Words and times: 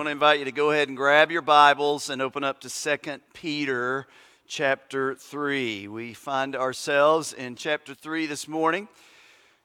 I 0.00 0.04
want 0.04 0.10
to 0.10 0.12
invite 0.12 0.38
you 0.38 0.44
to 0.44 0.52
go 0.52 0.70
ahead 0.70 0.86
and 0.86 0.96
grab 0.96 1.32
your 1.32 1.42
Bibles 1.42 2.08
and 2.08 2.22
open 2.22 2.44
up 2.44 2.60
to 2.60 2.70
2 2.70 3.18
Peter 3.34 4.06
chapter 4.46 5.16
3. 5.16 5.88
We 5.88 6.14
find 6.14 6.54
ourselves 6.54 7.32
in 7.32 7.56
chapter 7.56 7.94
3 7.94 8.26
this 8.26 8.46
morning. 8.46 8.86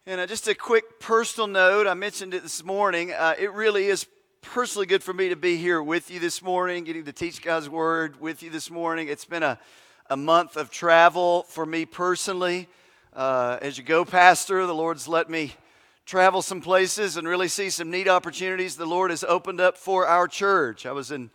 And 0.08 0.20
uh, 0.20 0.26
just 0.26 0.48
a 0.48 0.56
quick 0.56 1.00
personal 1.00 1.46
note 1.46 1.86
I 1.86 1.94
mentioned 1.94 2.34
it 2.34 2.42
this 2.42 2.64
morning. 2.64 3.12
Uh, 3.12 3.36
it 3.38 3.54
really 3.54 3.86
is 3.86 4.08
personally 4.42 4.88
good 4.88 5.04
for 5.04 5.14
me 5.14 5.30
to 5.30 5.36
be 5.36 5.56
here 5.58 5.84
with 5.84 6.10
you 6.10 6.20
this 6.20 6.42
morning, 6.42 6.84
getting 6.84 7.06
to 7.06 7.14
teach 7.14 7.44
God's 7.44 7.70
Word 7.70 8.20
with 8.20 8.42
you 8.42 8.50
this 8.50 8.72
morning. 8.72 9.10
It's 9.10 9.26
been 9.26 9.44
a, 9.44 9.60
a 10.10 10.18
month 10.18 10.58
of 10.58 10.72
travel 10.72 11.44
for 11.44 11.64
me 11.64 11.86
personally. 11.86 12.68
Uh, 13.16 13.60
as 13.62 13.78
you 13.78 13.84
go, 13.84 14.04
Pastor, 14.04 14.66
the 14.66 14.74
Lord's 14.74 15.08
let 15.08 15.30
me 15.30 15.54
travel 16.06 16.42
some 16.42 16.62
places 16.62 17.16
and 17.16 17.28
really 17.28 17.48
see 17.48 17.70
some 17.70 17.90
neat 17.90 18.08
opportunities 18.08 18.76
the 18.76 18.86
Lord 18.86 19.10
has 19.10 19.24
opened 19.24 19.62
up 19.62 19.78
for 19.78 20.06
our 20.06 20.28
church. 20.28 20.86
I 20.86 20.92
was 20.92 21.12
in 21.12 21.30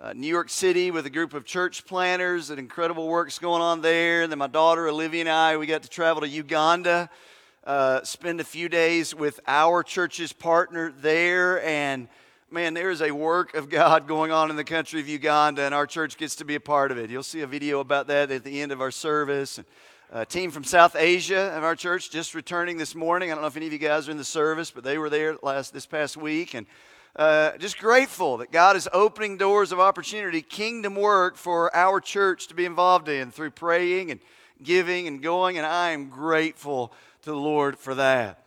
uh, 0.00 0.14
New 0.14 0.26
York 0.26 0.48
City 0.48 0.90
with 0.90 1.04
a 1.04 1.10
group 1.10 1.34
of 1.34 1.44
church 1.44 1.84
planners 1.84 2.48
and 2.48 2.58
incredible 2.58 3.08
works 3.08 3.38
going 3.38 3.60
on 3.60 3.82
there. 3.82 4.22
And 4.22 4.32
then 4.32 4.38
my 4.38 4.46
daughter 4.46 4.88
Olivia 4.88 5.20
and 5.20 5.28
I, 5.28 5.56
we 5.58 5.66
got 5.66 5.82
to 5.82 5.88
travel 5.88 6.22
to 6.22 6.28
Uganda, 6.28 7.10
uh, 7.64 8.02
spend 8.04 8.40
a 8.40 8.44
few 8.44 8.70
days 8.70 9.14
with 9.14 9.38
our 9.46 9.82
church's 9.82 10.32
partner 10.32 10.92
there. 10.98 11.62
And 11.62 12.08
man, 12.50 12.72
there 12.72 12.90
is 12.90 13.02
a 13.02 13.10
work 13.10 13.54
of 13.54 13.68
God 13.68 14.08
going 14.08 14.32
on 14.32 14.48
in 14.48 14.56
the 14.56 14.64
country 14.64 14.98
of 14.98 15.08
Uganda, 15.08 15.62
and 15.62 15.74
our 15.74 15.86
church 15.86 16.16
gets 16.16 16.36
to 16.36 16.44
be 16.44 16.54
a 16.54 16.60
part 16.60 16.90
of 16.90 16.96
it. 16.96 17.10
You'll 17.10 17.22
see 17.22 17.42
a 17.42 17.46
video 17.46 17.80
about 17.80 18.06
that 18.06 18.30
at 18.30 18.44
the 18.44 18.62
end 18.62 18.72
of 18.72 18.80
our 18.80 18.90
service. 18.90 19.58
And, 19.58 19.66
a 20.12 20.24
team 20.24 20.52
from 20.52 20.62
South 20.62 20.94
Asia 20.94 21.52
of 21.56 21.64
our 21.64 21.74
church 21.74 22.10
just 22.10 22.34
returning 22.34 22.76
this 22.76 22.94
morning. 22.94 23.30
I 23.30 23.34
don't 23.34 23.42
know 23.42 23.48
if 23.48 23.56
any 23.56 23.66
of 23.66 23.72
you 23.72 23.78
guys 23.78 24.06
are 24.06 24.12
in 24.12 24.16
the 24.16 24.24
service, 24.24 24.70
but 24.70 24.84
they 24.84 24.98
were 24.98 25.10
there 25.10 25.36
last 25.42 25.72
this 25.72 25.84
past 25.84 26.16
week, 26.16 26.54
and 26.54 26.66
uh, 27.16 27.56
just 27.58 27.78
grateful 27.78 28.36
that 28.36 28.52
God 28.52 28.76
is 28.76 28.88
opening 28.92 29.36
doors 29.36 29.72
of 29.72 29.80
opportunity, 29.80 30.42
kingdom 30.42 30.94
work 30.94 31.36
for 31.36 31.74
our 31.74 32.00
church 32.00 32.46
to 32.48 32.54
be 32.54 32.64
involved 32.64 33.08
in 33.08 33.32
through 33.32 33.50
praying 33.50 34.12
and 34.12 34.20
giving 34.62 35.08
and 35.08 35.22
going, 35.22 35.56
and 35.56 35.66
I 35.66 35.90
am 35.90 36.08
grateful 36.08 36.92
to 37.22 37.30
the 37.30 37.36
Lord 37.36 37.76
for 37.76 37.96
that. 37.96 38.44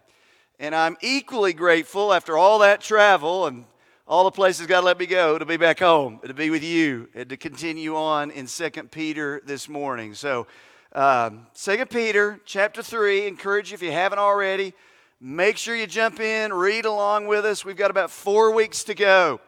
And 0.60 0.74
I'm 0.74 0.98
equally 1.02 1.54
grateful 1.54 2.14
after 2.14 2.38
all 2.38 2.60
that 2.60 2.80
travel 2.80 3.48
and 3.48 3.66
all 4.08 4.24
the 4.24 4.32
places 4.32 4.66
God 4.66 4.86
let 4.86 4.98
me 4.98 5.06
go 5.06 5.38
to 5.38 5.46
be 5.46 5.58
back 5.58 5.80
home, 5.80 6.20
to 6.26 6.34
be 6.34 6.50
with 6.50 6.64
you, 6.64 7.10
and 7.14 7.30
to 7.30 7.38
continue 7.38 7.96
on 7.96 8.32
in 8.32 8.48
Second 8.48 8.92
Peter 8.92 9.42
this 9.46 9.68
morning. 9.68 10.14
So 10.14 10.48
um, 10.94 11.46
2 11.54 11.86
Peter 11.86 12.40
chapter 12.46 12.82
3, 12.82 13.28
encourage 13.28 13.70
you 13.70 13.76
if 13.76 13.84
you 13.84 13.92
haven't 13.92 14.18
already, 14.18 14.74
make 15.22 15.56
sure 15.58 15.76
you 15.76 15.86
jump 15.86 16.20
in, 16.20 16.52
read 16.52 16.86
along 16.86 17.28
with 17.28 17.46
us. 17.46 17.64
We've 17.64 17.78
got 17.78 17.92
about 17.92 18.10
four 18.10 18.52
weeks 18.52 18.84
to 18.86 18.96
go. 18.96 19.40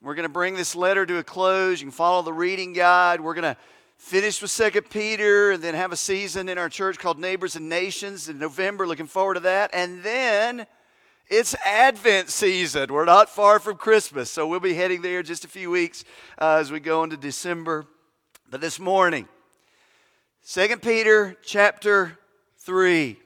We're 0.00 0.14
going 0.14 0.26
to 0.26 0.32
bring 0.32 0.54
this 0.54 0.74
letter 0.74 1.04
to 1.04 1.18
a 1.18 1.22
close. 1.22 1.82
You 1.82 1.88
can 1.88 1.92
follow 1.92 2.22
the 2.22 2.32
reading 2.32 2.72
guide. 2.72 3.20
We're 3.20 3.34
going 3.34 3.54
to 3.54 3.60
finish 3.98 4.40
with 4.40 4.56
2 4.56 4.80
Peter 4.82 5.50
and 5.50 5.62
then 5.62 5.74
have 5.74 5.92
a 5.92 5.96
season 5.96 6.48
in 6.48 6.56
our 6.56 6.70
church 6.70 6.98
called 6.98 7.18
Neighbors 7.18 7.56
and 7.56 7.68
Nations 7.68 8.30
in 8.30 8.38
November. 8.38 8.86
Looking 8.86 9.06
forward 9.06 9.34
to 9.34 9.40
that. 9.40 9.68
And 9.74 10.02
then 10.02 10.66
it's 11.28 11.54
Advent 11.66 12.30
season. 12.30 12.90
We're 12.90 13.04
not 13.04 13.28
far 13.28 13.58
from 13.58 13.76
Christmas, 13.76 14.30
so 14.30 14.46
we'll 14.46 14.60
be 14.60 14.72
heading 14.72 15.02
there 15.02 15.22
just 15.22 15.44
a 15.44 15.48
few 15.48 15.70
weeks 15.70 16.04
uh, 16.40 16.56
as 16.58 16.72
we 16.72 16.80
go 16.80 17.04
into 17.04 17.18
December. 17.18 17.84
But 18.50 18.62
this 18.62 18.80
morning, 18.80 19.28
2 20.46 20.78
Peter 20.78 21.36
chapter 21.44 22.18
3. 22.60 23.16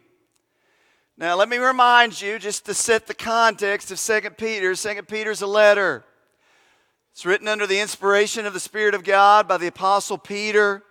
Now, 1.17 1.37
let 1.37 1.49
me 1.49 1.59
remind 1.59 2.21
you, 2.21 2.41
just 2.41 2.67
to 2.67 2.75
set 2.75 3.07
the 3.07 3.15
context 3.15 3.91
of 3.93 4.01
2 4.01 4.31
Peter, 4.31 4.75
2 4.75 5.03
Peter's 5.05 5.41
a 5.41 5.47
letter. 5.47 6.05
It's 7.13 7.25
written 7.25 7.47
under 7.47 7.69
the 7.69 7.79
inspiration 7.79 8.47
of 8.47 8.53
the 8.53 8.61
Spirit 8.61 8.95
of 8.95 9.05
God 9.05 9.47
by 9.47 9.59
the 9.59 9.69
Apostle 9.69 10.19
Peter. 10.19 10.83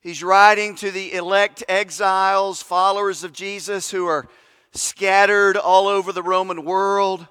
He's 0.00 0.22
writing 0.22 0.74
to 0.76 0.90
the 0.90 1.14
elect 1.14 1.62
exiles, 1.68 2.60
followers 2.60 3.22
of 3.22 3.32
Jesus 3.32 3.92
who 3.92 4.06
are 4.06 4.28
scattered 4.72 5.56
all 5.56 5.86
over 5.86 6.12
the 6.12 6.24
Roman 6.24 6.64
world. 6.64 7.28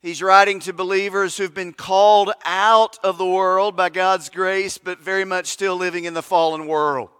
He's 0.00 0.22
writing 0.22 0.60
to 0.60 0.72
believers 0.72 1.36
who've 1.36 1.52
been 1.52 1.72
called 1.72 2.30
out 2.44 2.98
of 3.02 3.18
the 3.18 3.26
world 3.26 3.74
by 3.74 3.88
God's 3.88 4.28
grace, 4.28 4.78
but 4.78 5.00
very 5.00 5.24
much 5.24 5.46
still 5.46 5.76
living 5.76 6.04
in 6.04 6.14
the 6.14 6.22
fallen 6.22 6.68
world. 6.68 7.10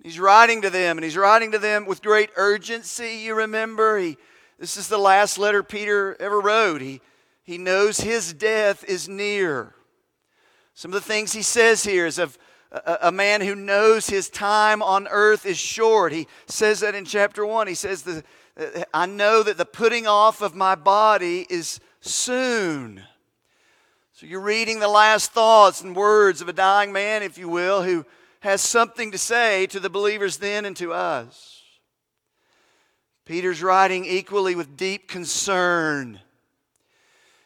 He's 0.00 0.20
writing 0.20 0.62
to 0.62 0.70
them, 0.70 0.98
and 0.98 1.04
he's 1.04 1.16
writing 1.16 1.50
to 1.50 1.58
them 1.58 1.84
with 1.84 2.00
great 2.00 2.30
urgency. 2.36 3.16
You 3.16 3.34
remember, 3.34 3.98
he, 3.98 4.18
this 4.60 4.76
is 4.76 4.86
the 4.86 4.98
last 4.98 5.36
letter 5.36 5.64
Peter 5.64 6.16
ever 6.20 6.40
wrote. 6.40 6.80
He, 6.80 7.00
he 7.42 7.58
knows 7.58 7.98
his 7.98 8.32
death 8.32 8.84
is 8.84 9.08
near. 9.08 9.74
Some 10.74 10.92
of 10.92 10.94
the 10.94 11.08
things 11.08 11.32
he 11.32 11.42
says 11.42 11.82
here 11.82 12.06
is 12.06 12.18
of 12.18 12.38
a, 12.70 12.98
a 13.02 13.12
man 13.12 13.40
who 13.40 13.54
knows 13.56 14.08
his 14.08 14.30
time 14.30 14.80
on 14.80 15.08
earth 15.08 15.44
is 15.44 15.58
short. 15.58 16.12
He 16.12 16.28
says 16.46 16.80
that 16.80 16.94
in 16.94 17.04
chapter 17.04 17.44
1. 17.44 17.66
He 17.66 17.74
says, 17.74 18.02
the, 18.02 18.22
Uh, 18.58 18.84
I 18.92 19.06
know 19.06 19.42
that 19.42 19.56
the 19.56 19.64
putting 19.64 20.06
off 20.06 20.42
of 20.42 20.54
my 20.54 20.74
body 20.74 21.46
is 21.48 21.80
soon. 22.00 23.02
So 24.12 24.26
you're 24.26 24.40
reading 24.40 24.78
the 24.78 24.88
last 24.88 25.32
thoughts 25.32 25.80
and 25.80 25.96
words 25.96 26.40
of 26.40 26.48
a 26.48 26.52
dying 26.52 26.92
man, 26.92 27.22
if 27.22 27.38
you 27.38 27.48
will, 27.48 27.82
who 27.82 28.04
has 28.40 28.60
something 28.60 29.12
to 29.12 29.18
say 29.18 29.66
to 29.68 29.80
the 29.80 29.90
believers 29.90 30.36
then 30.36 30.64
and 30.64 30.76
to 30.76 30.92
us. 30.92 31.62
Peter's 33.24 33.62
writing 33.62 34.04
equally 34.04 34.54
with 34.54 34.76
deep 34.76 35.08
concern. 35.08 36.20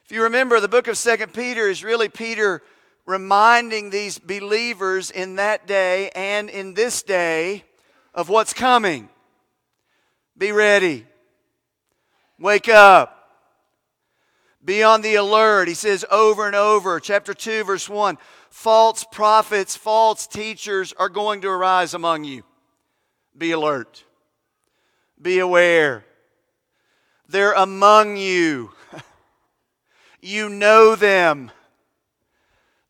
If 0.05 0.13
you 0.13 0.23
remember, 0.23 0.59
the 0.59 0.69
book 0.69 0.89
of 0.89 0.97
Second 0.97 1.35
Peter 1.35 1.69
is 1.69 1.85
really 1.85 2.09
Peter 2.09 2.63
reminding 3.05 3.91
these 3.91 4.19
believers 4.19 5.11
in 5.11 5.37
that 5.37 5.67
day 5.67 6.11
and 6.15 6.51
in 6.51 6.75
this 6.75 7.03
day 7.03 7.65
of 8.15 8.29
what's 8.29 8.53
coming. 8.53 9.09
Be 10.37 10.53
ready. 10.53 11.07
Wake 12.39 12.69
up. 12.69 13.13
Be 14.65 14.83
on 14.83 15.01
the 15.01 15.15
alert. 15.15 15.69
He 15.69 15.75
says 15.75 16.05
over 16.11 16.47
and 16.47 16.57
over, 16.57 16.99
chapter 17.01 17.33
2, 17.33 17.65
verse 17.65 17.89
1 17.89 18.19
false 18.51 19.05
prophets, 19.13 19.77
false 19.77 20.27
teachers 20.27 20.95
are 20.95 21.11
going 21.11 21.43
to 21.43 21.49
arise 21.49 21.93
among 21.93 22.25
you. 22.25 22.43
Be 23.37 23.53
alert. 23.53 24.05
Be 25.21 25.39
aware. 25.39 26.05
They're 27.29 27.53
among 27.53 28.17
you. 28.17 28.73
you 30.23 30.49
know 30.49 30.97
them. 30.97 31.51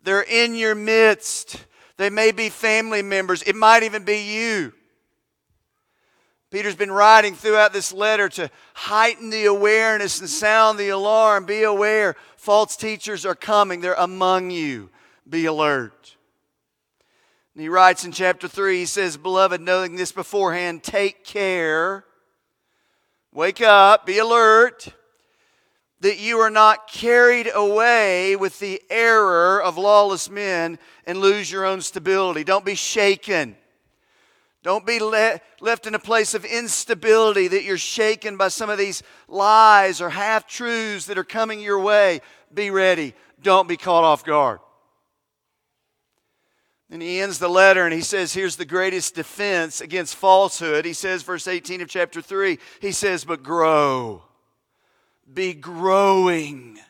They're 0.03 0.23
in 0.23 0.55
your 0.55 0.77
midst. 0.77 1.67
They 1.97 2.11
may 2.11 2.31
be 2.31 2.49
family 2.49 3.03
members. 3.03 3.43
It 3.43 3.56
might 3.56 3.83
even 3.83 4.05
be 4.05 4.19
you. 4.19 4.73
Peter's 6.51 6.77
been 6.77 6.93
writing 6.93 7.34
throughout 7.34 7.73
this 7.73 7.93
letter 7.93 8.29
to 8.29 8.51
heighten 8.75 9.31
the 9.31 9.47
awareness 9.47 10.21
and 10.21 10.29
sound 10.29 10.79
the 10.79 10.91
alarm. 10.91 11.45
Be 11.45 11.65
aware, 11.65 12.15
false 12.37 12.77
teachers 12.77 13.27
are 13.27 13.34
coming, 13.34 13.81
they're 13.81 13.95
among 13.95 14.51
you. 14.51 14.91
Be 15.29 15.47
alert. 15.47 16.17
And 17.55 17.62
he 17.62 17.69
writes 17.69 18.05
in 18.05 18.12
chapter 18.12 18.47
3, 18.47 18.79
he 18.79 18.87
says, 18.87 19.17
Beloved, 19.17 19.61
knowing 19.61 19.97
this 19.97 20.12
beforehand, 20.12 20.83
take 20.83 21.25
care. 21.25 22.05
Wake 23.33 23.61
up, 23.61 24.06
be 24.06 24.19
alert, 24.19 24.89
that 26.01 26.19
you 26.19 26.39
are 26.39 26.51
not 26.51 26.87
carried 26.87 27.51
away 27.53 28.37
with 28.37 28.59
the 28.61 28.81
error 28.89 29.61
of 29.61 29.79
lawless 29.79 30.31
men 30.31 30.79
and 31.06 31.19
lose 31.19 31.51
your 31.51 31.65
own 31.65 31.81
stability. 31.81 32.45
Don't 32.45 32.65
be 32.65 32.75
shaken. 32.75 33.56
Don't 34.66 34.84
be 34.84 34.99
le- 34.99 35.41
left 35.60 35.87
in 35.87 35.94
a 35.94 35.99
place 36.00 36.34
of 36.34 36.44
instability 36.44 37.47
that 37.47 37.62
you're 37.62 37.78
shaken 37.78 38.37
by 38.37 38.49
some 38.49 38.69
of 38.69 38.78
these 38.78 39.00
lies 39.28 40.00
or 40.00 40.10
half 40.10 40.49
truths 40.49 41.06
that 41.06 41.16
are 41.16 41.22
coming 41.22 41.60
your 41.60 41.78
way. 41.78 42.21
Be 42.53 42.72
ready. 42.72 43.15
Don't 43.41 43.69
be 43.69 43.76
caught 43.76 44.02
off 44.02 44.25
guard. 44.25 44.58
And 46.91 47.00
he 47.00 47.20
ends 47.20 47.38
the 47.38 47.49
letter 47.49 47.85
and 47.85 47.94
he 47.94 48.00
says, 48.00 48.35
Here's 48.35 48.56
the 48.56 48.64
greatest 48.64 49.14
defense 49.14 49.81
against 49.81 50.17
falsehood. 50.17 50.85
He 50.85 50.94
says, 50.94 51.23
verse 51.23 51.46
18 51.46 51.82
of 51.82 51.88
chapter 51.88 52.20
3, 52.20 52.58
he 52.81 52.91
says, 52.91 53.25
But 53.25 53.44
grow. 53.44 54.25
Be 55.32 55.55
growing 55.55 56.81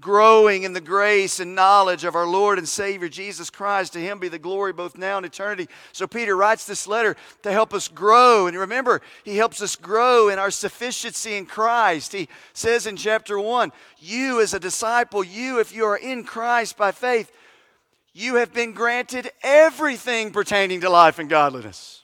growing 0.00 0.62
in 0.62 0.72
the 0.72 0.80
grace 0.80 1.40
and 1.40 1.54
knowledge 1.54 2.04
of 2.04 2.14
our 2.14 2.26
Lord 2.26 2.58
and 2.58 2.68
Savior 2.68 3.08
Jesus 3.08 3.50
Christ. 3.50 3.92
To 3.94 3.98
him 3.98 4.18
be 4.18 4.28
the 4.28 4.38
glory 4.38 4.72
both 4.72 4.96
now 4.96 5.16
and 5.16 5.26
eternity. 5.26 5.68
So 5.92 6.06
Peter 6.06 6.36
writes 6.36 6.64
this 6.64 6.86
letter 6.86 7.16
to 7.42 7.52
help 7.52 7.74
us 7.74 7.88
grow. 7.88 8.46
And 8.46 8.56
remember, 8.56 9.00
he 9.24 9.36
helps 9.36 9.60
us 9.60 9.76
grow 9.76 10.28
in 10.28 10.38
our 10.38 10.50
sufficiency 10.50 11.34
in 11.34 11.46
Christ. 11.46 12.12
He 12.12 12.28
says 12.52 12.86
in 12.86 12.96
chapter 12.96 13.38
1 13.38 13.72
You, 13.98 14.40
as 14.40 14.54
a 14.54 14.60
disciple, 14.60 15.24
you, 15.24 15.58
if 15.60 15.74
you 15.74 15.84
are 15.84 15.96
in 15.96 16.24
Christ 16.24 16.76
by 16.76 16.92
faith, 16.92 17.32
you 18.12 18.36
have 18.36 18.52
been 18.52 18.72
granted 18.72 19.30
everything 19.42 20.32
pertaining 20.32 20.80
to 20.80 20.90
life 20.90 21.18
and 21.18 21.28
godliness. 21.28 22.02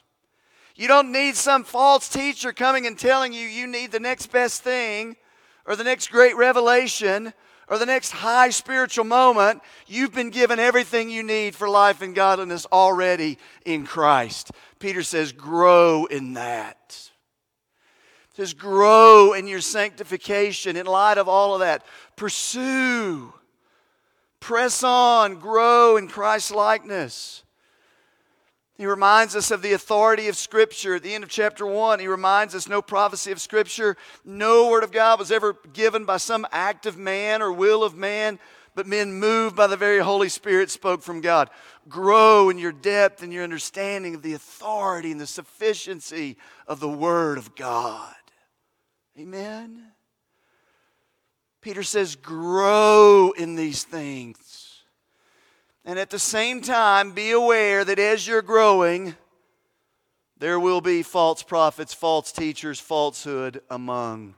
You 0.75 0.89
don't 0.89 1.13
need 1.13 1.35
some 1.35 1.63
false 1.63 2.09
teacher 2.09 2.51
coming 2.51 2.85
and 2.85 2.99
telling 2.99 3.31
you 3.31 3.47
you 3.47 3.65
need 3.65 3.91
the 3.91 3.99
next 3.99 4.27
best 4.27 4.61
thing 4.61 5.15
or 5.65 5.75
the 5.75 5.85
next 5.85 6.11
great 6.11 6.35
revelation 6.35 7.33
or 7.67 7.77
the 7.77 7.85
next 7.85 8.11
high 8.11 8.49
spiritual 8.49 9.05
moment, 9.05 9.61
you've 9.87 10.13
been 10.13 10.29
given 10.29 10.59
everything 10.59 11.09
you 11.09 11.23
need 11.23 11.55
for 11.55 11.67
life 11.69 12.01
and 12.01 12.13
godliness 12.13 12.65
already 12.71 13.37
in 13.65 13.85
Christ. 13.85 14.51
Peter 14.79 15.01
says, 15.01 15.31
grow 15.31 16.05
in 16.05 16.33
that. 16.33 17.09
Just 18.35 18.57
grow 18.57 19.31
in 19.33 19.47
your 19.47 19.61
sanctification 19.61 20.75
in 20.75 20.85
light 20.85 21.17
of 21.17 21.29
all 21.29 21.53
of 21.53 21.61
that. 21.61 21.85
Pursue, 22.17 23.33
press 24.41 24.83
on, 24.83 25.39
grow 25.39 25.95
in 25.95 26.09
Christ's 26.09 26.51
likeness. 26.51 27.44
He 28.77 28.85
reminds 28.85 29.35
us 29.35 29.51
of 29.51 29.61
the 29.61 29.73
authority 29.73 30.27
of 30.27 30.35
Scripture. 30.35 30.95
At 30.95 31.03
the 31.03 31.13
end 31.13 31.23
of 31.23 31.29
chapter 31.29 31.65
1, 31.65 31.99
he 31.99 32.07
reminds 32.07 32.53
us 32.53 32.67
no 32.67 32.81
prophecy 32.81 33.31
of 33.31 33.39
Scripture, 33.39 33.95
no 34.25 34.69
word 34.69 34.83
of 34.83 34.91
God 34.91 35.17
was 35.17 35.31
ever 35.31 35.55
given 35.71 36.03
by 36.03 36.17
some 36.17 36.45
act 36.51 36.85
of 36.85 36.97
man 36.97 37.41
or 37.41 37.53
will 37.53 37.83
of 37.83 37.95
man, 37.95 38.37
but 38.75 38.85
men 38.85 39.13
moved 39.13 39.55
by 39.55 39.67
the 39.67 39.77
very 39.77 39.99
Holy 39.99 40.27
Spirit 40.27 40.69
spoke 40.69 41.01
from 41.01 41.21
God. 41.21 41.49
Grow 41.87 42.49
in 42.49 42.57
your 42.57 42.73
depth 42.73 43.23
and 43.23 43.31
your 43.31 43.45
understanding 43.45 44.13
of 44.13 44.21
the 44.21 44.33
authority 44.33 45.11
and 45.11 45.21
the 45.21 45.27
sufficiency 45.27 46.35
of 46.67 46.81
the 46.81 46.89
Word 46.89 47.37
of 47.37 47.55
God. 47.55 48.13
Amen. 49.17 49.91
Peter 51.61 51.83
says, 51.83 52.15
grow 52.15 53.31
in 53.31 53.55
these 53.55 53.85
things. 53.85 54.37
And 55.87 55.99
at 55.99 56.09
the 56.09 56.17
same 56.17 56.61
time, 56.61 57.11
be 57.11 57.29
aware 57.29 57.85
that 57.85 57.99
as 57.99 58.27
you're 58.27 58.41
growing, 58.41 59.15
there 60.39 60.59
will 60.59 60.81
be 60.81 61.03
false 61.03 61.43
prophets, 61.43 61.93
false 61.93 62.31
teachers, 62.31 62.79
falsehood 62.79 63.61
among 63.69 64.33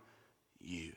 you. 0.59 0.91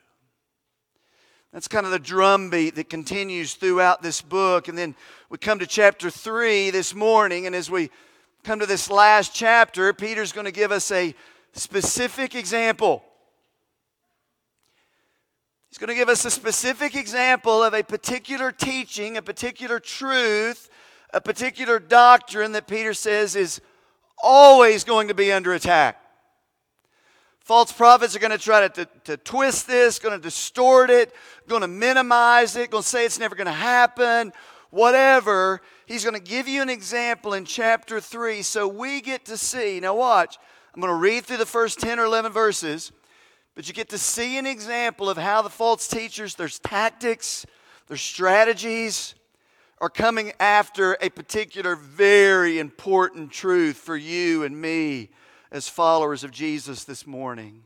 That's 1.53 1.69
kind 1.69 1.85
of 1.85 1.93
the 1.93 1.99
drumbeat 1.99 2.75
that 2.75 2.89
continues 2.89 3.53
throughout 3.53 4.01
this 4.01 4.21
book. 4.21 4.67
And 4.67 4.77
then 4.77 4.93
we 5.29 5.37
come 5.37 5.59
to 5.59 5.67
chapter 5.67 6.09
3 6.09 6.69
this 6.69 6.93
morning. 6.93 7.45
And 7.45 7.55
as 7.55 7.71
we 7.71 7.89
come 8.43 8.59
to 8.59 8.65
this 8.65 8.91
last 8.91 9.33
chapter, 9.33 9.93
Peter's 9.93 10.33
going 10.33 10.45
to 10.45 10.51
give 10.51 10.73
us 10.73 10.91
a 10.91 11.15
specific 11.53 12.35
example 12.35 13.03
He's 15.71 15.77
going 15.77 15.87
to 15.87 15.95
give 15.95 16.09
us 16.09 16.25
a 16.25 16.31
specific 16.31 16.95
example 16.95 17.63
of 17.63 17.73
a 17.73 17.81
particular 17.81 18.51
teaching, 18.51 19.15
a 19.15 19.21
particular 19.21 19.79
truth, 19.79 20.69
a 21.13 21.21
particular 21.21 21.79
doctrine 21.79 22.51
that 22.51 22.67
Peter 22.67 22.93
says 22.93 23.37
is 23.37 23.61
always 24.21 24.83
going 24.83 25.07
to 25.07 25.13
be 25.13 25.31
under 25.31 25.53
attack. 25.53 25.97
False 27.39 27.71
prophets 27.71 28.17
are 28.17 28.19
going 28.19 28.31
to 28.31 28.37
try 28.37 28.67
to, 28.67 28.85
to, 28.85 28.89
to 29.05 29.17
twist 29.17 29.65
this, 29.65 29.97
going 29.97 30.13
to 30.13 30.21
distort 30.21 30.89
it, 30.89 31.15
going 31.47 31.61
to 31.61 31.69
minimize 31.69 32.57
it, 32.57 32.69
going 32.69 32.83
to 32.83 32.89
say 32.89 33.05
it's 33.05 33.17
never 33.17 33.33
going 33.33 33.45
to 33.45 33.53
happen, 33.53 34.33
whatever. 34.71 35.61
He's 35.85 36.03
going 36.03 36.15
to 36.15 36.21
give 36.21 36.49
you 36.49 36.61
an 36.61 36.69
example 36.69 37.33
in 37.33 37.45
chapter 37.45 38.01
3 38.01 38.41
so 38.41 38.67
we 38.67 38.99
get 38.99 39.23
to 39.23 39.37
see. 39.37 39.79
Now, 39.79 39.95
watch. 39.95 40.37
I'm 40.75 40.81
going 40.81 40.91
to 40.91 40.99
read 40.99 41.23
through 41.23 41.37
the 41.37 41.45
first 41.45 41.79
10 41.79 41.97
or 41.97 42.03
11 42.03 42.33
verses. 42.33 42.91
But 43.55 43.67
you 43.67 43.73
get 43.73 43.89
to 43.89 43.97
see 43.97 44.37
an 44.37 44.45
example 44.45 45.09
of 45.09 45.17
how 45.17 45.41
the 45.41 45.49
false 45.49 45.87
teachers, 45.87 46.35
their 46.35 46.47
tactics, 46.47 47.45
their 47.87 47.97
strategies 47.97 49.13
are 49.79 49.89
coming 49.89 50.31
after 50.39 50.95
a 51.01 51.09
particular 51.09 51.75
very 51.75 52.59
important 52.59 53.31
truth 53.31 53.75
for 53.75 53.97
you 53.97 54.43
and 54.43 54.59
me 54.59 55.09
as 55.51 55.67
followers 55.67 56.23
of 56.23 56.31
Jesus 56.31 56.85
this 56.85 57.05
morning. 57.05 57.63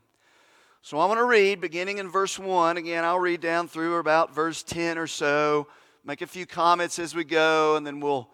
So 0.81 0.97
I 0.97 1.05
want 1.05 1.19
to 1.19 1.25
read 1.25 1.61
beginning 1.61 1.99
in 1.99 2.09
verse 2.09 2.39
1. 2.39 2.77
Again, 2.77 3.03
I'll 3.03 3.19
read 3.19 3.41
down 3.41 3.67
through 3.67 3.97
about 3.97 4.33
verse 4.33 4.63
10 4.63 4.97
or 4.97 5.07
so, 5.07 5.67
make 6.03 6.21
a 6.21 6.27
few 6.27 6.45
comments 6.45 6.97
as 6.99 7.13
we 7.13 7.23
go, 7.23 7.75
and 7.75 7.85
then 7.85 7.99
we'll 7.99 8.29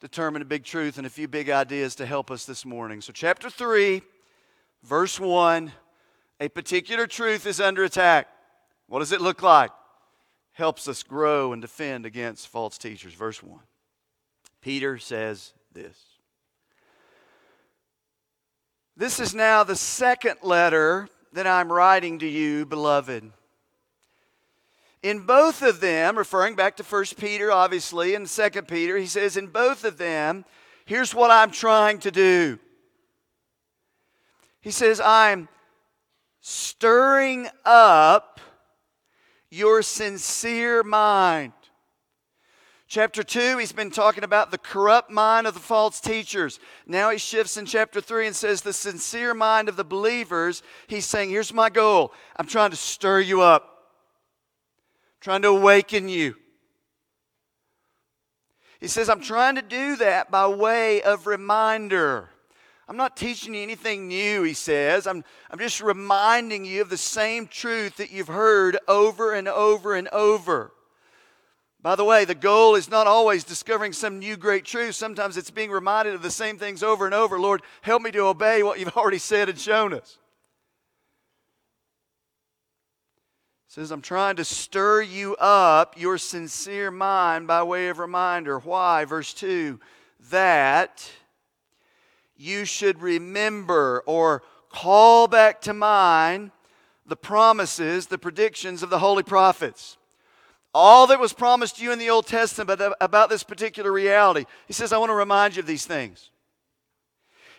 determine 0.00 0.42
a 0.42 0.46
big 0.46 0.64
truth 0.64 0.98
and 0.98 1.06
a 1.06 1.10
few 1.10 1.28
big 1.28 1.50
ideas 1.50 1.94
to 1.96 2.06
help 2.06 2.30
us 2.30 2.46
this 2.46 2.64
morning. 2.64 3.00
So, 3.00 3.12
chapter 3.12 3.50
3, 3.50 4.02
verse 4.82 5.20
1 5.20 5.72
a 6.40 6.48
particular 6.48 7.06
truth 7.06 7.46
is 7.46 7.60
under 7.60 7.84
attack. 7.84 8.28
What 8.88 9.00
does 9.00 9.12
it 9.12 9.20
look 9.20 9.42
like? 9.42 9.70
Helps 10.52 10.88
us 10.88 11.02
grow 11.02 11.52
and 11.52 11.60
defend 11.60 12.06
against 12.06 12.48
false 12.48 12.78
teachers. 12.78 13.14
Verse 13.14 13.42
1. 13.42 13.60
Peter 14.60 14.98
says 14.98 15.52
this. 15.72 15.96
This 18.96 19.20
is 19.20 19.34
now 19.34 19.62
the 19.62 19.76
second 19.76 20.36
letter 20.42 21.08
that 21.32 21.46
I'm 21.46 21.70
writing 21.70 22.18
to 22.20 22.26
you, 22.26 22.64
beloved. 22.64 23.30
In 25.02 25.20
both 25.20 25.62
of 25.62 25.80
them, 25.80 26.16
referring 26.16 26.56
back 26.56 26.76
to 26.78 26.82
1 26.82 27.04
Peter, 27.18 27.52
obviously, 27.52 28.14
and 28.14 28.26
2 28.26 28.50
Peter, 28.62 28.96
he 28.96 29.06
says, 29.06 29.36
in 29.36 29.48
both 29.48 29.84
of 29.84 29.98
them, 29.98 30.44
here's 30.86 31.14
what 31.14 31.30
I'm 31.30 31.50
trying 31.50 31.98
to 32.00 32.10
do. 32.10 32.58
He 34.60 34.70
says, 34.70 34.98
I'm 34.98 35.48
stirring 36.48 37.48
up 37.64 38.40
your 39.50 39.82
sincere 39.82 40.84
mind. 40.84 41.52
Chapter 42.86 43.24
2, 43.24 43.58
he's 43.58 43.72
been 43.72 43.90
talking 43.90 44.22
about 44.22 44.52
the 44.52 44.58
corrupt 44.58 45.10
mind 45.10 45.48
of 45.48 45.54
the 45.54 45.60
false 45.60 46.00
teachers. 46.00 46.60
Now 46.86 47.10
he 47.10 47.18
shifts 47.18 47.56
in 47.56 47.66
chapter 47.66 48.00
3 48.00 48.28
and 48.28 48.36
says, 48.36 48.62
The 48.62 48.72
sincere 48.72 49.34
mind 49.34 49.68
of 49.68 49.74
the 49.74 49.82
believers. 49.82 50.62
He's 50.86 51.04
saying, 51.04 51.30
Here's 51.30 51.52
my 51.52 51.68
goal. 51.68 52.12
I'm 52.36 52.46
trying 52.46 52.70
to 52.70 52.76
stir 52.76 53.22
you 53.22 53.40
up, 53.40 53.64
I'm 53.64 55.20
trying 55.20 55.42
to 55.42 55.48
awaken 55.48 56.08
you. 56.08 56.36
He 58.78 58.86
says, 58.86 59.08
I'm 59.08 59.20
trying 59.20 59.56
to 59.56 59.62
do 59.62 59.96
that 59.96 60.30
by 60.30 60.46
way 60.46 61.02
of 61.02 61.26
reminder. 61.26 62.30
I'm 62.88 62.96
not 62.96 63.16
teaching 63.16 63.54
you 63.54 63.62
anything 63.62 64.06
new, 64.06 64.42
he 64.42 64.54
says. 64.54 65.06
I'm, 65.06 65.24
I'm 65.50 65.58
just 65.58 65.80
reminding 65.80 66.64
you 66.64 66.82
of 66.82 66.88
the 66.88 66.96
same 66.96 67.46
truth 67.48 67.96
that 67.96 68.12
you've 68.12 68.28
heard 68.28 68.78
over 68.86 69.32
and 69.32 69.48
over 69.48 69.94
and 69.94 70.08
over. 70.08 70.72
By 71.82 71.96
the 71.96 72.04
way, 72.04 72.24
the 72.24 72.34
goal 72.34 72.74
is 72.74 72.90
not 72.90 73.06
always 73.06 73.44
discovering 73.44 73.92
some 73.92 74.18
new 74.18 74.36
great 74.36 74.64
truth. 74.64 74.94
Sometimes 74.94 75.36
it's 75.36 75.50
being 75.50 75.70
reminded 75.70 76.14
of 76.14 76.22
the 76.22 76.30
same 76.30 76.58
things 76.58 76.82
over 76.82 77.06
and 77.06 77.14
over. 77.14 77.38
Lord, 77.38 77.62
help 77.82 78.02
me 78.02 78.10
to 78.12 78.20
obey 78.20 78.62
what 78.62 78.78
you've 78.78 78.88
already 78.96 79.18
said 79.18 79.48
and 79.48 79.58
shown 79.58 79.92
us. 79.92 80.18
says, 83.76 83.90
I'm 83.90 84.00
trying 84.00 84.36
to 84.36 84.44
stir 84.44 85.02
you 85.02 85.36
up, 85.36 86.00
your 86.00 86.16
sincere 86.16 86.90
mind, 86.90 87.46
by 87.46 87.62
way 87.62 87.88
of 87.88 87.98
reminder. 87.98 88.58
Why? 88.58 89.04
Verse 89.04 89.34
2 89.34 89.78
that 90.30 91.10
you 92.36 92.64
should 92.64 93.00
remember 93.00 94.02
or 94.06 94.42
call 94.70 95.28
back 95.28 95.60
to 95.62 95.72
mind 95.72 96.50
the 97.06 97.16
promises, 97.16 98.06
the 98.06 98.18
predictions 98.18 98.82
of 98.82 98.90
the 98.90 98.98
holy 98.98 99.22
prophets. 99.22 99.96
All 100.74 101.06
that 101.06 101.20
was 101.20 101.32
promised 101.32 101.80
you 101.80 101.92
in 101.92 101.98
the 101.98 102.10
Old 102.10 102.26
Testament 102.26 102.80
about 103.00 103.30
this 103.30 103.42
particular 103.42 103.90
reality. 103.90 104.44
He 104.66 104.72
says, 104.72 104.92
I 104.92 104.98
want 104.98 105.10
to 105.10 105.14
remind 105.14 105.56
you 105.56 105.60
of 105.60 105.66
these 105.66 105.86
things. 105.86 106.30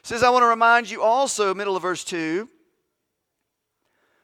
He 0.03 0.07
says, 0.07 0.21
I 0.21 0.29
want 0.29 0.43
to 0.43 0.47
remind 0.47 0.89
you 0.89 1.01
also, 1.01 1.53
middle 1.55 1.75
of 1.75 1.81
verse 1.81 2.03
2, 2.03 2.47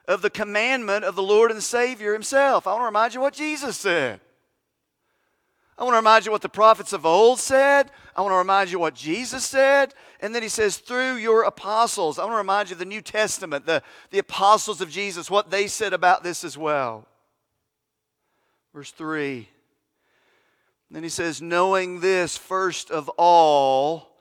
of 0.07 0.21
the 0.21 0.29
commandment 0.29 1.05
of 1.05 1.15
the 1.15 1.23
Lord 1.23 1.49
and 1.49 1.63
Savior 1.63 2.13
Himself. 2.13 2.67
I 2.67 2.73
want 2.73 2.81
to 2.81 2.85
remind 2.85 3.13
you 3.13 3.21
what 3.21 3.33
Jesus 3.33 3.77
said. 3.77 4.19
I 5.77 5.83
want 5.83 5.93
to 5.93 5.97
remind 5.97 6.25
you 6.25 6.31
what 6.31 6.41
the 6.41 6.49
prophets 6.49 6.93
of 6.93 7.05
old 7.05 7.39
said. 7.39 7.89
I 8.15 8.21
want 8.21 8.33
to 8.33 8.37
remind 8.37 8.71
you 8.71 8.77
what 8.77 8.93
Jesus 8.93 9.43
said. 9.43 9.93
And 10.19 10.33
then 10.33 10.43
he 10.43 10.49
says, 10.49 10.77
through 10.77 11.15
your 11.15 11.43
apostles. 11.43 12.19
I 12.19 12.23
want 12.23 12.33
to 12.33 12.37
remind 12.37 12.69
you 12.69 12.75
the 12.75 12.85
New 12.85 13.01
Testament, 13.01 13.65
the, 13.65 13.81
the 14.11 14.19
apostles 14.19 14.81
of 14.81 14.89
Jesus, 14.89 15.31
what 15.31 15.49
they 15.49 15.67
said 15.67 15.93
about 15.93 16.23
this 16.23 16.43
as 16.43 16.57
well. 16.57 17.07
Verse 18.73 18.91
3. 18.91 19.47
Then 20.91 21.01
he 21.01 21.09
says, 21.09 21.41
knowing 21.41 22.01
this 22.01 22.37
first 22.37 22.91
of 22.91 23.09
all. 23.17 24.15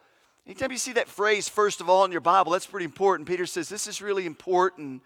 Anytime 0.46 0.72
you 0.72 0.78
see 0.78 0.94
that 0.94 1.06
phrase, 1.06 1.48
first 1.48 1.82
of 1.82 1.88
all, 1.90 2.04
in 2.04 2.12
your 2.12 2.22
Bible, 2.22 2.52
that's 2.52 2.66
pretty 2.66 2.86
important. 2.86 3.28
Peter 3.28 3.46
says, 3.46 3.68
this 3.68 3.86
is 3.86 4.00
really 4.00 4.24
important. 4.24 5.02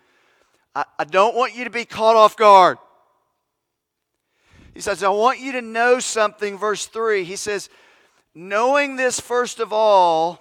I, 0.75 0.85
I 0.99 1.05
don't 1.05 1.35
want 1.35 1.57
you 1.57 1.65
to 1.65 1.71
be 1.71 1.85
caught 1.85 2.15
off 2.15 2.37
guard. 2.37 2.79
He 4.77 4.83
says, 4.83 5.03
I 5.03 5.09
want 5.09 5.41
you 5.41 5.53
to 5.53 5.63
know 5.63 6.01
something, 6.01 6.59
verse 6.59 6.85
3. 6.85 7.25
He 7.25 7.37
says, 7.37 7.71
knowing 8.35 8.97
this 8.97 9.19
first 9.19 9.59
of 9.59 9.73
all, 9.73 10.39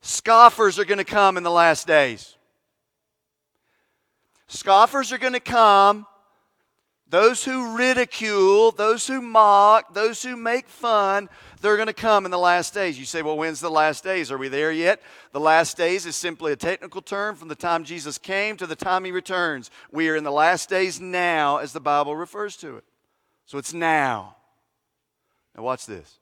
scoffers 0.00 0.78
are 0.78 0.86
going 0.86 0.96
to 0.96 1.04
come 1.04 1.36
in 1.36 1.42
the 1.42 1.50
last 1.50 1.86
days. 1.86 2.36
Scoffers 4.46 5.12
are 5.12 5.18
going 5.18 5.34
to 5.34 5.40
come. 5.40 6.06
Those 7.10 7.44
who 7.44 7.76
ridicule, 7.76 8.70
those 8.70 9.06
who 9.06 9.20
mock, 9.20 9.92
those 9.92 10.22
who 10.22 10.36
make 10.36 10.68
fun, 10.68 11.28
they're 11.60 11.76
going 11.76 11.86
to 11.86 11.92
come 11.92 12.24
in 12.24 12.30
the 12.30 12.38
last 12.38 12.72
days. 12.72 12.98
You 12.98 13.04
say, 13.04 13.20
well, 13.20 13.36
when's 13.36 13.60
the 13.60 13.70
last 13.70 14.02
days? 14.02 14.32
Are 14.32 14.38
we 14.38 14.48
there 14.48 14.72
yet? 14.72 15.02
The 15.32 15.40
last 15.40 15.76
days 15.76 16.06
is 16.06 16.16
simply 16.16 16.52
a 16.52 16.56
technical 16.56 17.02
term 17.02 17.36
from 17.36 17.48
the 17.48 17.54
time 17.54 17.84
Jesus 17.84 18.16
came 18.16 18.56
to 18.56 18.66
the 18.66 18.74
time 18.74 19.04
he 19.04 19.12
returns. 19.12 19.70
We 19.92 20.08
are 20.08 20.16
in 20.16 20.24
the 20.24 20.32
last 20.32 20.70
days 20.70 20.98
now, 20.98 21.58
as 21.58 21.74
the 21.74 21.80
Bible 21.80 22.16
refers 22.16 22.56
to 22.56 22.78
it. 22.78 22.84
So 23.46 23.58
it's 23.58 23.72
now. 23.72 24.36
Now, 25.56 25.62
watch 25.62 25.86
this. 25.86 26.18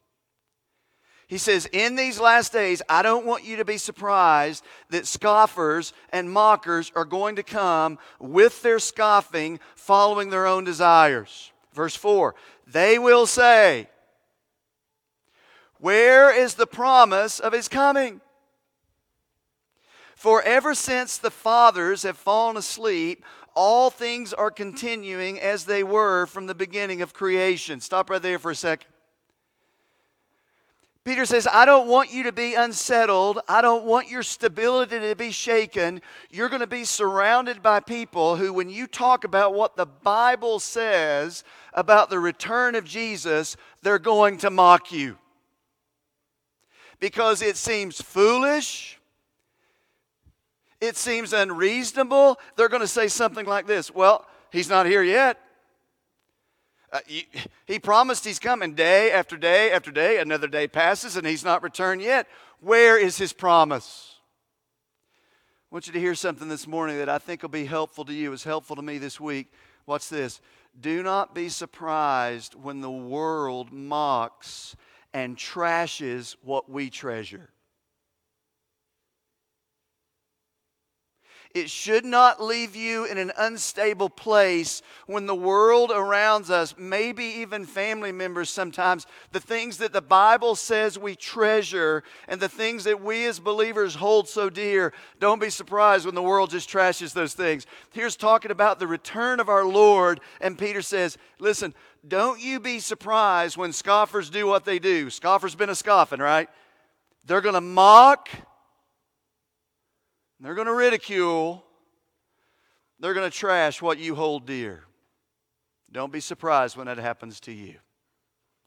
He 1.27 1.39
says, 1.39 1.65
In 1.65 1.95
these 1.95 2.19
last 2.19 2.53
days, 2.53 2.81
I 2.87 3.01
don't 3.01 3.25
want 3.25 3.43
you 3.43 3.57
to 3.57 3.65
be 3.65 3.77
surprised 3.77 4.63
that 4.91 5.07
scoffers 5.07 5.91
and 6.11 6.31
mockers 6.31 6.91
are 6.95 7.05
going 7.05 7.35
to 7.37 7.43
come 7.43 7.97
with 8.19 8.61
their 8.61 8.79
scoffing, 8.79 9.59
following 9.75 10.29
their 10.29 10.45
own 10.45 10.63
desires. 10.63 11.51
Verse 11.73 11.95
4 11.95 12.35
They 12.67 12.99
will 12.99 13.25
say, 13.25 13.89
Where 15.79 16.33
is 16.33 16.53
the 16.53 16.67
promise 16.67 17.39
of 17.39 17.53
his 17.53 17.67
coming? 17.67 18.21
For 20.25 20.41
ever 20.41 20.73
since 20.73 21.19
the 21.19 21.29
fathers 21.29 22.01
have 22.01 22.17
fallen 22.17 22.57
asleep, 22.57 23.23
all 23.53 23.91
things 23.91 24.33
are 24.33 24.49
continuing 24.49 25.39
as 25.39 25.65
they 25.65 25.83
were 25.83 26.25
from 26.25 26.47
the 26.47 26.55
beginning 26.55 27.03
of 27.03 27.13
creation. 27.13 27.79
Stop 27.79 28.09
right 28.09 28.19
there 28.19 28.39
for 28.39 28.49
a 28.49 28.55
second. 28.55 28.89
Peter 31.03 31.27
says, 31.27 31.47
I 31.51 31.65
don't 31.65 31.87
want 31.87 32.11
you 32.11 32.23
to 32.23 32.31
be 32.31 32.55
unsettled. 32.55 33.37
I 33.47 33.61
don't 33.61 33.85
want 33.85 34.09
your 34.09 34.23
stability 34.23 34.99
to 34.99 35.15
be 35.15 35.29
shaken. 35.29 36.01
You're 36.31 36.49
going 36.49 36.61
to 36.61 36.65
be 36.65 36.85
surrounded 36.85 37.61
by 37.61 37.79
people 37.79 38.35
who, 38.35 38.51
when 38.51 38.71
you 38.71 38.87
talk 38.87 39.25
about 39.25 39.53
what 39.53 39.77
the 39.77 39.85
Bible 39.85 40.59
says 40.59 41.43
about 41.71 42.09
the 42.09 42.19
return 42.19 42.73
of 42.73 42.83
Jesus, 42.83 43.57
they're 43.83 43.99
going 43.99 44.39
to 44.39 44.49
mock 44.49 44.91
you. 44.91 45.19
Because 46.99 47.43
it 47.43 47.57
seems 47.57 48.01
foolish, 48.01 48.99
it 50.81 50.97
seems 50.97 51.33
unreasonable. 51.33 52.39
They're 52.55 52.69
going 52.69 52.81
to 52.81 52.87
say 52.87 53.07
something 53.07 53.45
like 53.45 53.67
this 53.67 53.93
Well, 53.93 54.25
he's 54.51 54.69
not 54.69 54.85
here 54.85 55.03
yet. 55.03 55.39
Uh, 56.91 56.99
he, 57.07 57.27
he 57.65 57.79
promised 57.79 58.23
he's 58.23 58.39
coming 58.39 58.73
day 58.73 59.11
after 59.11 59.35
day 59.37 59.71
after 59.71 59.91
day. 59.91 60.19
Another 60.19 60.47
day 60.47 60.67
passes 60.67 61.17
and 61.17 61.27
he's 61.27 61.43
not 61.43 61.63
returned 61.63 62.01
yet. 62.01 62.27
Where 62.61 62.97
is 62.97 63.17
his 63.17 63.33
promise? 63.33 64.15
I 65.71 65.75
want 65.75 65.87
you 65.87 65.93
to 65.93 65.99
hear 65.99 66.15
something 66.15 66.47
this 66.47 66.67
morning 66.67 66.97
that 66.99 67.09
I 67.09 67.17
think 67.17 67.41
will 67.41 67.49
be 67.49 67.65
helpful 67.65 68.05
to 68.05 68.13
you, 68.13 68.31
is 68.31 68.43
helpful 68.43 68.77
to 68.77 68.81
me 68.81 68.97
this 68.97 69.19
week. 69.19 69.51
Watch 69.85 70.07
this. 70.07 70.39
Do 70.79 71.03
not 71.03 71.35
be 71.35 71.49
surprised 71.49 72.55
when 72.55 72.81
the 72.81 72.91
world 72.91 73.73
mocks 73.73 74.75
and 75.13 75.35
trashes 75.35 76.35
what 76.43 76.69
we 76.69 76.89
treasure. 76.89 77.49
It 81.55 81.69
should 81.69 82.03
not 82.03 82.43
leave 82.43 82.75
you 82.75 83.05
in 83.05 83.17
an 83.17 83.31
unstable 83.37 84.09
place 84.09 84.81
when 85.07 85.25
the 85.25 85.33
world 85.33 85.89
around 85.89 86.49
us, 86.49 86.75
maybe 86.77 87.23
even 87.23 87.65
family 87.65 88.11
members 88.11 88.49
sometimes, 88.49 89.07
the 89.31 89.39
things 89.39 89.77
that 89.77 89.93
the 89.93 90.01
Bible 90.01 90.55
says 90.55 90.99
we 90.99 91.15
treasure 91.15 92.03
and 92.27 92.41
the 92.41 92.49
things 92.49 92.83
that 92.83 93.01
we 93.01 93.25
as 93.25 93.39
believers 93.39 93.95
hold 93.95 94.27
so 94.27 94.49
dear, 94.49 94.91
don't 95.21 95.39
be 95.39 95.49
surprised 95.49 96.05
when 96.05 96.13
the 96.13 96.21
world 96.21 96.49
just 96.49 96.69
trashes 96.69 97.13
those 97.13 97.33
things. 97.33 97.65
Here's 97.93 98.17
talking 98.17 98.51
about 98.51 98.77
the 98.77 98.87
return 98.87 99.39
of 99.39 99.47
our 99.47 99.63
Lord, 99.63 100.19
and 100.41 100.57
Peter 100.57 100.81
says, 100.81 101.17
Listen, 101.39 101.73
don't 102.05 102.41
you 102.41 102.59
be 102.59 102.79
surprised 102.79 103.55
when 103.55 103.71
scoffers 103.71 104.29
do 104.29 104.45
what 104.45 104.65
they 104.65 104.77
do. 104.77 105.09
Scoffers 105.09 105.55
been 105.55 105.69
a 105.69 105.75
scoffing, 105.75 106.19
right? 106.19 106.49
They're 107.25 107.39
going 107.39 107.55
to 107.55 107.61
mock 107.61 108.27
they're 110.39 110.55
going 110.55 110.67
to 110.67 110.73
ridicule. 110.73 111.63
They're 112.99 113.13
going 113.13 113.29
to 113.29 113.35
trash 113.35 113.81
what 113.81 113.97
you 113.97 114.15
hold 114.15 114.45
dear. 114.45 114.83
Don't 115.91 116.11
be 116.11 116.19
surprised 116.19 116.75
when 116.75 116.87
that 116.87 116.97
happens 116.97 117.39
to 117.41 117.51
you 117.51 117.75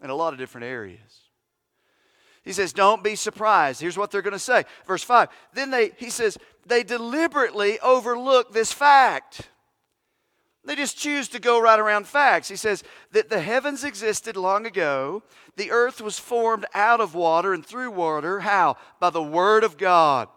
in 0.02 0.10
a 0.10 0.14
lot 0.14 0.32
of 0.32 0.38
different 0.38 0.66
areas. 0.66 1.28
He 2.42 2.52
says, 2.52 2.72
Don't 2.72 3.04
be 3.04 3.16
surprised. 3.16 3.80
Here's 3.80 3.98
what 3.98 4.10
they're 4.10 4.22
going 4.22 4.32
to 4.32 4.38
say. 4.38 4.64
Verse 4.86 5.02
5. 5.02 5.28
Then 5.52 5.70
they, 5.70 5.90
he 5.96 6.08
says, 6.08 6.38
they 6.66 6.82
deliberately 6.82 7.78
overlook 7.80 8.52
this 8.52 8.72
fact. 8.72 9.50
They 10.64 10.76
just 10.76 10.98
choose 10.98 11.28
to 11.28 11.40
go 11.40 11.60
right 11.60 11.78
around 11.78 12.06
facts. 12.06 12.48
He 12.48 12.56
says 12.56 12.84
that 13.12 13.30
the 13.30 13.40
heavens 13.40 13.84
existed 13.84 14.36
long 14.36 14.66
ago. 14.66 15.22
The 15.56 15.70
earth 15.70 16.00
was 16.00 16.18
formed 16.18 16.66
out 16.74 17.00
of 17.00 17.14
water 17.14 17.54
and 17.54 17.64
through 17.64 17.90
water. 17.90 18.40
How? 18.40 18.76
By 19.00 19.10
the 19.10 19.22
word 19.22 19.64
of 19.64 19.78
God 19.78 20.28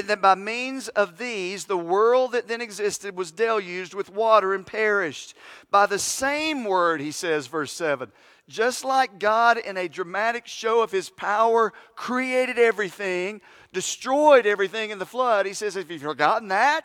that 0.00 0.22
by 0.22 0.34
means 0.34 0.88
of 0.88 1.18
these, 1.18 1.66
the 1.66 1.76
world 1.76 2.32
that 2.32 2.48
then 2.48 2.62
existed 2.62 3.14
was 3.14 3.30
deluged 3.30 3.92
with 3.92 4.10
water 4.10 4.54
and 4.54 4.66
perished. 4.66 5.34
By 5.70 5.86
the 5.86 5.98
same 5.98 6.64
word, 6.64 7.00
he 7.00 7.12
says, 7.12 7.46
verse 7.46 7.72
7, 7.72 8.10
just 8.48 8.84
like 8.84 9.18
God, 9.18 9.58
in 9.58 9.76
a 9.76 9.88
dramatic 9.88 10.46
show 10.46 10.82
of 10.82 10.90
his 10.90 11.10
power, 11.10 11.72
created 11.94 12.58
everything, 12.58 13.40
destroyed 13.72 14.46
everything 14.46 14.90
in 14.90 14.98
the 14.98 15.06
flood, 15.06 15.46
he 15.46 15.52
says, 15.52 15.74
Have 15.74 15.90
you 15.90 15.98
forgotten 15.98 16.48
that? 16.48 16.84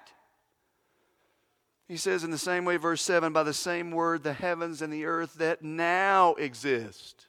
He 1.88 1.98
says, 1.98 2.26
in 2.26 2.32
the 2.32 2.38
same 2.38 2.66
way, 2.66 2.76
verse 2.76 3.02
7, 3.02 3.32
by 3.32 3.44
the 3.44 3.54
same 3.54 3.92
word, 3.92 4.24
the 4.24 4.34
heavens 4.34 4.82
and 4.82 4.92
the 4.92 5.06
earth 5.06 5.36
that 5.36 5.64
now 5.64 6.34
exist 6.34 7.28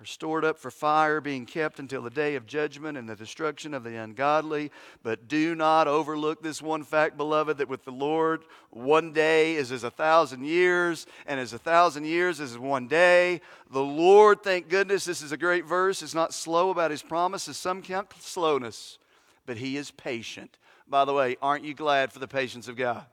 are 0.00 0.06
stored 0.06 0.44
up 0.44 0.58
for 0.58 0.70
fire, 0.70 1.20
being 1.20 1.44
kept 1.44 1.80
until 1.80 2.02
the 2.02 2.10
day 2.10 2.36
of 2.36 2.46
judgment 2.46 2.96
and 2.96 3.08
the 3.08 3.16
destruction 3.16 3.74
of 3.74 3.82
the 3.82 3.96
ungodly. 3.96 4.70
But 5.02 5.26
do 5.26 5.56
not 5.56 5.88
overlook 5.88 6.40
this 6.40 6.62
one 6.62 6.84
fact, 6.84 7.16
beloved, 7.16 7.58
that 7.58 7.68
with 7.68 7.84
the 7.84 7.90
Lord, 7.90 8.44
one 8.70 9.12
day 9.12 9.56
is 9.56 9.72
as 9.72 9.82
a 9.82 9.90
thousand 9.90 10.44
years, 10.44 11.06
and 11.26 11.40
as 11.40 11.52
a 11.52 11.58
thousand 11.58 12.04
years 12.04 12.38
is 12.38 12.56
one 12.56 12.86
day. 12.86 13.40
The 13.72 13.82
Lord, 13.82 14.44
thank 14.44 14.68
goodness, 14.68 15.04
this 15.04 15.20
is 15.20 15.32
a 15.32 15.36
great 15.36 15.64
verse, 15.64 16.00
is 16.00 16.14
not 16.14 16.32
slow 16.32 16.70
about 16.70 16.92
his 16.92 17.02
promises. 17.02 17.56
Some 17.56 17.82
count 17.82 18.12
slowness, 18.20 18.98
but 19.46 19.56
he 19.56 19.76
is 19.76 19.90
patient. 19.90 20.58
By 20.86 21.06
the 21.06 21.12
way, 21.12 21.36
aren't 21.42 21.64
you 21.64 21.74
glad 21.74 22.12
for 22.12 22.20
the 22.20 22.28
patience 22.28 22.68
of 22.68 22.76
God? 22.76 23.04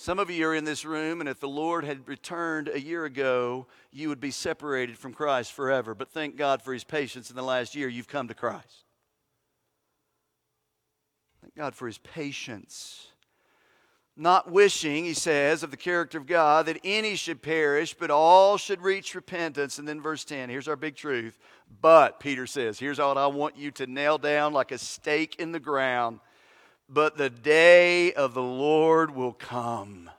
Some 0.00 0.20
of 0.20 0.30
you 0.30 0.46
are 0.46 0.54
in 0.54 0.64
this 0.64 0.84
room, 0.84 1.18
and 1.18 1.28
if 1.28 1.40
the 1.40 1.48
Lord 1.48 1.82
had 1.82 2.06
returned 2.06 2.68
a 2.68 2.80
year 2.80 3.04
ago, 3.04 3.66
you 3.90 4.08
would 4.08 4.20
be 4.20 4.30
separated 4.30 4.96
from 4.96 5.12
Christ 5.12 5.52
forever. 5.52 5.92
But 5.92 6.08
thank 6.08 6.36
God 6.36 6.62
for 6.62 6.72
his 6.72 6.84
patience 6.84 7.30
in 7.30 7.36
the 7.36 7.42
last 7.42 7.74
year, 7.74 7.88
you've 7.88 8.06
come 8.06 8.28
to 8.28 8.34
Christ. 8.34 8.84
Thank 11.42 11.56
God 11.56 11.74
for 11.74 11.88
his 11.88 11.98
patience. 11.98 13.08
Not 14.16 14.52
wishing, 14.52 15.04
he 15.04 15.14
says, 15.14 15.64
of 15.64 15.72
the 15.72 15.76
character 15.76 16.16
of 16.16 16.26
God 16.26 16.66
that 16.66 16.78
any 16.84 17.16
should 17.16 17.42
perish, 17.42 17.92
but 17.92 18.12
all 18.12 18.56
should 18.56 18.80
reach 18.80 19.16
repentance. 19.16 19.80
And 19.80 19.88
then 19.88 20.00
verse 20.00 20.24
10, 20.24 20.48
here's 20.48 20.68
our 20.68 20.76
big 20.76 20.94
truth. 20.94 21.36
But, 21.80 22.20
Peter 22.20 22.46
says, 22.46 22.78
here's 22.78 23.00
what 23.00 23.18
I 23.18 23.26
want 23.26 23.56
you 23.56 23.72
to 23.72 23.86
nail 23.88 24.16
down 24.16 24.52
like 24.52 24.70
a 24.70 24.78
stake 24.78 25.40
in 25.40 25.50
the 25.50 25.58
ground 25.58 26.20
but 26.88 27.16
the 27.16 27.30
day 27.30 28.12
of 28.12 28.34
the 28.34 28.42
Lord 28.42 29.14
will 29.14 29.32
come. 29.32 30.10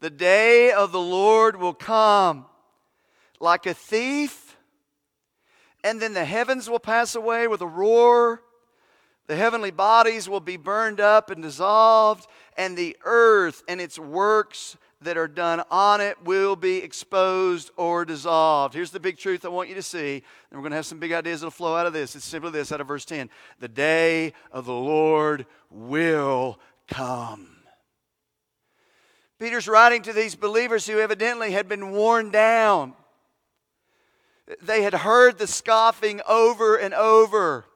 The 0.00 0.10
day 0.10 0.72
of 0.72 0.92
the 0.92 1.00
Lord 1.00 1.56
will 1.56 1.74
come 1.74 2.46
like 3.40 3.66
a 3.66 3.74
thief, 3.74 4.56
and 5.84 6.00
then 6.00 6.14
the 6.14 6.24
heavens 6.24 6.70
will 6.70 6.78
pass 6.78 7.14
away 7.14 7.46
with 7.46 7.60
a 7.60 7.66
roar. 7.66 8.42
The 9.26 9.36
heavenly 9.36 9.70
bodies 9.70 10.28
will 10.28 10.40
be 10.40 10.56
burned 10.56 11.00
up 11.00 11.30
and 11.30 11.42
dissolved, 11.42 12.26
and 12.56 12.76
the 12.76 12.96
earth 13.04 13.62
and 13.68 13.80
its 13.80 13.98
works 13.98 14.76
that 15.00 15.16
are 15.16 15.28
done 15.28 15.62
on 15.70 16.00
it 16.00 16.22
will 16.24 16.56
be 16.56 16.78
exposed 16.78 17.70
or 17.76 18.04
dissolved. 18.04 18.74
Here's 18.74 18.90
the 18.90 18.98
big 18.98 19.16
truth 19.16 19.44
I 19.44 19.48
want 19.48 19.68
you 19.68 19.76
to 19.76 19.82
see. 19.82 20.14
And 20.50 20.58
we're 20.58 20.62
going 20.62 20.70
to 20.70 20.76
have 20.76 20.86
some 20.86 20.98
big 20.98 21.12
ideas 21.12 21.40
that'll 21.40 21.52
flow 21.52 21.76
out 21.76 21.86
of 21.86 21.92
this. 21.92 22.16
It's 22.16 22.24
simply 22.24 22.50
this 22.50 22.72
out 22.72 22.80
of 22.80 22.88
verse 22.88 23.04
10 23.04 23.30
The 23.60 23.68
day 23.68 24.32
of 24.50 24.64
the 24.66 24.72
Lord 24.72 25.46
will 25.70 26.58
come. 26.88 27.48
Peter's 29.38 29.68
writing 29.68 30.02
to 30.02 30.12
these 30.12 30.34
believers 30.34 30.86
who 30.86 30.98
evidently 30.98 31.52
had 31.52 31.68
been 31.68 31.92
worn 31.92 32.30
down. 32.30 32.94
They 34.62 34.82
had 34.82 34.94
heard 34.94 35.38
the 35.38 35.46
scoffing 35.46 36.20
over 36.26 36.76
and 36.76 36.92
over. 36.92 37.66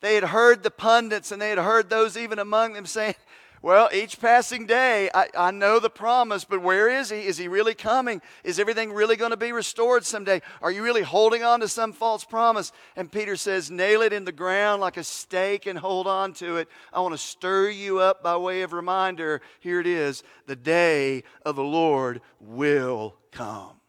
They 0.00 0.16
had 0.16 0.24
heard 0.24 0.64
the 0.64 0.70
pundits 0.70 1.30
and 1.30 1.40
they 1.40 1.50
had 1.50 1.58
heard 1.58 1.88
those 1.88 2.16
even 2.16 2.40
among 2.40 2.72
them 2.72 2.86
saying, 2.86 3.14
well, 3.62 3.88
each 3.94 4.20
passing 4.20 4.66
day, 4.66 5.08
I, 5.14 5.28
I 5.38 5.50
know 5.52 5.78
the 5.78 5.88
promise, 5.88 6.44
but 6.44 6.60
where 6.60 6.88
is 6.88 7.10
he? 7.10 7.20
Is 7.20 7.38
he 7.38 7.46
really 7.46 7.74
coming? 7.74 8.20
Is 8.42 8.58
everything 8.58 8.92
really 8.92 9.14
going 9.14 9.30
to 9.30 9.36
be 9.36 9.52
restored 9.52 10.04
someday? 10.04 10.42
Are 10.60 10.72
you 10.72 10.82
really 10.82 11.02
holding 11.02 11.44
on 11.44 11.60
to 11.60 11.68
some 11.68 11.92
false 11.92 12.24
promise? 12.24 12.72
And 12.96 13.10
Peter 13.10 13.36
says, 13.36 13.70
Nail 13.70 14.02
it 14.02 14.12
in 14.12 14.24
the 14.24 14.32
ground 14.32 14.80
like 14.80 14.96
a 14.96 15.04
stake 15.04 15.66
and 15.66 15.78
hold 15.78 16.08
on 16.08 16.32
to 16.34 16.56
it. 16.56 16.68
I 16.92 17.00
want 17.00 17.14
to 17.14 17.18
stir 17.18 17.70
you 17.70 18.00
up 18.00 18.20
by 18.20 18.36
way 18.36 18.62
of 18.62 18.72
reminder. 18.72 19.40
Here 19.60 19.78
it 19.78 19.86
is 19.86 20.24
the 20.46 20.56
day 20.56 21.22
of 21.46 21.54
the 21.54 21.62
Lord 21.62 22.20
will 22.40 23.14
come. 23.30 23.80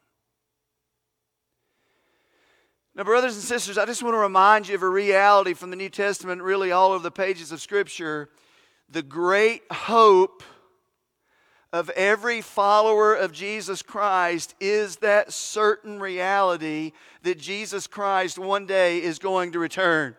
Now, 2.93 3.05
brothers 3.05 3.33
and 3.33 3.43
sisters, 3.43 3.79
I 3.79 3.87
just 3.87 4.03
want 4.03 4.13
to 4.13 4.19
remind 4.19 4.67
you 4.67 4.75
of 4.75 4.83
a 4.83 4.87
reality 4.87 5.55
from 5.55 5.71
the 5.71 5.75
New 5.75 5.89
Testament, 5.89 6.43
really 6.43 6.71
all 6.71 6.93
of 6.93 7.01
the 7.01 7.09
pages 7.09 7.51
of 7.51 7.59
Scripture 7.59 8.29
the 8.93 9.01
great 9.01 9.63
hope 9.71 10.43
of 11.73 11.89
every 11.91 12.41
follower 12.41 13.15
of 13.15 13.31
Jesus 13.31 13.81
Christ 13.81 14.53
is 14.59 14.97
that 14.97 15.33
certain 15.33 15.99
reality 15.99 16.91
that 17.23 17.39
Jesus 17.39 17.87
Christ 17.87 18.37
one 18.37 18.67
day 18.67 19.01
is 19.01 19.17
going 19.17 19.53
to 19.53 19.59
return. 19.59 20.15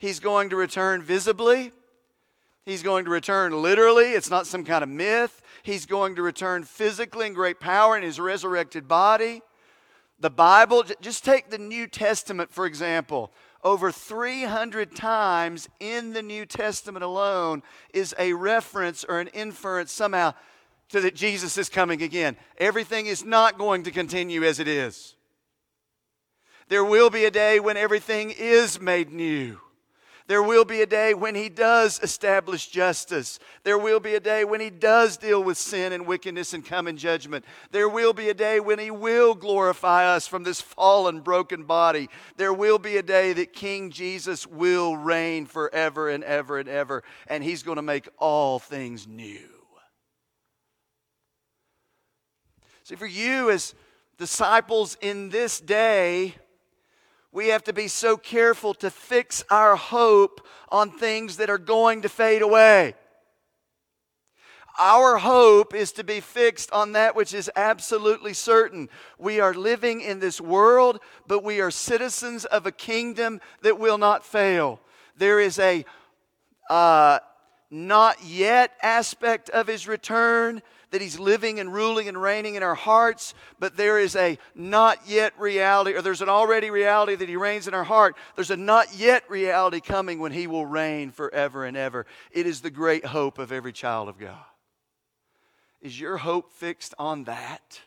He's 0.00 0.18
going 0.18 0.50
to 0.50 0.56
return 0.56 1.00
visibly. 1.00 1.70
He's 2.66 2.82
going 2.82 3.04
to 3.04 3.10
return 3.12 3.62
literally. 3.62 4.10
It's 4.10 4.30
not 4.30 4.48
some 4.48 4.64
kind 4.64 4.82
of 4.82 4.88
myth. 4.88 5.40
He's 5.62 5.86
going 5.86 6.16
to 6.16 6.22
return 6.22 6.64
physically 6.64 7.28
in 7.28 7.34
great 7.34 7.60
power 7.60 7.96
in 7.96 8.02
his 8.02 8.18
resurrected 8.18 8.88
body. 8.88 9.42
The 10.18 10.30
Bible, 10.30 10.84
just 11.00 11.24
take 11.24 11.50
the 11.50 11.58
New 11.58 11.86
Testament, 11.86 12.50
for 12.50 12.66
example. 12.66 13.32
Over 13.62 13.92
300 13.92 14.96
times 14.96 15.68
in 15.80 16.12
the 16.12 16.22
New 16.22 16.46
Testament 16.46 17.04
alone 17.04 17.62
is 17.92 18.14
a 18.18 18.32
reference 18.32 19.04
or 19.04 19.20
an 19.20 19.28
inference 19.28 19.92
somehow 19.92 20.34
to 20.88 21.00
that 21.02 21.14
Jesus 21.14 21.58
is 21.58 21.68
coming 21.68 22.02
again. 22.02 22.36
Everything 22.58 23.06
is 23.06 23.24
not 23.24 23.58
going 23.58 23.84
to 23.84 23.90
continue 23.90 24.44
as 24.44 24.60
it 24.60 24.68
is. 24.68 25.14
There 26.68 26.84
will 26.84 27.10
be 27.10 27.24
a 27.24 27.30
day 27.30 27.60
when 27.60 27.76
everything 27.76 28.30
is 28.30 28.80
made 28.80 29.12
new. 29.12 29.58
There 30.30 30.44
will 30.44 30.64
be 30.64 30.80
a 30.80 30.86
day 30.86 31.12
when 31.12 31.34
he 31.34 31.48
does 31.48 31.98
establish 32.04 32.68
justice. 32.68 33.40
There 33.64 33.76
will 33.76 33.98
be 33.98 34.14
a 34.14 34.20
day 34.20 34.44
when 34.44 34.60
he 34.60 34.70
does 34.70 35.16
deal 35.16 35.42
with 35.42 35.58
sin 35.58 35.92
and 35.92 36.06
wickedness 36.06 36.54
and 36.54 36.64
come 36.64 36.86
in 36.86 36.96
judgment. 36.96 37.44
There 37.72 37.88
will 37.88 38.12
be 38.12 38.28
a 38.28 38.34
day 38.34 38.60
when 38.60 38.78
he 38.78 38.92
will 38.92 39.34
glorify 39.34 40.06
us 40.06 40.28
from 40.28 40.44
this 40.44 40.60
fallen, 40.60 41.18
broken 41.18 41.64
body. 41.64 42.08
There 42.36 42.52
will 42.52 42.78
be 42.78 42.96
a 42.96 43.02
day 43.02 43.32
that 43.32 43.52
King 43.52 43.90
Jesus 43.90 44.46
will 44.46 44.96
reign 44.96 45.46
forever 45.46 46.08
and 46.08 46.22
ever 46.22 46.60
and 46.60 46.68
ever, 46.68 47.02
and 47.26 47.42
he's 47.42 47.64
going 47.64 47.74
to 47.74 47.82
make 47.82 48.08
all 48.16 48.60
things 48.60 49.08
new. 49.08 49.48
See, 52.84 52.94
for 52.94 53.04
you 53.04 53.50
as 53.50 53.74
disciples 54.16 54.96
in 55.00 55.30
this 55.30 55.58
day, 55.58 56.36
we 57.32 57.48
have 57.48 57.64
to 57.64 57.72
be 57.72 57.88
so 57.88 58.16
careful 58.16 58.74
to 58.74 58.90
fix 58.90 59.44
our 59.50 59.76
hope 59.76 60.46
on 60.68 60.90
things 60.90 61.36
that 61.36 61.50
are 61.50 61.58
going 61.58 62.02
to 62.02 62.08
fade 62.08 62.42
away. 62.42 62.94
Our 64.78 65.18
hope 65.18 65.74
is 65.74 65.92
to 65.92 66.04
be 66.04 66.20
fixed 66.20 66.72
on 66.72 66.92
that 66.92 67.14
which 67.14 67.34
is 67.34 67.50
absolutely 67.54 68.32
certain. 68.32 68.88
We 69.18 69.38
are 69.38 69.52
living 69.52 70.00
in 70.00 70.20
this 70.20 70.40
world, 70.40 71.00
but 71.26 71.44
we 71.44 71.60
are 71.60 71.70
citizens 71.70 72.44
of 72.46 72.66
a 72.66 72.72
kingdom 72.72 73.40
that 73.62 73.78
will 73.78 73.98
not 73.98 74.24
fail. 74.24 74.80
There 75.16 75.38
is 75.38 75.58
a 75.58 75.84
uh, 76.70 77.18
not 77.70 78.24
yet 78.24 78.72
aspect 78.82 79.50
of 79.50 79.66
his 79.66 79.86
return 79.86 80.62
that 80.90 81.00
He's 81.00 81.18
living 81.18 81.60
and 81.60 81.72
ruling 81.72 82.08
and 82.08 82.20
reigning 82.20 82.54
in 82.54 82.62
our 82.62 82.74
hearts, 82.74 83.34
but 83.58 83.76
there 83.76 83.98
is 83.98 84.16
a 84.16 84.38
not 84.54 84.98
yet 85.06 85.32
reality, 85.38 85.94
or 85.94 86.02
there's 86.02 86.22
an 86.22 86.28
already 86.28 86.70
reality 86.70 87.14
that 87.14 87.28
He 87.28 87.36
reigns 87.36 87.68
in 87.68 87.74
our 87.74 87.84
heart. 87.84 88.16
There's 88.36 88.50
a 88.50 88.56
not 88.56 88.94
yet 88.96 89.28
reality 89.30 89.80
coming 89.80 90.18
when 90.18 90.32
He 90.32 90.46
will 90.46 90.66
reign 90.66 91.10
forever 91.10 91.64
and 91.64 91.76
ever. 91.76 92.06
It 92.32 92.46
is 92.46 92.60
the 92.60 92.70
great 92.70 93.04
hope 93.04 93.38
of 93.38 93.52
every 93.52 93.72
child 93.72 94.08
of 94.08 94.18
God. 94.18 94.44
Is 95.80 95.98
your 95.98 96.18
hope 96.18 96.52
fixed 96.52 96.94
on 96.98 97.24
that? 97.24 97.80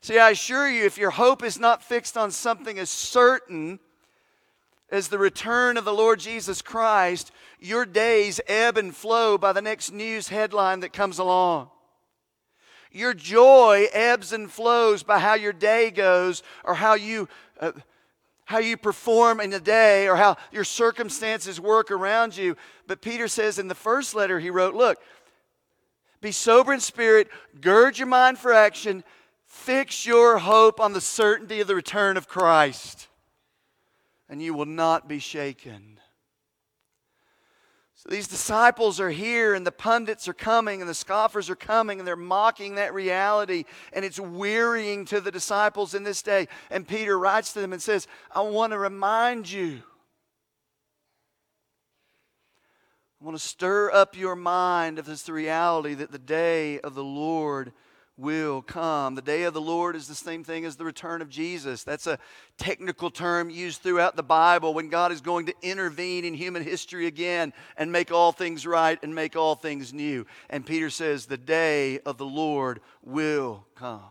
See, 0.00 0.18
I 0.18 0.30
assure 0.30 0.68
you, 0.68 0.84
if 0.84 0.98
your 0.98 1.10
hope 1.10 1.42
is 1.42 1.58
not 1.58 1.82
fixed 1.82 2.16
on 2.16 2.30
something 2.30 2.78
as 2.78 2.88
certain 2.88 3.80
as 4.90 5.08
the 5.08 5.18
return 5.18 5.76
of 5.76 5.84
the 5.84 5.92
Lord 5.92 6.20
Jesus 6.20 6.62
Christ, 6.62 7.32
your 7.58 7.84
days 7.84 8.40
ebb 8.46 8.76
and 8.76 8.94
flow 8.94 9.36
by 9.36 9.52
the 9.52 9.62
next 9.62 9.92
news 9.92 10.28
headline 10.28 10.80
that 10.80 10.92
comes 10.92 11.18
along. 11.18 11.70
Your 12.92 13.12
joy 13.12 13.86
ebbs 13.92 14.32
and 14.32 14.50
flows 14.50 15.02
by 15.02 15.18
how 15.18 15.34
your 15.34 15.52
day 15.52 15.90
goes 15.90 16.42
or 16.64 16.74
how 16.74 16.94
you. 16.94 17.28
Uh, 17.60 17.72
how 18.48 18.58
you 18.58 18.76
perform 18.76 19.40
in 19.40 19.50
the 19.50 19.58
day 19.58 20.06
or 20.06 20.14
how 20.14 20.36
your 20.52 20.62
circumstances 20.62 21.60
work 21.60 21.90
around 21.90 22.36
you. 22.36 22.56
But 22.86 23.02
Peter 23.02 23.26
says 23.26 23.58
in 23.58 23.66
the 23.66 23.74
first 23.74 24.14
letter 24.14 24.38
he 24.38 24.50
wrote, 24.50 24.76
Look, 24.76 25.02
be 26.20 26.30
sober 26.30 26.72
in 26.72 26.78
spirit, 26.78 27.26
gird 27.60 27.98
your 27.98 28.06
mind 28.06 28.38
for 28.38 28.52
action, 28.52 29.02
fix 29.46 30.06
your 30.06 30.38
hope 30.38 30.78
on 30.78 30.92
the 30.92 31.00
certainty 31.00 31.60
of 31.60 31.66
the 31.66 31.74
return 31.74 32.16
of 32.16 32.28
Christ 32.28 33.08
and 34.28 34.42
you 34.42 34.54
will 34.54 34.66
not 34.66 35.08
be 35.08 35.18
shaken. 35.18 36.00
So 37.94 38.10
these 38.10 38.28
disciples 38.28 39.00
are 39.00 39.10
here, 39.10 39.54
and 39.54 39.66
the 39.66 39.72
pundits 39.72 40.28
are 40.28 40.34
coming, 40.34 40.82
and 40.82 40.88
the 40.88 40.94
scoffers 40.94 41.48
are 41.48 41.56
coming, 41.56 41.98
and 41.98 42.06
they're 42.06 42.14
mocking 42.14 42.74
that 42.74 42.92
reality, 42.92 43.64
and 43.92 44.04
it's 44.04 44.20
wearying 44.20 45.06
to 45.06 45.20
the 45.20 45.30
disciples 45.30 45.94
in 45.94 46.02
this 46.02 46.20
day. 46.20 46.46
And 46.70 46.86
Peter 46.86 47.18
writes 47.18 47.54
to 47.54 47.60
them 47.60 47.72
and 47.72 47.80
says, 47.80 48.06
I 48.30 48.42
want 48.42 48.72
to 48.72 48.78
remind 48.78 49.50
you. 49.50 49.82
I 53.18 53.24
want 53.24 53.38
to 53.38 53.42
stir 53.42 53.90
up 53.90 54.14
your 54.14 54.36
mind 54.36 54.98
of 54.98 55.06
this 55.06 55.26
reality 55.26 55.94
that 55.94 56.12
the 56.12 56.18
day 56.18 56.78
of 56.80 56.94
the 56.94 57.02
Lord 57.02 57.72
will 58.16 58.62
come. 58.62 59.14
The 59.14 59.22
day 59.22 59.42
of 59.42 59.54
the 59.54 59.60
Lord 59.60 59.94
is 59.94 60.08
the 60.08 60.14
same 60.14 60.42
thing 60.42 60.64
as 60.64 60.76
the 60.76 60.84
return 60.84 61.20
of 61.20 61.28
Jesus. 61.28 61.84
That's 61.84 62.06
a 62.06 62.18
technical 62.56 63.10
term 63.10 63.50
used 63.50 63.82
throughout 63.82 64.16
the 64.16 64.22
Bible 64.22 64.72
when 64.72 64.88
God 64.88 65.12
is 65.12 65.20
going 65.20 65.46
to 65.46 65.54
intervene 65.62 66.24
in 66.24 66.34
human 66.34 66.62
history 66.62 67.06
again 67.06 67.52
and 67.76 67.92
make 67.92 68.10
all 68.10 68.32
things 68.32 68.66
right 68.66 68.98
and 69.02 69.14
make 69.14 69.36
all 69.36 69.54
things 69.54 69.92
new. 69.92 70.26
And 70.48 70.64
Peter 70.64 70.88
says, 70.88 71.26
The 71.26 71.36
day 71.36 71.98
of 72.00 72.16
the 72.16 72.26
Lord 72.26 72.80
will 73.02 73.66
come. 73.74 74.02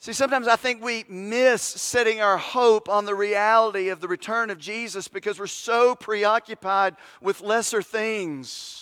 See, 0.00 0.12
sometimes 0.12 0.46
I 0.46 0.54
think 0.54 0.82
we 0.82 1.04
miss 1.08 1.60
setting 1.60 2.20
our 2.20 2.38
hope 2.38 2.88
on 2.88 3.04
the 3.04 3.16
reality 3.16 3.88
of 3.88 4.00
the 4.00 4.06
return 4.06 4.48
of 4.48 4.58
Jesus 4.58 5.08
because 5.08 5.40
we're 5.40 5.48
so 5.48 5.96
preoccupied 5.96 6.94
with 7.20 7.40
lesser 7.40 7.82
things. 7.82 8.77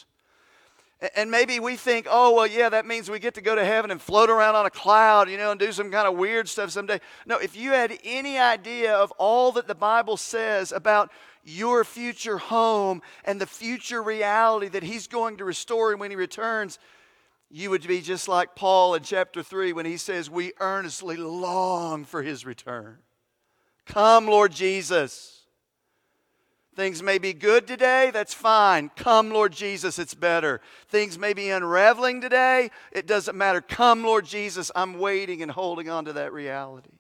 And 1.15 1.31
maybe 1.31 1.61
we 1.61 1.77
think, 1.77 2.07
oh, 2.09 2.35
well, 2.35 2.47
yeah, 2.47 2.71
that 2.71 2.87
means 2.87 3.11
we 3.11 3.19
get 3.19 3.35
to 3.35 3.43
go 3.43 3.55
to 3.55 3.65
heaven 3.65 3.91
and 3.91 4.01
float 4.01 4.31
around 4.31 4.55
on 4.55 4.65
a 4.65 4.71
cloud, 4.71 5.29
you 5.29 5.37
know, 5.37 5.51
and 5.51 5.61
do 5.61 5.71
some 5.71 5.91
kind 5.91 6.09
of 6.09 6.17
weird 6.17 6.49
stuff 6.49 6.71
someday. 6.71 7.01
No, 7.27 7.37
if 7.37 7.55
you 7.55 7.73
had 7.73 7.99
any 8.03 8.39
idea 8.39 8.95
of 8.95 9.11
all 9.13 9.53
that 9.53 9.69
the 9.69 9.75
Bible 9.75 10.17
says 10.17 10.73
about 10.73 11.13
your 11.45 11.85
future 11.85 12.39
home 12.39 13.03
and 13.25 13.39
the 13.39 13.47
future 13.47 14.03
reality 14.03 14.69
that 14.69 14.83
He's 14.83 15.07
going 15.07 15.37
to 15.37 15.45
restore 15.45 15.95
when 15.97 16.11
He 16.11 16.17
returns, 16.17 16.79
you 17.51 17.69
would 17.71 17.87
be 17.87 18.01
just 18.01 18.27
like 18.27 18.55
Paul 18.55 18.95
in 18.95 19.03
chapter 19.03 19.43
3 19.43 19.75
when 19.75 19.87
he 19.87 19.99
says, 19.99 20.31
We 20.31 20.53
earnestly 20.61 21.17
long 21.17 22.05
for 22.05 22.23
His 22.23 22.47
return. 22.47 22.99
Come, 23.85 24.27
Lord 24.27 24.51
Jesus. 24.51 25.36
Things 26.77 27.03
may 27.03 27.17
be 27.17 27.33
good 27.33 27.67
today, 27.67 28.11
that's 28.12 28.35
fine. 28.35 28.91
Come, 28.97 29.31
Lord 29.31 29.51
Jesus, 29.51 29.99
it's 29.99 30.12
better. 30.12 30.61
Things 30.89 31.19
may 31.19 31.33
be 31.33 31.49
unraveling 31.49 32.21
today, 32.21 32.71
it 32.93 33.07
doesn't 33.07 33.35
matter. 33.35 33.62
Come, 33.62 34.05
Lord 34.05 34.27
Jesus, 34.27 34.71
I'm 34.77 34.99
waiting 34.99 35.41
and 35.41 35.51
holding 35.51 35.89
on 35.89 36.05
to 36.05 36.12
that 36.12 36.35
reality. 36.35 36.91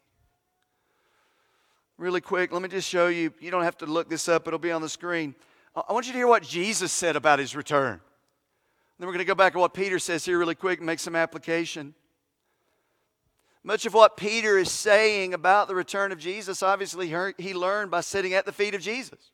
Really 1.98 2.22
quick, 2.22 2.52
let 2.52 2.62
me 2.62 2.70
just 2.70 2.88
show 2.88 3.08
you. 3.08 3.34
You 3.38 3.50
don't 3.50 3.64
have 3.64 3.76
to 3.78 3.86
look 3.86 4.08
this 4.08 4.30
up, 4.30 4.46
it'll 4.46 4.58
be 4.58 4.72
on 4.72 4.80
the 4.80 4.88
screen. 4.88 5.34
I 5.76 5.92
want 5.92 6.06
you 6.06 6.12
to 6.12 6.18
hear 6.18 6.26
what 6.26 6.42
Jesus 6.42 6.90
said 6.90 7.14
about 7.14 7.38
his 7.38 7.54
return. 7.54 8.00
Then 8.98 9.06
we're 9.06 9.12
going 9.12 9.18
to 9.18 9.26
go 9.26 9.34
back 9.34 9.52
to 9.52 9.58
what 9.58 9.74
Peter 9.74 9.98
says 9.98 10.24
here 10.24 10.38
really 10.38 10.54
quick 10.54 10.78
and 10.78 10.86
make 10.86 11.00
some 11.00 11.14
application. 11.14 11.94
Much 13.62 13.84
of 13.84 13.92
what 13.92 14.16
Peter 14.16 14.56
is 14.56 14.70
saying 14.70 15.34
about 15.34 15.68
the 15.68 15.74
return 15.74 16.12
of 16.12 16.18
Jesus, 16.18 16.62
obviously, 16.62 17.14
he 17.36 17.52
learned 17.52 17.90
by 17.90 18.00
sitting 18.00 18.32
at 18.32 18.46
the 18.46 18.52
feet 18.52 18.74
of 18.74 18.80
Jesus 18.80 19.32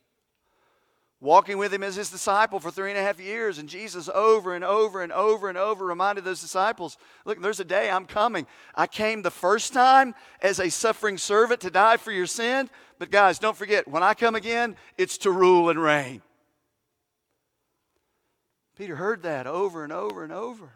walking 1.23 1.57
with 1.57 1.73
him 1.73 1.83
as 1.83 1.95
his 1.95 2.11
disciple 2.11 2.59
for 2.59 2.69
three 2.69 2.89
and 2.89 2.99
a 2.99 3.01
half 3.01 3.19
years. 3.19 3.57
And 3.57 3.69
Jesus, 3.69 4.09
over 4.13 4.53
and 4.53 4.63
over 4.63 5.01
and 5.01 5.11
over 5.11 5.47
and 5.47 5.57
over, 5.57 5.85
reminded 5.85 6.25
those 6.25 6.41
disciples 6.41 6.97
look, 7.25 7.41
there's 7.41 7.61
a 7.61 7.65
day 7.65 7.89
I'm 7.89 8.05
coming. 8.05 8.45
I 8.75 8.87
came 8.87 9.21
the 9.21 9.31
first 9.31 9.71
time 9.71 10.13
as 10.41 10.59
a 10.59 10.69
suffering 10.69 11.17
servant 11.17 11.61
to 11.61 11.69
die 11.69 11.97
for 11.97 12.11
your 12.11 12.27
sin. 12.27 12.69
But 12.99 13.09
guys, 13.09 13.39
don't 13.39 13.55
forget, 13.55 13.87
when 13.87 14.03
I 14.03 14.13
come 14.13 14.35
again, 14.35 14.75
it's 14.97 15.17
to 15.19 15.31
rule 15.31 15.69
and 15.69 15.81
reign. 15.81 16.21
Peter 18.77 18.97
heard 18.97 19.23
that 19.23 19.47
over 19.47 19.83
and 19.83 19.93
over 19.93 20.23
and 20.23 20.33
over. 20.33 20.71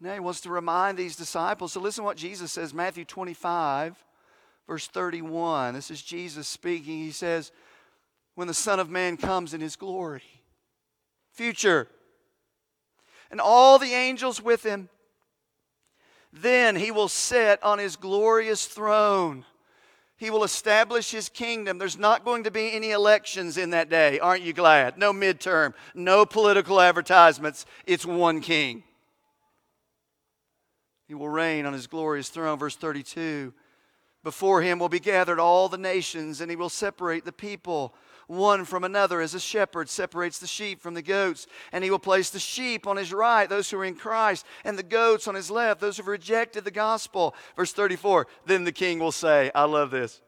Now 0.00 0.14
he 0.14 0.20
wants 0.20 0.40
to 0.42 0.50
remind 0.50 0.96
these 0.96 1.16
disciples. 1.16 1.72
So 1.72 1.80
listen 1.80 2.02
to 2.02 2.06
what 2.06 2.16
Jesus 2.16 2.50
says, 2.50 2.72
Matthew 2.72 3.04
25, 3.04 3.94
verse 4.66 4.86
31. 4.88 5.74
This 5.74 5.90
is 5.90 6.00
Jesus 6.02 6.48
speaking. 6.48 6.98
He 6.98 7.10
says, 7.10 7.52
when 8.34 8.48
the 8.48 8.54
Son 8.54 8.80
of 8.80 8.90
Man 8.90 9.16
comes 9.16 9.54
in 9.54 9.60
his 9.60 9.76
glory. 9.76 10.22
Future. 11.32 11.88
And 13.30 13.40
all 13.40 13.78
the 13.78 13.92
angels 13.92 14.42
with 14.42 14.62
him. 14.62 14.88
Then 16.32 16.76
he 16.76 16.90
will 16.90 17.08
sit 17.08 17.62
on 17.62 17.78
his 17.78 17.96
glorious 17.96 18.66
throne. 18.66 19.44
He 20.16 20.30
will 20.30 20.44
establish 20.44 21.10
his 21.10 21.28
kingdom. 21.28 21.78
There's 21.78 21.98
not 21.98 22.24
going 22.24 22.44
to 22.44 22.50
be 22.50 22.72
any 22.72 22.92
elections 22.92 23.58
in 23.58 23.70
that 23.70 23.90
day. 23.90 24.20
Aren't 24.20 24.44
you 24.44 24.52
glad? 24.52 24.96
No 24.96 25.12
midterm, 25.12 25.74
no 25.94 26.24
political 26.24 26.80
advertisements. 26.80 27.66
It's 27.86 28.06
one 28.06 28.40
king. 28.40 28.84
He 31.08 31.14
will 31.14 31.28
reign 31.28 31.66
on 31.66 31.72
his 31.72 31.86
glorious 31.86 32.28
throne. 32.28 32.58
Verse 32.58 32.76
32 32.76 33.52
Before 34.22 34.62
him 34.62 34.78
will 34.78 34.88
be 34.88 35.00
gathered 35.00 35.40
all 35.40 35.68
the 35.68 35.76
nations, 35.76 36.40
and 36.40 36.50
he 36.50 36.56
will 36.56 36.70
separate 36.70 37.24
the 37.24 37.32
people 37.32 37.94
one 38.32 38.64
from 38.64 38.84
another 38.84 39.20
as 39.20 39.34
a 39.34 39.40
shepherd 39.40 39.88
separates 39.88 40.38
the 40.38 40.46
sheep 40.46 40.80
from 40.80 40.94
the 40.94 41.02
goats. 41.02 41.46
And 41.70 41.84
he 41.84 41.90
will 41.90 41.98
place 41.98 42.30
the 42.30 42.38
sheep 42.38 42.86
on 42.86 42.96
his 42.96 43.12
right, 43.12 43.48
those 43.48 43.70
who 43.70 43.78
are 43.78 43.84
in 43.84 43.94
Christ, 43.94 44.46
and 44.64 44.78
the 44.78 44.82
goats 44.82 45.28
on 45.28 45.34
his 45.34 45.50
left, 45.50 45.80
those 45.80 45.96
who 45.96 46.02
have 46.02 46.08
rejected 46.08 46.64
the 46.64 46.70
gospel. 46.70 47.34
Verse 47.56 47.72
34 47.72 48.26
Then 48.46 48.64
the 48.64 48.72
king 48.72 48.98
will 48.98 49.12
say, 49.12 49.50
I 49.54 49.64
love 49.64 49.90
this. 49.90 50.20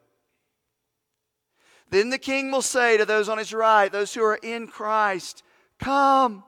Then 1.90 2.11
the 2.11 2.19
king 2.19 2.51
will 2.51 2.62
say 2.62 2.97
to 2.97 3.05
those 3.05 3.29
on 3.29 3.38
his 3.38 3.53
right, 3.53 3.90
those 3.90 4.14
who 4.14 4.23
are 4.23 4.38
in 4.43 4.67
Christ, 4.67 5.43
Come, 5.79 6.45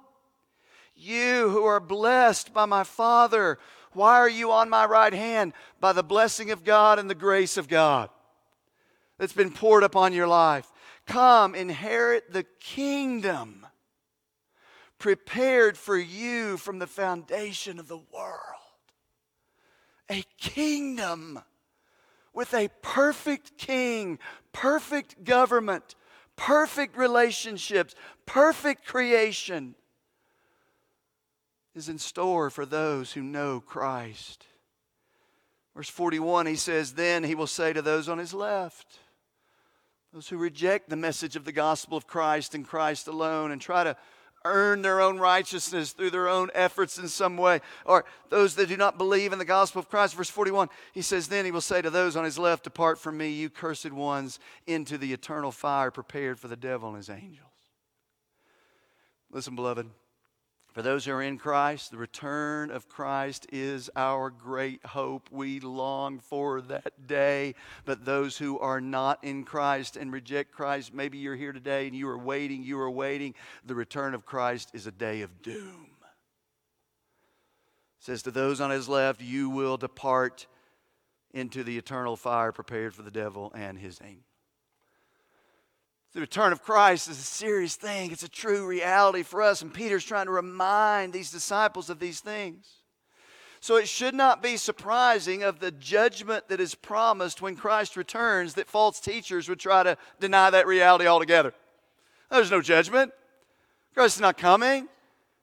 you 0.95 1.51
who 1.51 1.65
are 1.65 1.81
blessed 1.81 2.53
by 2.53 2.65
my 2.65 2.85
Father. 2.85 3.59
Why 3.93 4.17
are 4.17 4.29
you 4.29 4.53
on 4.53 4.69
my 4.69 4.85
right 4.85 5.13
hand? 5.13 5.53
By 5.81 5.93
the 5.93 6.03
blessing 6.03 6.51
of 6.51 6.65
God 6.65 6.99
and 6.99 7.09
the 7.09 7.15
grace 7.15 7.57
of 7.57 7.69
God 7.69 8.11
that's 9.19 9.33
been 9.33 9.51
poured 9.51 9.83
upon 9.83 10.13
your 10.13 10.27
life. 10.27 10.71
Come, 11.07 11.55
inherit 11.55 12.33
the 12.33 12.45
kingdom 12.61 13.67
prepared 14.99 15.77
for 15.77 15.97
you 15.97 16.57
from 16.57 16.79
the 16.79 16.87
foundation 16.87 17.79
of 17.79 17.89
the 17.89 18.01
world. 18.13 18.41
A 20.11 20.25
kingdom 20.39 21.41
with 22.33 22.55
a 22.55 22.69
perfect 22.83 23.57
king, 23.57 24.19
perfect 24.53 25.25
government, 25.25 25.95
perfect 26.37 26.97
relationships, 26.97 27.95
perfect 28.27 28.85
creation 28.85 29.75
is 31.75 31.89
in 31.89 31.99
store 31.99 32.51
for 32.51 32.67
those 32.67 33.13
who 33.13 33.23
know 33.23 33.61
Christ. 33.61 34.47
Verse 35.75 35.91
41, 35.91 36.47
he 36.47 36.57
says, 36.57 36.95
Then 36.95 37.23
he 37.23 37.35
will 37.35 37.47
say 37.47 37.73
to 37.73 37.83
those 37.83 38.09
on 38.09 38.19
his 38.19 38.33
left, 38.33 38.99
those 40.17 40.29
who 40.29 40.39
reject 40.39 40.89
the 40.89 40.97
message 40.97 41.37
of 41.37 41.45
the 41.45 41.53
gospel 41.53 41.95
of 41.95 42.07
Christ 42.07 42.55
and 42.55 42.67
Christ 42.67 43.07
alone 43.07 43.51
and 43.51 43.61
try 43.61 43.85
to 43.85 43.95
earn 44.47 44.81
their 44.81 45.03
own 45.03 45.19
righteousness 45.19 45.93
through 45.93 46.09
their 46.09 46.27
own 46.27 46.49
efforts 46.55 46.97
in 46.97 47.07
some 47.07 47.37
way, 47.37 47.61
or 47.85 48.07
those 48.31 48.55
that 48.55 48.71
do 48.71 48.79
not 48.79 48.97
believe 48.97 49.35
in 49.35 49.39
the 49.39 49.45
gospel 49.45 49.79
of 49.79 49.91
Christ. 49.91 50.15
Verse 50.15 50.31
41, 50.31 50.71
he 50.95 51.03
says, 51.03 51.29
Then 51.29 51.45
he 51.45 51.51
will 51.51 51.61
say 51.61 51.83
to 51.83 51.91
those 51.91 52.17
on 52.17 52.25
his 52.25 52.39
left, 52.39 52.65
Depart 52.65 52.99
from 52.99 53.19
me, 53.19 53.29
you 53.29 53.51
cursed 53.51 53.93
ones, 53.93 54.39
into 54.67 54.97
the 54.97 55.13
eternal 55.13 55.53
fire 55.53 55.91
prepared 55.91 56.41
for 56.41 56.49
the 56.49 56.57
devil 56.57 56.89
and 56.89 56.97
his 56.97 57.11
angels. 57.11 57.51
Listen, 59.31 59.55
beloved. 59.55 59.87
For 60.77 60.83
those 60.83 61.07
who 61.07 61.13
are 61.13 61.23
in 61.23 61.39
Christ, 61.39 61.91
the 61.91 61.97
return 61.97 62.71
of 62.71 62.87
Christ 62.87 63.47
is 63.51 63.89
our 63.97 64.29
great 64.29 64.85
hope. 64.85 65.31
We 65.33 65.59
long 65.59 66.19
for 66.19 66.61
that 66.61 67.07
day. 67.07 67.55
But 67.87 68.05
those 68.05 68.37
who 68.37 68.59
are 68.59 68.79
not 68.79 69.25
in 69.25 69.45
Christ 69.45 69.97
and 69.97 70.13
reject 70.13 70.53
Christ, 70.53 70.93
maybe 70.93 71.17
you're 71.17 71.35
here 71.35 71.55
today 71.55 71.87
and 71.87 71.97
you 71.97 72.07
are 72.11 72.19
waiting, 72.19 72.63
you 72.63 72.79
are 72.79 72.91
waiting. 72.91 73.35
The 73.65 73.75
return 73.75 74.13
of 74.13 74.27
Christ 74.27 74.69
is 74.75 74.87
a 74.87 74.93
day 74.93 75.23
of 75.23 75.41
doom. 75.41 75.87
It 77.99 78.05
says 78.05 78.21
to 78.25 78.31
those 78.31 78.61
on 78.61 78.69
his 78.69 78.87
left, 78.87 79.23
you 79.23 79.49
will 79.49 79.79
depart 79.79 80.47
into 81.33 81.65
the 81.65 81.79
eternal 81.79 82.17
fire 82.17 82.53
prepared 82.53 82.95
for 82.95 83.01
the 83.01 83.11
devil 83.11 83.51
and 83.55 83.79
his 83.79 83.99
angels. 84.05 84.36
The 86.17 86.23
return 86.23 86.51
of 86.51 86.63
Christ 86.63 87.11
is 87.11 87.19
a 87.19 87.23
serious 87.23 87.75
thing. 87.75 88.11
It's 88.11 88.23
a 88.23 88.29
true 88.31 88.67
reality 88.67 89.23
for 89.23 89.43
us. 89.43 89.61
And 89.61 89.75
Peter's 89.75 90.03
trying 90.03 90.25
to 90.25 90.33
remind 90.33 91.13
these 91.13 91.31
disciples 91.31 91.91
of 91.91 91.99
these 91.99 92.21
things. 92.21 92.67
So 93.61 93.77
it 93.77 93.87
should 93.87 94.15
not 94.15 94.43
be 94.43 94.57
surprising 94.57 95.43
of 95.43 95.59
the 95.59 95.73
judgment 95.73 96.49
that 96.49 96.59
is 96.59 96.75
promised 96.75 97.43
when 97.43 97.55
Christ 97.55 97.99
returns 97.99 98.55
that 98.55 98.67
false 98.67 98.99
teachers 98.99 99.47
would 99.51 99.61
try 99.61 99.83
to 99.83 99.99
deny 100.19 100.49
that 100.49 100.67
reality 100.67 101.07
altogether. 101.07 101.53
There's 102.31 102.51
no 102.51 102.63
judgment. 102.63 103.13
Christ 103.93 104.17
is 104.17 104.23
not 104.23 104.39
coming. 104.39 104.89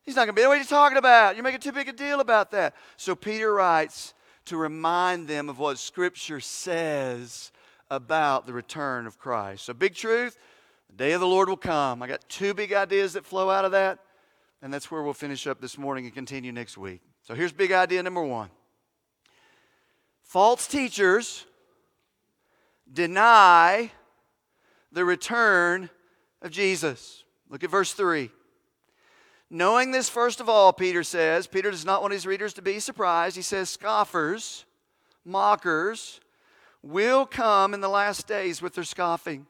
He's 0.02 0.16
not 0.16 0.26
going 0.26 0.30
to 0.30 0.34
be 0.34 0.42
there. 0.42 0.50
What 0.50 0.58
are 0.58 0.62
you 0.62 0.66
talking 0.66 0.98
about? 0.98 1.36
You're 1.36 1.44
making 1.44 1.62
too 1.62 1.72
big 1.72 1.88
a 1.88 1.94
deal 1.94 2.20
about 2.20 2.50
that. 2.50 2.74
So 2.98 3.14
Peter 3.14 3.54
writes 3.54 4.16
to 4.46 4.58
remind 4.58 5.28
them 5.28 5.50
of 5.50 5.60
what 5.60 5.78
Scripture 5.78 6.40
says 6.40 7.52
about 7.92 8.48
the 8.48 8.54
return 8.54 9.06
of 9.06 9.20
Christ. 9.20 9.66
So, 9.66 9.74
big 9.76 9.94
truth 9.94 10.36
the 10.96 11.06
day 11.06 11.14
of 11.14 11.22
the 11.22 11.28
Lord 11.28 11.50
will 11.50 11.58
come. 11.58 12.04
I 12.04 12.08
got 12.08 12.28
two 12.30 12.54
big 12.54 12.72
ideas 12.72 13.14
that 13.14 13.26
flow 13.26 13.50
out 13.50 13.66
of 13.66 13.72
that, 13.72 13.98
and 14.62 14.72
that's 14.72 14.92
where 14.92 15.02
we'll 15.02 15.14
finish 15.14 15.48
up 15.48 15.60
this 15.60 15.76
morning 15.76 16.06
and 16.06 16.14
continue 16.14 16.52
next 16.52 16.78
week. 16.78 17.02
So 17.24 17.34
here's 17.34 17.52
big 17.52 17.72
idea 17.72 18.04
number 18.04 18.22
one 18.22 18.50
false 20.22 20.68
teachers 20.68 21.46
deny 22.92 23.92
the 24.92 25.04
return 25.04 25.90
of 26.44 26.52
Jesus. 26.52 27.24
Look 27.50 27.64
at 27.64 27.72
verse 27.72 27.94
3. 27.94 28.30
Knowing 29.50 29.92
this, 29.92 30.10
first 30.10 30.40
of 30.40 30.48
all, 30.48 30.74
Peter 30.74 31.04
says, 31.04 31.48
Peter 31.48 31.72
does 31.72 31.86
not 31.86 32.02
want 32.02 32.14
his 32.14 32.28
readers 32.28 32.54
to 32.54 32.62
be 32.62 32.80
surprised. 32.80 33.36
He 33.36 33.42
says, 33.42 33.70
scoffers, 33.70 34.66
mockers, 35.26 36.20
will 36.84 37.26
come 37.26 37.74
in 37.74 37.82
the 37.82 37.90
last 37.90 38.28
days 38.28 38.62
with 38.62 38.76
their 38.76 38.84
scoffing 38.84 39.48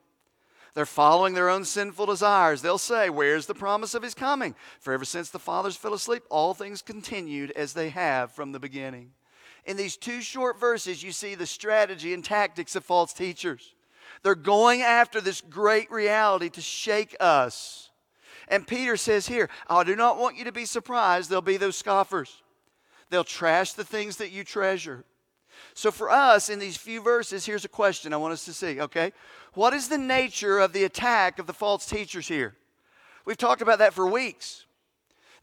they're 0.74 0.86
following 0.86 1.36
their 1.36 1.50
own 1.50 1.66
sinful 1.66 2.08
desires. 2.08 2.62
They'll 2.62 2.80
say, 2.80 3.10
Where's 3.10 3.46
the 3.46 3.54
promise 3.54 3.94
of 3.94 4.02
his 4.02 4.16
coming? 4.16 4.56
For 4.80 4.94
ever 4.94 5.06
since 5.06 5.30
the 5.30 5.40
fathers 5.40 5.76
fell 5.76 5.94
asleep, 5.94 6.24
all 6.30 6.54
things 6.54 6.82
continued 6.82 7.52
as 7.52 7.74
they 7.74 7.90
have 7.90 8.32
from 8.32 8.52
the 8.52 8.60
beginning. 8.60 9.12
In 9.66 9.78
these 9.78 9.96
two 9.96 10.22
short 10.22 10.60
verses, 10.60 11.04
you 11.04 11.12
see 11.12 11.36
the 11.36 11.46
strategy 11.46 12.14
and 12.14 12.26
tactics 12.26 12.76
of 12.76 12.84
false 12.84 13.14
teachers. 13.14 13.76
They're 14.24 14.36
going 14.36 14.82
after 14.82 15.22
this 15.22 15.42
great 15.42 15.92
reality 15.92 16.50
to 16.50 16.62
shake 16.62 17.16
us. 17.20 17.92
And 18.48 18.68
Peter 18.68 18.98
says 18.98 19.28
here, 19.28 19.50
I 19.70 19.84
do 19.84 19.96
not 19.96 20.18
want 20.18 20.38
you 20.38 20.44
to 20.46 20.52
be 20.52 20.66
surprised. 20.66 21.30
There'll 21.30 21.42
be 21.42 21.58
those 21.58 21.78
scoffers. 21.78 22.42
They'll 23.10 23.24
trash 23.24 23.74
the 23.74 23.86
things 23.86 24.18
that 24.18 24.32
you 24.32 24.44
treasure. 24.44 25.06
So, 25.74 25.92
for 25.92 26.10
us, 26.10 26.50
in 26.50 26.60
these 26.60 26.78
few 26.78 27.02
verses, 27.02 27.46
here's 27.46 27.66
a 27.66 27.70
question 27.70 28.14
I 28.14 28.18
want 28.18 28.34
us 28.34 28.46
to 28.46 28.54
see, 28.54 28.80
okay? 28.82 29.12
What 29.54 29.74
is 29.74 29.88
the 29.88 29.98
nature 29.98 30.60
of 30.60 30.74
the 30.74 30.84
attack 30.84 31.40
of 31.40 31.48
the 31.48 31.54
false 31.54 31.86
teachers 31.86 32.28
here? 32.28 32.56
We've 33.26 33.38
talked 33.38 33.62
about 33.62 33.80
that 33.80 33.94
for 33.94 34.08
weeks. 34.08 34.66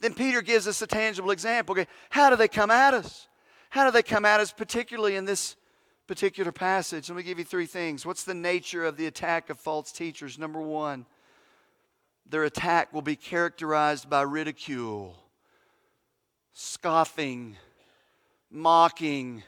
Then 0.01 0.15
Peter 0.15 0.43
gives 0.43 0.67
us 0.67 0.83
a 0.83 0.87
tangible 0.87 1.31
example. 1.31 1.73
Okay, 1.73 1.87
how 2.09 2.31
do 2.31 2.37
they 2.37 2.49
come 2.49 2.71
at 2.71 2.95
us? 2.95 3.29
How 3.71 3.85
do 3.85 3.91
they 3.91 4.03
come 4.03 4.25
at 4.25 4.41
us, 4.41 4.53
particularly 4.53 5.17
in 5.17 5.25
this 5.25 5.57
particular 6.07 6.53
passage? 6.53 7.09
Let 7.09 7.17
me 7.17 7.23
give 7.23 7.39
you 7.39 7.45
three 7.45 7.67
things. 7.67 8.05
What's 8.05 8.25
the 8.25 8.35
nature 8.35 8.85
of 8.85 8.97
the 8.97 9.07
attack 9.07 9.51
of 9.51 9.59
false 9.59 9.93
teachers? 9.93 10.39
Number 10.39 10.61
one, 10.61 11.07
their 12.29 12.45
attack 12.45 12.93
will 12.93 13.03
be 13.03 13.17
characterized 13.17 14.09
by 14.09 14.23
ridicule, 14.23 15.17
scoffing, 16.53 17.57
mocking, 18.51 19.43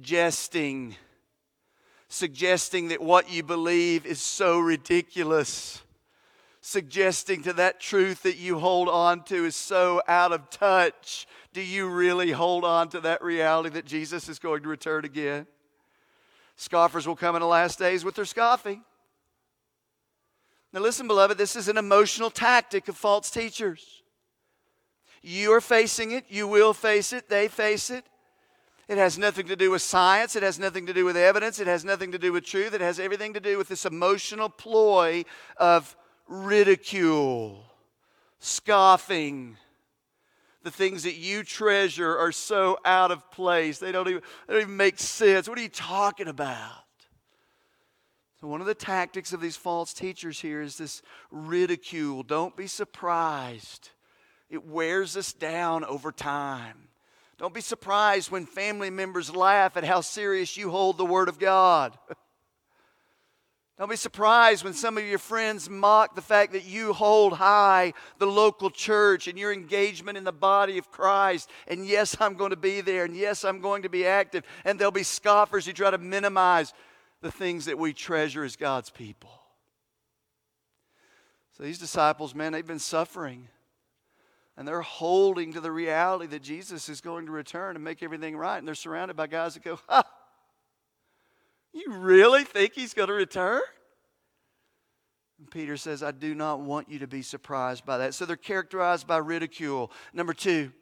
jesting, 0.00 0.96
suggesting 2.08 2.88
that 2.88 3.00
what 3.00 3.30
you 3.30 3.42
believe 3.42 4.06
is 4.06 4.20
so 4.20 4.58
ridiculous, 4.58 5.82
suggesting 6.60 7.42
to 7.42 7.52
that 7.54 7.80
truth 7.80 8.22
that 8.22 8.36
you 8.36 8.58
hold 8.58 8.88
on 8.88 9.24
to 9.24 9.44
is 9.44 9.56
so 9.56 10.02
out 10.08 10.32
of 10.32 10.50
touch. 10.50 11.26
Do 11.52 11.62
you 11.62 11.88
really 11.88 12.30
hold 12.30 12.64
on 12.64 12.88
to 12.90 13.00
that 13.00 13.22
reality 13.22 13.70
that 13.70 13.84
Jesus 13.84 14.28
is 14.28 14.38
going 14.38 14.62
to 14.62 14.68
return 14.68 15.04
again? 15.04 15.46
Scoffers 16.56 17.06
will 17.06 17.16
come 17.16 17.36
in 17.36 17.40
the 17.40 17.46
last 17.46 17.78
days 17.78 18.04
with 18.04 18.16
their 18.16 18.24
scoffing. 18.24 18.82
Now, 20.72 20.80
listen, 20.80 21.06
beloved, 21.06 21.38
this 21.38 21.56
is 21.56 21.68
an 21.68 21.78
emotional 21.78 22.30
tactic 22.30 22.88
of 22.88 22.96
false 22.96 23.30
teachers. 23.30 24.02
You 25.22 25.52
are 25.52 25.60
facing 25.60 26.10
it, 26.10 26.24
you 26.28 26.46
will 26.46 26.74
face 26.74 27.12
it, 27.12 27.28
they 27.28 27.48
face 27.48 27.90
it. 27.90 28.04
It 28.88 28.96
has 28.96 29.18
nothing 29.18 29.46
to 29.48 29.56
do 29.56 29.70
with 29.70 29.82
science. 29.82 30.34
It 30.34 30.42
has 30.42 30.58
nothing 30.58 30.86
to 30.86 30.94
do 30.94 31.04
with 31.04 31.16
evidence. 31.16 31.60
It 31.60 31.66
has 31.66 31.84
nothing 31.84 32.12
to 32.12 32.18
do 32.18 32.32
with 32.32 32.44
truth. 32.44 32.72
It 32.72 32.80
has 32.80 32.98
everything 32.98 33.34
to 33.34 33.40
do 33.40 33.58
with 33.58 33.68
this 33.68 33.84
emotional 33.84 34.48
ploy 34.48 35.26
of 35.58 35.94
ridicule, 36.26 37.64
scoffing. 38.38 39.58
The 40.62 40.70
things 40.70 41.02
that 41.02 41.16
you 41.16 41.44
treasure 41.44 42.16
are 42.16 42.32
so 42.32 42.78
out 42.84 43.10
of 43.10 43.30
place. 43.30 43.78
They 43.78 43.92
don't 43.92 44.08
even, 44.08 44.22
they 44.46 44.54
don't 44.54 44.62
even 44.62 44.76
make 44.76 44.98
sense. 44.98 45.48
What 45.48 45.58
are 45.58 45.62
you 45.62 45.68
talking 45.68 46.28
about? 46.28 46.84
So, 48.40 48.46
one 48.46 48.60
of 48.60 48.66
the 48.66 48.74
tactics 48.74 49.32
of 49.32 49.40
these 49.40 49.56
false 49.56 49.92
teachers 49.92 50.40
here 50.40 50.62
is 50.62 50.78
this 50.78 51.02
ridicule. 51.30 52.22
Don't 52.22 52.56
be 52.56 52.66
surprised, 52.66 53.90
it 54.48 54.64
wears 54.64 55.16
us 55.16 55.32
down 55.32 55.84
over 55.84 56.10
time. 56.12 56.87
Don't 57.38 57.54
be 57.54 57.60
surprised 57.60 58.32
when 58.32 58.46
family 58.46 58.90
members 58.90 59.34
laugh 59.34 59.76
at 59.76 59.84
how 59.84 60.00
serious 60.00 60.56
you 60.56 60.70
hold 60.70 60.98
the 60.98 61.06
Word 61.06 61.28
of 61.28 61.38
God. 61.38 61.96
Don't 63.78 63.88
be 63.88 63.94
surprised 63.94 64.64
when 64.64 64.74
some 64.74 64.98
of 64.98 65.04
your 65.04 65.20
friends 65.20 65.70
mock 65.70 66.16
the 66.16 66.20
fact 66.20 66.52
that 66.52 66.64
you 66.64 66.92
hold 66.92 67.34
high 67.34 67.94
the 68.18 68.26
local 68.26 68.70
church 68.70 69.28
and 69.28 69.38
your 69.38 69.52
engagement 69.52 70.18
in 70.18 70.24
the 70.24 70.32
body 70.32 70.78
of 70.78 70.90
Christ. 70.90 71.48
And 71.68 71.86
yes, 71.86 72.16
I'm 72.18 72.34
going 72.34 72.50
to 72.50 72.56
be 72.56 72.80
there. 72.80 73.04
And 73.04 73.16
yes, 73.16 73.44
I'm 73.44 73.60
going 73.60 73.82
to 73.82 73.88
be 73.88 74.04
active. 74.04 74.42
And 74.64 74.76
there'll 74.76 74.90
be 74.90 75.04
scoffers 75.04 75.64
who 75.64 75.72
try 75.72 75.92
to 75.92 75.98
minimize 75.98 76.74
the 77.22 77.30
things 77.30 77.66
that 77.66 77.78
we 77.78 77.92
treasure 77.92 78.42
as 78.42 78.56
God's 78.56 78.90
people. 78.90 79.30
So 81.56 81.62
these 81.62 81.78
disciples, 81.78 82.34
man, 82.34 82.52
they've 82.52 82.66
been 82.66 82.80
suffering. 82.80 83.46
And 84.58 84.66
they're 84.66 84.82
holding 84.82 85.52
to 85.52 85.60
the 85.60 85.70
reality 85.70 86.26
that 86.26 86.42
Jesus 86.42 86.88
is 86.88 87.00
going 87.00 87.26
to 87.26 87.32
return 87.32 87.76
and 87.76 87.84
make 87.84 88.02
everything 88.02 88.36
right. 88.36 88.58
And 88.58 88.66
they're 88.66 88.74
surrounded 88.74 89.16
by 89.16 89.28
guys 89.28 89.54
that 89.54 89.62
go, 89.62 89.78
ha! 89.88 90.02
You 91.72 91.92
really 91.92 92.42
think 92.42 92.72
he's 92.74 92.92
going 92.92 93.06
to 93.06 93.14
return? 93.14 93.60
And 95.38 95.48
Peter 95.48 95.76
says, 95.76 96.02
I 96.02 96.10
do 96.10 96.34
not 96.34 96.58
want 96.58 96.90
you 96.90 96.98
to 96.98 97.06
be 97.06 97.22
surprised 97.22 97.86
by 97.86 97.98
that. 97.98 98.14
So 98.14 98.26
they're 98.26 98.34
characterized 98.34 99.06
by 99.06 99.18
ridicule. 99.18 99.92
Number 100.12 100.34
two, 100.34 100.72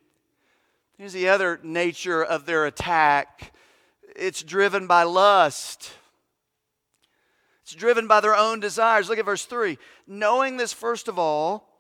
here's 0.97 1.12
the 1.12 1.29
other 1.29 1.61
nature 1.62 2.25
of 2.25 2.47
their 2.47 2.65
attack 2.65 3.53
it's 4.15 4.43
driven 4.43 4.87
by 4.87 5.03
lust. 5.03 5.93
It's 7.62 7.75
driven 7.75 8.07
by 8.07 8.21
their 8.21 8.35
own 8.35 8.61
desires. 8.61 9.11
Look 9.11 9.19
at 9.19 9.27
verse 9.27 9.45
3. 9.45 9.77
Knowing 10.07 10.57
this, 10.57 10.73
first 10.73 11.09
of 11.09 11.19
all, 11.19 11.76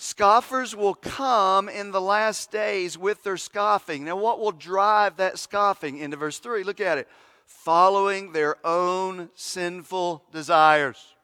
scoffers 0.00 0.74
will 0.74 0.94
come 0.94 1.68
in 1.68 1.90
the 1.90 2.00
last 2.00 2.50
days 2.50 2.96
with 2.96 3.22
their 3.22 3.36
scoffing. 3.36 4.04
Now, 4.04 4.16
what 4.16 4.40
will 4.40 4.52
drive 4.52 5.16
that 5.16 5.38
scoffing? 5.38 5.98
Into 5.98 6.16
verse 6.16 6.38
3. 6.38 6.64
Look 6.64 6.80
at 6.80 6.98
it 6.98 7.08
following 7.46 8.32
their 8.32 8.56
own 8.66 9.28
sinful 9.34 10.24
desires. 10.32 11.14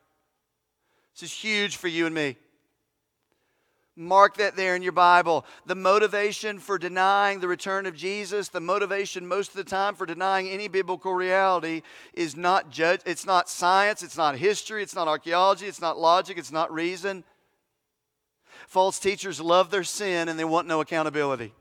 This 1.14 1.30
is 1.30 1.36
huge 1.36 1.76
for 1.76 1.88
you 1.88 2.04
and 2.06 2.14
me. 2.14 2.36
Mark 3.98 4.36
that 4.36 4.56
there 4.56 4.76
in 4.76 4.82
your 4.82 4.92
Bible. 4.92 5.46
The 5.64 5.74
motivation 5.74 6.58
for 6.58 6.76
denying 6.76 7.40
the 7.40 7.48
return 7.48 7.86
of 7.86 7.96
Jesus, 7.96 8.48
the 8.48 8.60
motivation 8.60 9.26
most 9.26 9.50
of 9.50 9.56
the 9.56 9.64
time 9.64 9.94
for 9.94 10.04
denying 10.04 10.48
any 10.48 10.68
biblical 10.68 11.14
reality 11.14 11.80
is 12.12 12.36
not 12.36 12.70
judge, 12.70 13.00
it's 13.06 13.24
not 13.24 13.48
science, 13.48 14.02
it's 14.02 14.18
not 14.18 14.36
history, 14.36 14.82
it's 14.82 14.94
not 14.94 15.08
archaeology, 15.08 15.66
it's 15.66 15.80
not 15.80 15.98
logic, 15.98 16.36
it's 16.36 16.52
not 16.52 16.70
reason. 16.70 17.24
False 18.66 18.98
teachers 18.98 19.40
love 19.40 19.70
their 19.70 19.84
sin 19.84 20.28
and 20.28 20.38
they 20.38 20.44
want 20.44 20.66
no 20.66 20.80
accountability. 20.80 21.52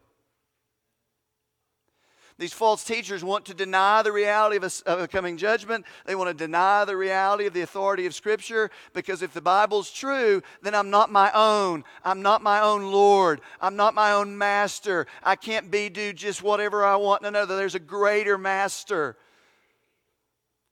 These 2.37 2.51
false 2.51 2.83
teachers 2.83 3.23
want 3.23 3.45
to 3.45 3.53
deny 3.53 4.01
the 4.01 4.11
reality 4.11 4.57
of 4.57 4.63
a, 4.63 4.89
of 4.89 4.99
a, 5.01 5.07
coming 5.07 5.37
judgment. 5.37 5.85
They 6.05 6.15
want 6.15 6.29
to 6.29 6.33
deny 6.33 6.83
the 6.83 6.97
reality 6.97 7.45
of 7.45 7.53
the 7.53 7.61
authority 7.61 8.05
of 8.07 8.13
Scripture 8.13 8.71
because 8.93 9.21
if 9.21 9.33
the 9.33 9.41
Bible's 9.41 9.89
true, 9.89 10.41
then 10.61 10.75
I'm 10.75 10.89
not 10.89 11.09
my 11.09 11.31
own. 11.33 11.85
I'm 12.03 12.21
not 12.21 12.43
my 12.43 12.59
own 12.59 12.91
Lord. 12.91 13.39
I'm 13.61 13.77
not 13.77 13.93
my 13.93 14.11
own 14.11 14.37
master. 14.37 15.07
I 15.23 15.37
can't 15.37 15.71
be 15.71 15.87
do 15.87 16.11
just 16.11 16.43
whatever 16.43 16.83
I 16.83 16.97
want. 16.97 17.21
No, 17.21 17.29
no, 17.29 17.45
there's 17.45 17.75
a 17.75 17.79
greater 17.79 18.37
master. 18.37 19.15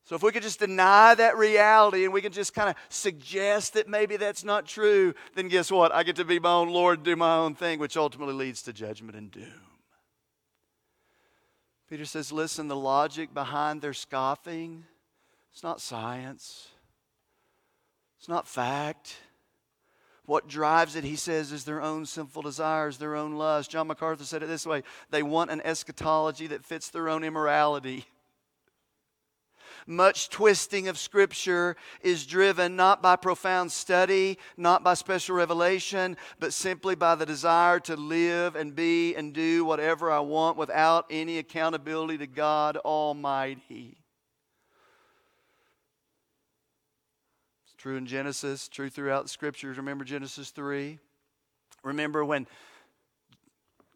So 0.05 0.15
if 0.15 0.23
we 0.23 0.31
could 0.33 0.43
just 0.43 0.59
deny 0.59 1.15
that 1.15 1.37
reality 1.37 2.03
and 2.03 2.13
we 2.13 2.21
can 2.21 2.33
just 2.33 2.53
kind 2.53 2.69
of 2.69 2.75
suggest 2.89 3.73
that 3.73 3.87
maybe 3.87 4.17
that's 4.17 4.43
not 4.43 4.65
true, 4.65 5.13
then 5.35 5.47
guess 5.47 5.71
what? 5.71 5.93
I 5.93 6.03
get 6.03 6.17
to 6.17 6.25
be 6.25 6.39
my 6.39 6.51
own 6.51 6.69
Lord, 6.69 7.03
do 7.03 7.15
my 7.15 7.37
own 7.37 7.55
thing, 7.55 7.79
which 7.79 7.95
ultimately 7.95 8.33
leads 8.33 8.61
to 8.63 8.73
judgment 8.73 9.17
and 9.17 9.31
doom. 9.31 9.61
Peter 11.89 12.05
says, 12.05 12.31
listen, 12.31 12.67
the 12.67 12.75
logic 12.75 13.33
behind 13.33 13.81
their 13.81 13.93
scoffing, 13.93 14.83
it's 15.53 15.63
not 15.63 15.79
science, 15.79 16.67
it's 18.19 18.27
not 18.27 18.47
fact. 18.47 19.17
What 20.25 20.47
drives 20.47 20.95
it, 20.95 21.03
he 21.03 21.17
says, 21.17 21.51
is 21.51 21.65
their 21.65 21.81
own 21.81 22.05
sinful 22.05 22.43
desires, 22.43 22.97
their 22.97 23.15
own 23.15 23.33
lust. 23.33 23.69
John 23.69 23.87
MacArthur 23.87 24.23
said 24.23 24.41
it 24.41 24.47
this 24.47 24.65
way 24.65 24.83
they 25.11 25.21
want 25.21 25.51
an 25.51 25.61
eschatology 25.63 26.47
that 26.47 26.65
fits 26.65 26.89
their 26.89 27.09
own 27.09 27.23
immorality. 27.23 28.05
Much 29.85 30.29
twisting 30.29 30.87
of 30.87 30.97
Scripture 30.97 31.75
is 32.01 32.25
driven 32.25 32.75
not 32.75 33.01
by 33.01 33.15
profound 33.15 33.71
study, 33.71 34.37
not 34.57 34.83
by 34.83 34.93
special 34.93 35.35
revelation, 35.35 36.17
but 36.39 36.53
simply 36.53 36.95
by 36.95 37.15
the 37.15 37.25
desire 37.25 37.79
to 37.81 37.95
live 37.95 38.55
and 38.55 38.75
be 38.75 39.15
and 39.15 39.33
do 39.33 39.65
whatever 39.65 40.11
I 40.11 40.19
want 40.19 40.57
without 40.57 41.05
any 41.09 41.37
accountability 41.37 42.17
to 42.19 42.27
God 42.27 42.77
Almighty. 42.77 43.97
It's 47.65 47.75
true 47.77 47.97
in 47.97 48.05
Genesis, 48.05 48.67
true 48.67 48.89
throughout 48.89 49.23
the 49.23 49.29
Scriptures. 49.29 49.77
Remember 49.77 50.05
Genesis 50.05 50.51
3? 50.51 50.99
Remember 51.83 52.23
when 52.23 52.47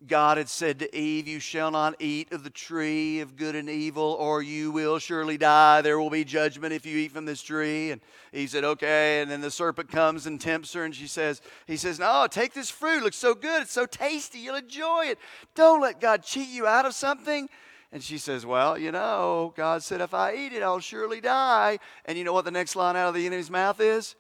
God 0.05 0.38
had 0.38 0.47
said 0.47 0.77
to 0.79 0.95
Eve, 0.95 1.27
You 1.27 1.39
shall 1.39 1.71
not 1.71 1.95
eat 1.99 2.31
of 2.31 2.43
the 2.43 2.51
tree 2.51 3.19
of 3.19 3.36
good 3.36 3.55
and 3.55 3.67
evil, 3.67 4.15
or 4.19 4.43
you 4.43 4.71
will 4.71 4.99
surely 4.99 5.38
die. 5.38 5.81
There 5.81 5.99
will 5.99 6.12
be 6.12 6.23
judgment 6.23 6.73
if 6.73 6.86
you 6.86 6.97
eat 6.97 7.12
from 7.12 7.25
this 7.25 7.41
tree. 7.41 7.89
And 7.89 7.99
he 8.31 8.45
said, 8.45 8.63
Okay. 8.63 9.21
And 9.21 9.31
then 9.31 9.41
the 9.41 9.49
serpent 9.49 9.89
comes 9.89 10.27
and 10.27 10.39
tempts 10.39 10.73
her, 10.73 10.83
and 10.83 10.93
she 10.93 11.07
says, 11.07 11.41
He 11.65 11.77
says, 11.77 11.97
No, 11.97 12.27
take 12.29 12.53
this 12.53 12.69
fruit. 12.69 12.99
It 12.99 13.03
looks 13.03 13.17
so 13.17 13.33
good. 13.33 13.63
It's 13.63 13.71
so 13.71 13.88
tasty. 13.88 14.38
You'll 14.38 14.55
enjoy 14.55 15.05
it. 15.05 15.17
Don't 15.55 15.81
let 15.81 15.99
God 15.99 16.21
cheat 16.21 16.49
you 16.49 16.67
out 16.67 16.86
of 16.86 16.93
something. 16.93 17.49
And 17.91 18.03
she 18.03 18.19
says, 18.19 18.45
Well, 18.45 18.77
you 18.77 18.91
know, 18.91 19.51
God 19.55 19.81
said, 19.81 20.01
If 20.01 20.13
I 20.13 20.36
eat 20.36 20.53
it, 20.53 20.62
I'll 20.62 20.79
surely 20.79 21.21
die. 21.21 21.79
And 22.05 22.19
you 22.19 22.23
know 22.23 22.33
what 22.33 22.45
the 22.45 22.51
next 22.51 22.75
line 22.75 22.95
out 22.95 23.07
of 23.07 23.15
the 23.15 23.25
enemy's 23.25 23.49
mouth 23.49 23.79
is? 23.79 24.15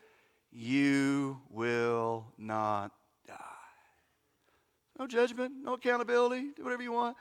You 0.51 1.39
will 1.51 2.25
not 2.37 2.91
no 4.99 5.07
judgment, 5.07 5.53
no 5.63 5.73
accountability, 5.73 6.49
do 6.55 6.63
whatever 6.63 6.83
you 6.83 6.91
want. 6.91 7.15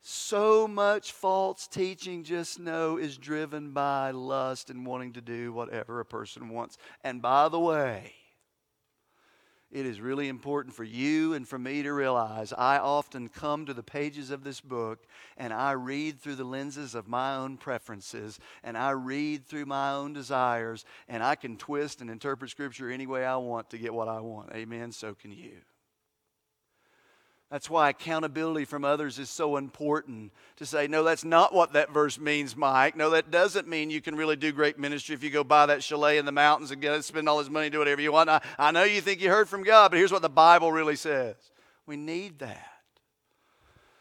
So 0.00 0.68
much 0.68 1.12
false 1.12 1.66
teaching, 1.66 2.24
just 2.24 2.58
know, 2.58 2.98
is 2.98 3.16
driven 3.16 3.72
by 3.72 4.10
lust 4.10 4.68
and 4.68 4.84
wanting 4.84 5.14
to 5.14 5.22
do 5.22 5.52
whatever 5.52 6.00
a 6.00 6.04
person 6.04 6.50
wants. 6.50 6.76
And 7.02 7.22
by 7.22 7.48
the 7.48 7.58
way, 7.58 8.12
it 9.74 9.86
is 9.86 10.00
really 10.00 10.28
important 10.28 10.74
for 10.74 10.84
you 10.84 11.34
and 11.34 11.48
for 11.48 11.58
me 11.58 11.82
to 11.82 11.92
realize 11.92 12.52
I 12.52 12.78
often 12.78 13.28
come 13.28 13.66
to 13.66 13.74
the 13.74 13.82
pages 13.82 14.30
of 14.30 14.44
this 14.44 14.60
book 14.60 15.00
and 15.36 15.52
I 15.52 15.72
read 15.72 16.20
through 16.20 16.36
the 16.36 16.44
lenses 16.44 16.94
of 16.94 17.08
my 17.08 17.34
own 17.34 17.56
preferences 17.56 18.38
and 18.62 18.78
I 18.78 18.90
read 18.90 19.46
through 19.46 19.66
my 19.66 19.92
own 19.92 20.12
desires 20.12 20.84
and 21.08 21.24
I 21.24 21.34
can 21.34 21.56
twist 21.56 22.00
and 22.00 22.08
interpret 22.08 22.50
Scripture 22.50 22.88
any 22.88 23.06
way 23.06 23.24
I 23.24 23.36
want 23.36 23.70
to 23.70 23.78
get 23.78 23.92
what 23.92 24.06
I 24.06 24.20
want. 24.20 24.52
Amen. 24.52 24.92
So 24.92 25.14
can 25.14 25.32
you. 25.32 25.56
That's 27.54 27.70
why 27.70 27.90
accountability 27.90 28.64
from 28.64 28.84
others 28.84 29.20
is 29.20 29.30
so 29.30 29.56
important 29.56 30.32
to 30.56 30.66
say, 30.66 30.88
no, 30.88 31.04
that's 31.04 31.22
not 31.22 31.54
what 31.54 31.74
that 31.74 31.92
verse 31.92 32.18
means, 32.18 32.56
Mike. 32.56 32.96
No, 32.96 33.10
that 33.10 33.30
doesn't 33.30 33.68
mean 33.68 33.90
you 33.90 34.00
can 34.00 34.16
really 34.16 34.34
do 34.34 34.50
great 34.50 34.76
ministry 34.76 35.14
if 35.14 35.22
you 35.22 35.30
go 35.30 35.44
buy 35.44 35.66
that 35.66 35.80
chalet 35.80 36.18
in 36.18 36.24
the 36.24 36.32
mountains 36.32 36.72
and 36.72 36.82
get, 36.82 37.04
spend 37.04 37.28
all 37.28 37.38
this 37.38 37.48
money, 37.48 37.70
do 37.70 37.78
whatever 37.78 38.00
you 38.00 38.10
want. 38.10 38.28
I, 38.28 38.40
I 38.58 38.72
know 38.72 38.82
you 38.82 39.00
think 39.00 39.20
you 39.20 39.30
heard 39.30 39.48
from 39.48 39.62
God, 39.62 39.92
but 39.92 39.98
here's 39.98 40.10
what 40.10 40.22
the 40.22 40.28
Bible 40.28 40.72
really 40.72 40.96
says. 40.96 41.36
We 41.86 41.96
need 41.96 42.40
that. 42.40 42.72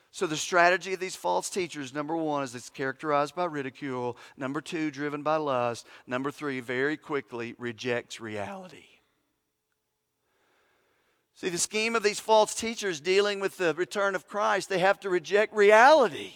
So, 0.10 0.26
the 0.26 0.36
strategy 0.36 0.96
of 0.96 1.00
these 1.00 1.16
false 1.16 1.48
teachers 1.52 1.94
number 1.94 2.18
one 2.18 2.42
is 2.42 2.56
it's 2.56 2.72
characterized 2.72 3.36
by 3.36 3.46
ridicule. 3.46 4.18
Number 4.36 4.62
two, 4.62 4.90
driven 4.90 5.22
by 5.22 5.36
lust. 5.36 5.86
Number 6.08 6.32
three, 6.32 6.60
very 6.60 6.98
quickly 6.98 7.54
rejects 7.60 8.20
reality. 8.20 8.93
See, 11.44 11.50
the 11.50 11.58
scheme 11.58 11.94
of 11.98 12.04
these 12.04 12.22
false 12.22 12.56
teachers 12.56 13.02
dealing 13.02 13.42
with 13.42 13.58
the 13.58 13.74
return 13.74 14.16
of 14.16 14.30
Christ, 14.30 14.70
they 14.70 14.80
have 14.80 14.98
to 15.02 15.10
reject 15.10 15.54
reality. 15.54 16.32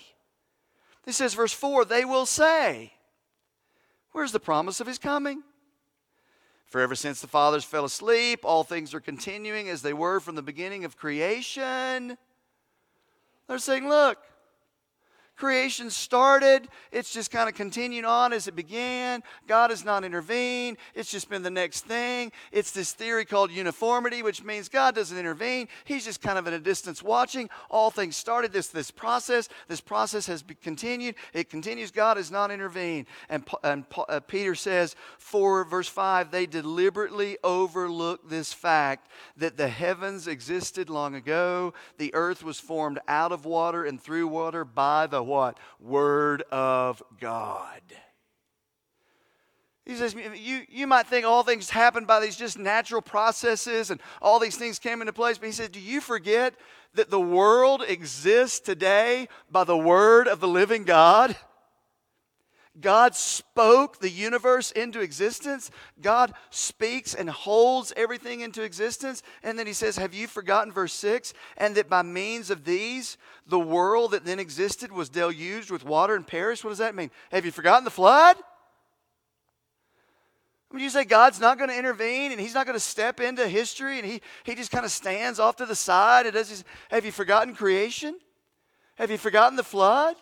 He 1.05 1.13
says, 1.13 1.33
verse 1.33 1.53
4 1.53 1.85
they 1.85 2.03
will 2.03 2.25
say, 2.25 2.91
Where's 4.11 4.33
the 4.33 4.41
promise 4.41 4.81
of 4.81 4.87
his 4.87 4.97
coming? 4.97 5.43
For 6.65 6.81
ever 6.81 6.93
since 6.93 7.21
the 7.21 7.27
fathers 7.27 7.63
fell 7.63 7.85
asleep, 7.85 8.41
all 8.43 8.65
things 8.65 8.93
are 8.93 8.99
continuing 8.99 9.69
as 9.69 9.81
they 9.81 9.93
were 9.93 10.19
from 10.19 10.35
the 10.35 10.41
beginning 10.41 10.83
of 10.83 10.97
creation. 10.97 12.17
They're 13.47 13.59
saying, 13.59 13.87
Look, 13.87 14.17
creation 15.37 15.89
started. 15.89 16.67
It's 16.91 17.13
just 17.13 17.31
kind 17.31 17.47
of 17.47 17.55
continued 17.55 18.05
on 18.05 18.33
as 18.33 18.47
it 18.47 18.55
began. 18.55 19.23
God 19.47 19.69
has 19.69 19.85
not 19.85 20.03
intervened. 20.03 20.77
It's 20.95 21.11
just 21.11 21.29
been 21.29 21.43
the 21.43 21.49
next 21.49 21.85
thing. 21.85 22.31
It's 22.51 22.71
this 22.71 22.91
theory 22.91 23.23
called 23.23 23.51
uniformity, 23.51 24.23
which 24.23 24.43
means 24.43 24.67
God 24.67 24.95
doesn't 24.95 25.17
intervene. 25.17 25.67
He's 25.85 26.03
just 26.03 26.21
kind 26.21 26.39
of 26.39 26.47
at 26.47 26.53
a 26.53 26.59
distance 26.59 27.03
watching. 27.03 27.49
All 27.69 27.91
things 27.91 28.15
started 28.15 28.51
this, 28.51 28.67
this 28.67 28.89
process. 28.89 29.47
This 29.67 29.81
process 29.81 30.25
has 30.25 30.43
continued. 30.61 31.15
It 31.33 31.49
continues. 31.49 31.91
God 31.91 32.17
has 32.17 32.31
not 32.31 32.49
intervened. 32.51 33.05
And, 33.29 33.43
and 33.63 33.85
uh, 34.09 34.19
Peter 34.21 34.55
says, 34.55 34.95
for 35.19 35.63
verse 35.63 35.87
5, 35.87 36.31
they 36.31 36.47
deliberately 36.47 37.37
overlook 37.43 38.27
this 38.27 38.53
fact 38.53 39.07
that 39.37 39.57
the 39.57 39.67
heavens 39.67 40.27
existed 40.27 40.89
long 40.89 41.13
ago. 41.13 41.73
The 41.97 42.13
earth 42.15 42.43
was 42.43 42.59
formed 42.59 42.99
out 43.07 43.31
of 43.31 43.45
water 43.45 43.85
and 43.85 44.01
through 44.01 44.27
water 44.27 44.65
by 44.65 45.05
the 45.05 45.26
what? 45.27 45.59
Word 45.79 46.43
of 46.51 47.03
God. 47.19 47.81
He 49.85 49.95
says, 49.95 50.13
you, 50.15 50.63
you 50.67 50.85
might 50.85 51.07
think 51.07 51.25
all 51.25 51.43
things 51.43 51.69
happen 51.69 52.03
by 52.03 52.19
these 52.19 52.35
just 52.35 52.59
natural 52.59 53.01
processes 53.01 53.89
and 53.89 54.01
all 54.21 54.37
these 54.37 54.57
things 54.57 54.79
came 54.79 54.99
into 55.01 55.13
place. 55.13 55.37
But 55.37 55.45
he 55.45 55.53
said, 55.53 55.71
Do 55.71 55.79
you 55.79 56.01
forget 56.01 56.55
that 56.95 57.09
the 57.09 57.21
world 57.21 57.83
exists 57.87 58.59
today 58.59 59.29
by 59.49 59.63
the 59.63 59.77
word 59.77 60.27
of 60.27 60.41
the 60.41 60.47
living 60.47 60.83
God? 60.83 61.37
God 62.79 63.15
spoke 63.15 63.99
the 63.99 64.09
universe 64.09 64.71
into 64.71 64.99
existence. 64.99 65.71
God 66.01 66.33
speaks 66.49 67.13
and 67.13 67.29
holds 67.29 67.93
everything 67.95 68.41
into 68.41 68.63
existence. 68.63 69.23
And 69.43 69.57
then 69.57 69.67
he 69.67 69.73
says, 69.73 69.97
Have 69.97 70.13
you 70.13 70.27
forgotten 70.27 70.71
verse 70.71 70.93
6? 70.93 71.33
And 71.57 71.75
that 71.75 71.89
by 71.89 72.01
means 72.01 72.49
of 72.49 72.65
these, 72.65 73.17
the 73.47 73.59
world 73.59 74.11
that 74.11 74.25
then 74.25 74.39
existed 74.39 74.91
was 74.91 75.09
deluged 75.09 75.71
with 75.71 75.85
water 75.85 76.15
and 76.15 76.25
perished. 76.25 76.63
What 76.63 76.71
does 76.71 76.79
that 76.79 76.95
mean? 76.95 77.11
Have 77.31 77.45
you 77.45 77.51
forgotten 77.51 77.83
the 77.83 77.91
flood? 77.91 78.37
Mean, 80.71 80.83
you 80.83 80.89
say 80.89 81.05
God's 81.05 81.39
not 81.39 81.57
going 81.57 81.69
to 81.69 81.77
intervene 81.77 82.31
and 82.31 82.41
He's 82.41 82.53
not 82.53 82.65
going 82.65 82.75
to 82.75 82.79
step 82.79 83.19
into 83.19 83.47
history 83.47 83.99
and 83.99 84.07
He, 84.07 84.21
he 84.43 84.53
just 84.53 84.71
kind 84.71 84.85
of 84.85 84.91
stands 84.91 85.39
off 85.39 85.55
to 85.57 85.65
the 85.65 85.75
side 85.75 86.25
and 86.25 86.33
does 86.33 86.49
his, 86.49 86.63
Have 86.89 87.05
you 87.05 87.11
forgotten 87.11 87.55
creation? 87.55 88.17
Have 88.95 89.09
you 89.11 89.17
forgotten 89.17 89.55
the 89.55 89.63
flood? 89.63 90.15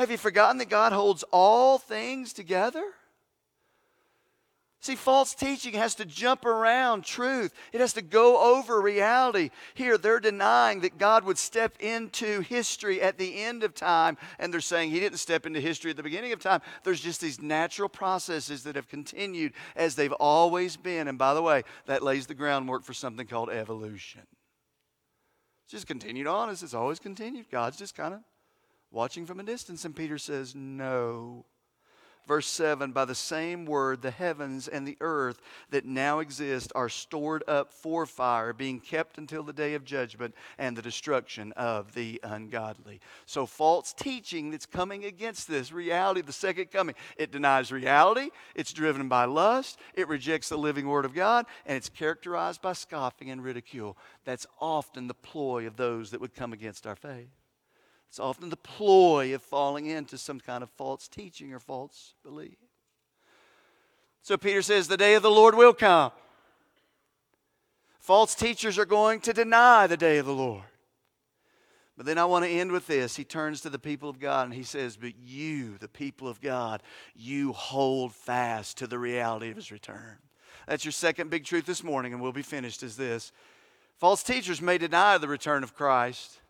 Have 0.00 0.10
you 0.10 0.16
forgotten 0.16 0.56
that 0.56 0.70
God 0.70 0.94
holds 0.94 1.24
all 1.30 1.76
things 1.76 2.32
together? 2.32 2.82
See, 4.80 4.94
false 4.94 5.34
teaching 5.34 5.74
has 5.74 5.94
to 5.96 6.06
jump 6.06 6.46
around 6.46 7.04
truth. 7.04 7.52
It 7.70 7.82
has 7.82 7.92
to 7.92 8.00
go 8.00 8.56
over 8.56 8.80
reality. 8.80 9.50
Here, 9.74 9.98
they're 9.98 10.18
denying 10.18 10.80
that 10.80 10.96
God 10.96 11.24
would 11.24 11.36
step 11.36 11.76
into 11.80 12.40
history 12.40 13.02
at 13.02 13.18
the 13.18 13.42
end 13.42 13.62
of 13.62 13.74
time, 13.74 14.16
and 14.38 14.50
they're 14.50 14.62
saying 14.62 14.90
He 14.90 15.00
didn't 15.00 15.18
step 15.18 15.44
into 15.44 15.60
history 15.60 15.90
at 15.90 15.98
the 15.98 16.02
beginning 16.02 16.32
of 16.32 16.40
time. 16.40 16.62
There's 16.82 17.02
just 17.02 17.20
these 17.20 17.42
natural 17.42 17.90
processes 17.90 18.62
that 18.62 18.76
have 18.76 18.88
continued 18.88 19.52
as 19.76 19.96
they've 19.96 20.14
always 20.14 20.78
been. 20.78 21.08
And 21.08 21.18
by 21.18 21.34
the 21.34 21.42
way, 21.42 21.62
that 21.84 22.02
lays 22.02 22.26
the 22.26 22.34
groundwork 22.34 22.84
for 22.84 22.94
something 22.94 23.26
called 23.26 23.50
evolution. 23.50 24.22
It's 25.64 25.72
just 25.72 25.86
continued 25.86 26.26
on 26.26 26.48
as 26.48 26.62
it's 26.62 26.72
always 26.72 26.98
continued. 26.98 27.50
God's 27.50 27.76
just 27.76 27.94
kind 27.94 28.14
of 28.14 28.20
watching 28.90 29.26
from 29.26 29.40
a 29.40 29.44
distance. 29.44 29.84
And 29.84 29.94
Peter 29.94 30.18
says, 30.18 30.54
No. 30.54 31.44
Verse 32.30 32.46
7 32.46 32.92
By 32.92 33.06
the 33.06 33.14
same 33.14 33.64
word, 33.64 34.02
the 34.02 34.12
heavens 34.12 34.68
and 34.68 34.86
the 34.86 34.96
earth 35.00 35.40
that 35.70 35.84
now 35.84 36.20
exist 36.20 36.70
are 36.76 36.88
stored 36.88 37.42
up 37.48 37.72
for 37.72 38.06
fire, 38.06 38.52
being 38.52 38.78
kept 38.78 39.18
until 39.18 39.42
the 39.42 39.52
day 39.52 39.74
of 39.74 39.84
judgment 39.84 40.36
and 40.56 40.76
the 40.76 40.82
destruction 40.82 41.50
of 41.56 41.92
the 41.94 42.20
ungodly. 42.22 43.00
So, 43.26 43.46
false 43.46 43.92
teaching 43.92 44.52
that's 44.52 44.64
coming 44.64 45.04
against 45.04 45.48
this 45.48 45.72
reality 45.72 46.20
of 46.20 46.26
the 46.26 46.32
second 46.32 46.70
coming, 46.70 46.94
it 47.16 47.32
denies 47.32 47.72
reality, 47.72 48.30
it's 48.54 48.72
driven 48.72 49.08
by 49.08 49.24
lust, 49.24 49.80
it 49.94 50.06
rejects 50.06 50.50
the 50.50 50.56
living 50.56 50.86
word 50.86 51.04
of 51.04 51.14
God, 51.14 51.46
and 51.66 51.76
it's 51.76 51.88
characterized 51.88 52.62
by 52.62 52.74
scoffing 52.74 53.30
and 53.30 53.42
ridicule. 53.42 53.98
That's 54.24 54.46
often 54.60 55.08
the 55.08 55.14
ploy 55.14 55.66
of 55.66 55.76
those 55.76 56.12
that 56.12 56.20
would 56.20 56.34
come 56.34 56.52
against 56.52 56.86
our 56.86 56.94
faith. 56.94 57.39
It's 58.10 58.18
often 58.18 58.50
the 58.50 58.56
ploy 58.56 59.32
of 59.36 59.40
falling 59.40 59.86
into 59.86 60.18
some 60.18 60.40
kind 60.40 60.64
of 60.64 60.70
false 60.70 61.06
teaching 61.06 61.52
or 61.52 61.60
false 61.60 62.14
belief. 62.24 62.58
So 64.20 64.36
Peter 64.36 64.62
says, 64.62 64.88
The 64.88 64.96
day 64.96 65.14
of 65.14 65.22
the 65.22 65.30
Lord 65.30 65.54
will 65.54 65.72
come. 65.72 66.10
False 68.00 68.34
teachers 68.34 68.80
are 68.80 68.84
going 68.84 69.20
to 69.20 69.32
deny 69.32 69.86
the 69.86 69.96
day 69.96 70.18
of 70.18 70.26
the 70.26 70.34
Lord. 70.34 70.64
But 71.96 72.04
then 72.04 72.18
I 72.18 72.24
want 72.24 72.44
to 72.44 72.50
end 72.50 72.72
with 72.72 72.88
this. 72.88 73.14
He 73.14 73.22
turns 73.22 73.60
to 73.60 73.70
the 73.70 73.78
people 73.78 74.08
of 74.08 74.18
God 74.18 74.46
and 74.46 74.54
he 74.54 74.64
says, 74.64 74.96
But 74.96 75.12
you, 75.22 75.78
the 75.78 75.86
people 75.86 76.26
of 76.26 76.40
God, 76.40 76.82
you 77.14 77.52
hold 77.52 78.12
fast 78.12 78.78
to 78.78 78.88
the 78.88 78.98
reality 78.98 79.50
of 79.50 79.56
his 79.56 79.70
return. 79.70 80.16
That's 80.66 80.84
your 80.84 80.92
second 80.92 81.30
big 81.30 81.44
truth 81.44 81.66
this 81.66 81.84
morning, 81.84 82.12
and 82.12 82.20
we'll 82.20 82.32
be 82.32 82.42
finished. 82.42 82.82
Is 82.82 82.96
this 82.96 83.30
false 83.98 84.24
teachers 84.24 84.60
may 84.60 84.78
deny 84.78 85.16
the 85.16 85.28
return 85.28 85.62
of 85.62 85.76
Christ, 85.76 86.40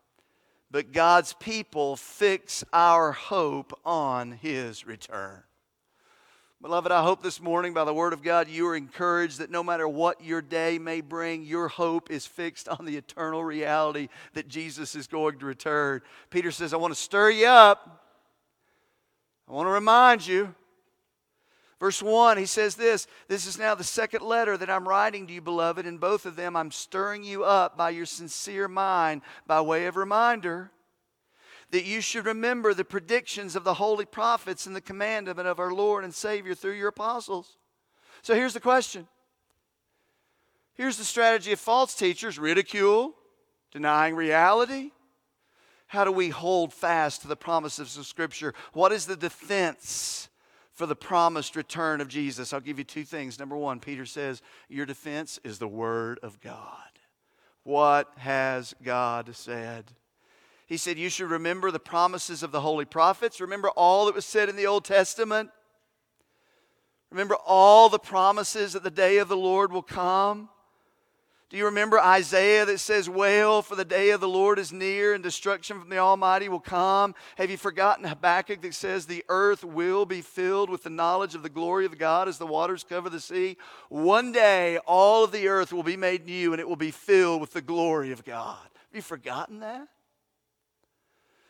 but 0.70 0.92
God's 0.92 1.32
people 1.34 1.96
fix 1.96 2.64
our 2.72 3.12
hope 3.12 3.78
on 3.84 4.32
his 4.32 4.86
return. 4.86 5.42
Beloved, 6.62 6.92
I 6.92 7.02
hope 7.02 7.22
this 7.22 7.40
morning 7.40 7.72
by 7.72 7.84
the 7.84 7.94
word 7.94 8.12
of 8.12 8.22
God 8.22 8.46
you 8.46 8.66
are 8.68 8.76
encouraged 8.76 9.38
that 9.38 9.50
no 9.50 9.64
matter 9.64 9.88
what 9.88 10.22
your 10.22 10.42
day 10.42 10.78
may 10.78 11.00
bring, 11.00 11.42
your 11.42 11.68
hope 11.68 12.10
is 12.10 12.26
fixed 12.26 12.68
on 12.68 12.84
the 12.84 12.98
eternal 12.98 13.42
reality 13.42 14.08
that 14.34 14.46
Jesus 14.46 14.94
is 14.94 15.06
going 15.06 15.38
to 15.38 15.46
return. 15.46 16.02
Peter 16.28 16.50
says, 16.50 16.74
I 16.74 16.76
want 16.76 16.94
to 16.94 17.00
stir 17.00 17.30
you 17.30 17.46
up. 17.46 18.04
I 19.48 19.52
want 19.52 19.66
to 19.66 19.72
remind 19.72 20.26
you 20.26 20.54
Verse 21.80 22.02
1, 22.02 22.36
he 22.36 22.44
says 22.44 22.74
this 22.74 23.06
This 23.26 23.46
is 23.46 23.58
now 23.58 23.74
the 23.74 23.82
second 23.82 24.22
letter 24.22 24.56
that 24.56 24.70
I'm 24.70 24.86
writing 24.86 25.26
to 25.26 25.32
you, 25.32 25.40
beloved. 25.40 25.86
In 25.86 25.96
both 25.96 26.26
of 26.26 26.36
them, 26.36 26.54
I'm 26.54 26.70
stirring 26.70 27.24
you 27.24 27.42
up 27.42 27.76
by 27.76 27.90
your 27.90 28.06
sincere 28.06 28.68
mind, 28.68 29.22
by 29.46 29.62
way 29.62 29.86
of 29.86 29.96
reminder, 29.96 30.70
that 31.70 31.86
you 31.86 32.02
should 32.02 32.26
remember 32.26 32.74
the 32.74 32.84
predictions 32.84 33.56
of 33.56 33.64
the 33.64 33.74
holy 33.74 34.04
prophets 34.04 34.66
and 34.66 34.76
the 34.76 34.80
commandment 34.82 35.48
of 35.48 35.58
our 35.58 35.72
Lord 35.72 36.04
and 36.04 36.14
Savior 36.14 36.54
through 36.54 36.74
your 36.74 36.88
apostles. 36.88 37.56
So 38.22 38.34
here's 38.34 38.54
the 38.54 38.60
question. 38.60 39.08
Here's 40.74 40.98
the 40.98 41.04
strategy 41.04 41.52
of 41.52 41.60
false 41.60 41.94
teachers 41.94 42.38
ridicule, 42.38 43.14
denying 43.70 44.16
reality. 44.16 44.90
How 45.86 46.04
do 46.04 46.12
we 46.12 46.28
hold 46.28 46.72
fast 46.72 47.22
to 47.22 47.28
the 47.28 47.36
promises 47.36 47.96
of 47.96 48.06
Scripture? 48.06 48.54
What 48.72 48.92
is 48.92 49.06
the 49.06 49.16
defense 49.16 50.29
for 50.80 50.86
the 50.86 50.96
promised 50.96 51.56
return 51.56 52.00
of 52.00 52.08
Jesus. 52.08 52.54
I'll 52.54 52.60
give 52.60 52.78
you 52.78 52.84
two 52.84 53.04
things. 53.04 53.38
Number 53.38 53.54
one, 53.54 53.80
Peter 53.80 54.06
says, 54.06 54.40
Your 54.70 54.86
defense 54.86 55.38
is 55.44 55.58
the 55.58 55.68
Word 55.68 56.18
of 56.22 56.40
God. 56.40 56.88
What 57.64 58.10
has 58.16 58.74
God 58.82 59.36
said? 59.36 59.92
He 60.64 60.78
said, 60.78 60.96
You 60.96 61.10
should 61.10 61.28
remember 61.28 61.70
the 61.70 61.78
promises 61.78 62.42
of 62.42 62.50
the 62.50 62.62
holy 62.62 62.86
prophets. 62.86 63.42
Remember 63.42 63.68
all 63.68 64.06
that 64.06 64.14
was 64.14 64.24
said 64.24 64.48
in 64.48 64.56
the 64.56 64.66
Old 64.66 64.86
Testament. 64.86 65.50
Remember 67.10 67.36
all 67.44 67.90
the 67.90 67.98
promises 67.98 68.72
that 68.72 68.82
the 68.82 68.90
day 68.90 69.18
of 69.18 69.28
the 69.28 69.36
Lord 69.36 69.72
will 69.72 69.82
come. 69.82 70.48
Do 71.50 71.56
you 71.56 71.64
remember 71.64 71.98
Isaiah 71.98 72.64
that 72.64 72.78
says, 72.78 73.10
Wail, 73.10 73.60
for 73.62 73.74
the 73.74 73.84
day 73.84 74.10
of 74.10 74.20
the 74.20 74.28
Lord 74.28 74.60
is 74.60 74.72
near 74.72 75.14
and 75.14 75.22
destruction 75.22 75.80
from 75.80 75.88
the 75.88 75.98
Almighty 75.98 76.48
will 76.48 76.60
come? 76.60 77.12
Have 77.38 77.50
you 77.50 77.56
forgotten 77.56 78.04
Habakkuk 78.04 78.60
that 78.60 78.72
says, 78.72 79.04
The 79.04 79.24
earth 79.28 79.64
will 79.64 80.06
be 80.06 80.20
filled 80.20 80.70
with 80.70 80.84
the 80.84 80.90
knowledge 80.90 81.34
of 81.34 81.42
the 81.42 81.48
glory 81.48 81.86
of 81.86 81.98
God 81.98 82.28
as 82.28 82.38
the 82.38 82.46
waters 82.46 82.86
cover 82.88 83.10
the 83.10 83.18
sea? 83.18 83.56
One 83.88 84.30
day, 84.30 84.78
all 84.86 85.24
of 85.24 85.32
the 85.32 85.48
earth 85.48 85.72
will 85.72 85.82
be 85.82 85.96
made 85.96 86.24
new 86.24 86.52
and 86.52 86.60
it 86.60 86.68
will 86.68 86.76
be 86.76 86.92
filled 86.92 87.40
with 87.40 87.52
the 87.52 87.60
glory 87.60 88.12
of 88.12 88.24
God. 88.24 88.62
Have 88.62 88.94
you 88.94 89.02
forgotten 89.02 89.58
that? 89.58 89.88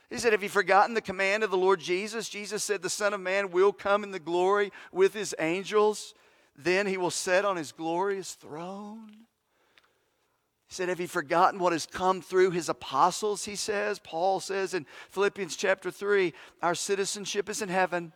He 0.09 0.17
said, 0.17 0.33
Have 0.33 0.43
you 0.43 0.49
forgotten 0.49 0.95
the 0.95 1.03
command 1.03 1.45
of 1.45 1.51
the 1.51 1.59
Lord 1.59 1.79
Jesus? 1.79 2.31
Jesus 2.31 2.65
said, 2.65 2.81
The 2.81 2.89
Son 2.89 3.13
of 3.13 3.21
Man 3.21 3.51
will 3.51 3.75
come 3.75 4.03
in 4.03 4.13
the 4.13 4.19
glory 4.19 4.73
with 4.93 5.13
his 5.13 5.35
angels. 5.39 6.15
Then 6.57 6.87
he 6.87 6.97
will 6.97 7.11
sit 7.11 7.45
on 7.45 7.59
his 7.59 7.71
glorious 7.71 8.33
throne. 8.33 9.27
He 10.71 10.75
said, 10.77 10.89
Have 10.89 11.01
you 11.01 11.09
forgotten 11.09 11.59
what 11.59 11.73
has 11.73 11.85
come 11.85 12.23
through 12.23 12.53
his 12.53 12.69
apostles? 12.69 13.45
He 13.45 13.57
says. 13.57 13.99
Paul 13.99 14.39
says 14.39 14.73
in 14.73 14.87
Philippians 15.11 15.57
chapter 15.57 15.91
3 15.91 16.33
Our 16.63 16.77
citizenship 16.77 17.49
is 17.49 17.61
in 17.61 17.69
heaven. 17.69 18.13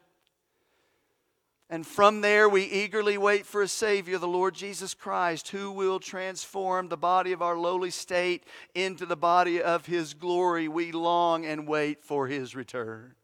And 1.69 1.85
from 1.85 2.21
there 2.21 2.49
we 2.49 2.63
eagerly 2.63 3.19
wait 3.19 3.45
for 3.45 3.61
a 3.61 3.67
Savior, 3.67 4.19
the 4.19 4.29
Lord 4.29 4.55
Jesus 4.55 4.95
Christ, 4.95 5.49
who 5.49 5.73
will 5.73 5.99
transform 5.99 6.89
the 6.89 6.97
body 6.97 7.33
of 7.33 7.43
our 7.43 7.59
lowly 7.59 7.91
state 7.91 8.45
into 8.73 9.05
the 9.05 9.17
body 9.17 9.61
of 9.61 9.87
his 9.87 10.15
glory. 10.15 10.69
We 10.69 10.93
long 10.93 11.45
and 11.45 11.67
wait 11.67 12.05
for 12.05 12.29
his 12.29 12.55
return. 12.55 13.17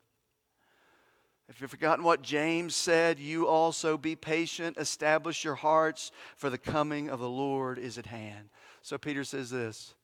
If 1.49 1.61
you've 1.61 1.71
forgotten 1.71 2.05
what 2.05 2.23
James 2.23 2.75
said, 2.75 3.21
you 3.21 3.47
also 3.47 3.97
be 3.97 4.16
patient, 4.16 4.76
establish 4.76 5.45
your 5.45 5.57
hearts, 5.57 6.11
for 6.35 6.51
the 6.51 6.59
coming 6.59 7.09
of 7.09 7.20
the 7.20 7.28
Lord 7.28 7.78
is 7.78 7.97
at 7.97 8.07
hand. 8.07 8.49
So 8.83 8.99
Peter 8.99 9.24
says 9.24 9.51
this 9.51 9.95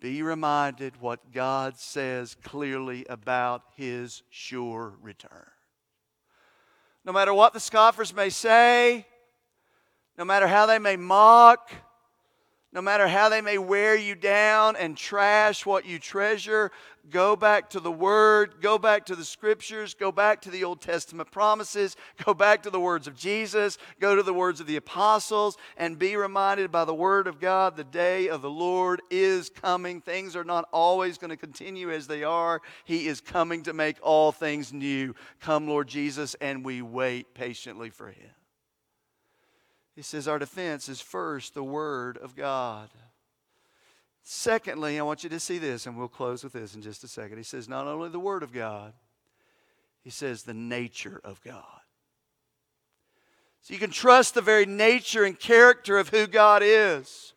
Be 0.00 0.22
reminded 0.22 1.00
what 1.00 1.32
God 1.32 1.78
says 1.78 2.36
clearly 2.42 3.04
about 3.08 3.62
his 3.76 4.22
sure 4.30 4.94
return. 5.00 5.50
No 7.04 7.12
matter 7.12 7.32
what 7.32 7.52
the 7.52 7.60
scoffers 7.60 8.14
may 8.14 8.30
say, 8.30 9.06
no 10.18 10.24
matter 10.24 10.46
how 10.46 10.66
they 10.66 10.78
may 10.78 10.96
mock, 10.96 11.70
no 12.72 12.82
matter 12.82 13.08
how 13.08 13.28
they 13.28 13.40
may 13.40 13.58
wear 13.58 13.96
you 13.96 14.14
down 14.14 14.76
and 14.76 14.96
trash 14.96 15.64
what 15.64 15.86
you 15.86 15.98
treasure, 15.98 16.70
go 17.10 17.36
back 17.36 17.70
to 17.70 17.80
the 17.80 17.92
Word, 17.92 18.56
go 18.60 18.78
back 18.78 19.06
to 19.06 19.16
the 19.16 19.24
Scriptures, 19.24 19.94
go 19.94 20.10
back 20.10 20.40
to 20.42 20.50
the 20.50 20.64
Old 20.64 20.80
Testament 20.80 21.30
promises, 21.30 21.96
go 22.24 22.34
back 22.34 22.62
to 22.64 22.70
the 22.70 22.80
words 22.80 23.06
of 23.06 23.16
Jesus, 23.16 23.78
go 24.00 24.16
to 24.16 24.22
the 24.22 24.34
words 24.34 24.60
of 24.60 24.66
the 24.66 24.76
apostles, 24.76 25.56
and 25.76 25.98
be 25.98 26.16
reminded 26.16 26.72
by 26.72 26.84
the 26.84 26.94
Word 26.94 27.26
of 27.26 27.40
God 27.40 27.76
the 27.76 27.84
day 27.84 28.28
of 28.28 28.42
the 28.42 28.50
Lord 28.50 29.00
is 29.10 29.48
coming. 29.48 30.00
Things 30.00 30.36
are 30.36 30.44
not 30.44 30.68
always 30.72 31.18
going 31.18 31.30
to 31.30 31.36
continue 31.36 31.90
as 31.90 32.06
they 32.06 32.24
are. 32.24 32.60
He 32.84 33.06
is 33.06 33.20
coming 33.20 33.62
to 33.64 33.72
make 33.72 33.96
all 34.02 34.32
things 34.32 34.72
new. 34.72 35.14
Come, 35.40 35.68
Lord 35.68 35.88
Jesus, 35.88 36.34
and 36.40 36.64
we 36.64 36.82
wait 36.82 37.32
patiently 37.34 37.90
for 37.90 38.08
Him. 38.08 38.35
He 39.96 40.02
says 40.02 40.28
our 40.28 40.38
defense 40.38 40.90
is 40.90 41.00
first 41.00 41.54
the 41.54 41.64
Word 41.64 42.18
of 42.18 42.36
God. 42.36 42.90
Secondly, 44.22 44.98
I 44.98 45.02
want 45.02 45.24
you 45.24 45.30
to 45.30 45.40
see 45.40 45.56
this, 45.56 45.86
and 45.86 45.96
we'll 45.96 46.08
close 46.08 46.44
with 46.44 46.52
this 46.52 46.74
in 46.74 46.82
just 46.82 47.02
a 47.02 47.08
second. 47.08 47.38
He 47.38 47.42
says 47.42 47.66
not 47.66 47.86
only 47.86 48.10
the 48.10 48.20
Word 48.20 48.42
of 48.42 48.52
God, 48.52 48.92
he 50.04 50.10
says 50.10 50.42
the 50.42 50.52
nature 50.52 51.18
of 51.24 51.42
God. 51.42 51.64
So 53.62 53.72
you 53.72 53.80
can 53.80 53.90
trust 53.90 54.34
the 54.34 54.42
very 54.42 54.66
nature 54.66 55.24
and 55.24 55.38
character 55.38 55.96
of 55.96 56.10
who 56.10 56.26
God 56.26 56.62
is. 56.62 57.32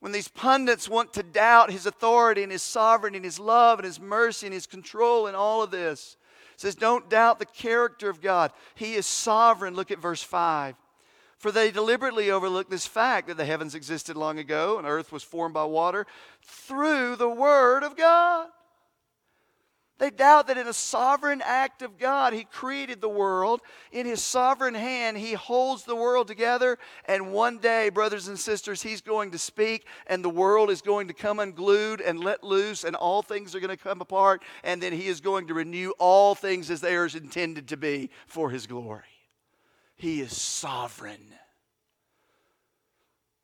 When 0.00 0.10
these 0.10 0.28
pundits 0.28 0.88
want 0.88 1.12
to 1.12 1.22
doubt 1.22 1.70
his 1.70 1.86
authority 1.86 2.42
and 2.42 2.50
his 2.50 2.62
sovereignty 2.62 3.18
and 3.18 3.24
his 3.24 3.38
love 3.38 3.78
and 3.78 3.86
his 3.86 4.00
mercy 4.00 4.46
and 4.46 4.52
his 4.52 4.66
control 4.66 5.28
and 5.28 5.36
all 5.36 5.62
of 5.62 5.70
this, 5.70 6.16
says, 6.56 6.74
Don't 6.74 7.08
doubt 7.08 7.38
the 7.38 7.46
character 7.46 8.10
of 8.10 8.20
God. 8.20 8.50
He 8.74 8.94
is 8.94 9.06
sovereign. 9.06 9.74
Look 9.74 9.92
at 9.92 10.00
verse 10.00 10.22
5. 10.22 10.74
For 11.42 11.50
they 11.50 11.72
deliberately 11.72 12.30
overlook 12.30 12.70
this 12.70 12.86
fact 12.86 13.26
that 13.26 13.36
the 13.36 13.44
heavens 13.44 13.74
existed 13.74 14.16
long 14.16 14.38
ago 14.38 14.78
and 14.78 14.86
earth 14.86 15.10
was 15.10 15.24
formed 15.24 15.54
by 15.54 15.64
water 15.64 16.06
through 16.40 17.16
the 17.16 17.28
Word 17.28 17.82
of 17.82 17.96
God. 17.96 18.46
They 19.98 20.10
doubt 20.10 20.46
that 20.46 20.56
in 20.56 20.68
a 20.68 20.72
sovereign 20.72 21.42
act 21.44 21.82
of 21.82 21.98
God, 21.98 22.32
He 22.32 22.44
created 22.44 23.00
the 23.00 23.08
world. 23.08 23.60
In 23.90 24.06
His 24.06 24.22
sovereign 24.22 24.74
hand, 24.74 25.18
He 25.18 25.32
holds 25.32 25.82
the 25.82 25.96
world 25.96 26.28
together. 26.28 26.78
And 27.06 27.32
one 27.32 27.58
day, 27.58 27.88
brothers 27.88 28.28
and 28.28 28.38
sisters, 28.38 28.80
He's 28.80 29.00
going 29.00 29.32
to 29.32 29.38
speak, 29.38 29.84
and 30.06 30.24
the 30.24 30.30
world 30.30 30.70
is 30.70 30.80
going 30.80 31.08
to 31.08 31.14
come 31.14 31.40
unglued 31.40 32.00
and 32.00 32.20
let 32.22 32.44
loose, 32.44 32.84
and 32.84 32.94
all 32.94 33.20
things 33.20 33.56
are 33.56 33.60
going 33.60 33.76
to 33.76 33.76
come 33.76 34.00
apart. 34.00 34.44
And 34.62 34.80
then 34.80 34.92
He 34.92 35.08
is 35.08 35.20
going 35.20 35.48
to 35.48 35.54
renew 35.54 35.90
all 35.98 36.36
things 36.36 36.70
as 36.70 36.80
they 36.80 36.94
are 36.94 37.06
intended 37.06 37.66
to 37.66 37.76
be 37.76 38.10
for 38.28 38.48
His 38.48 38.68
glory. 38.68 39.11
He 39.96 40.20
is 40.20 40.36
sovereign. 40.36 41.34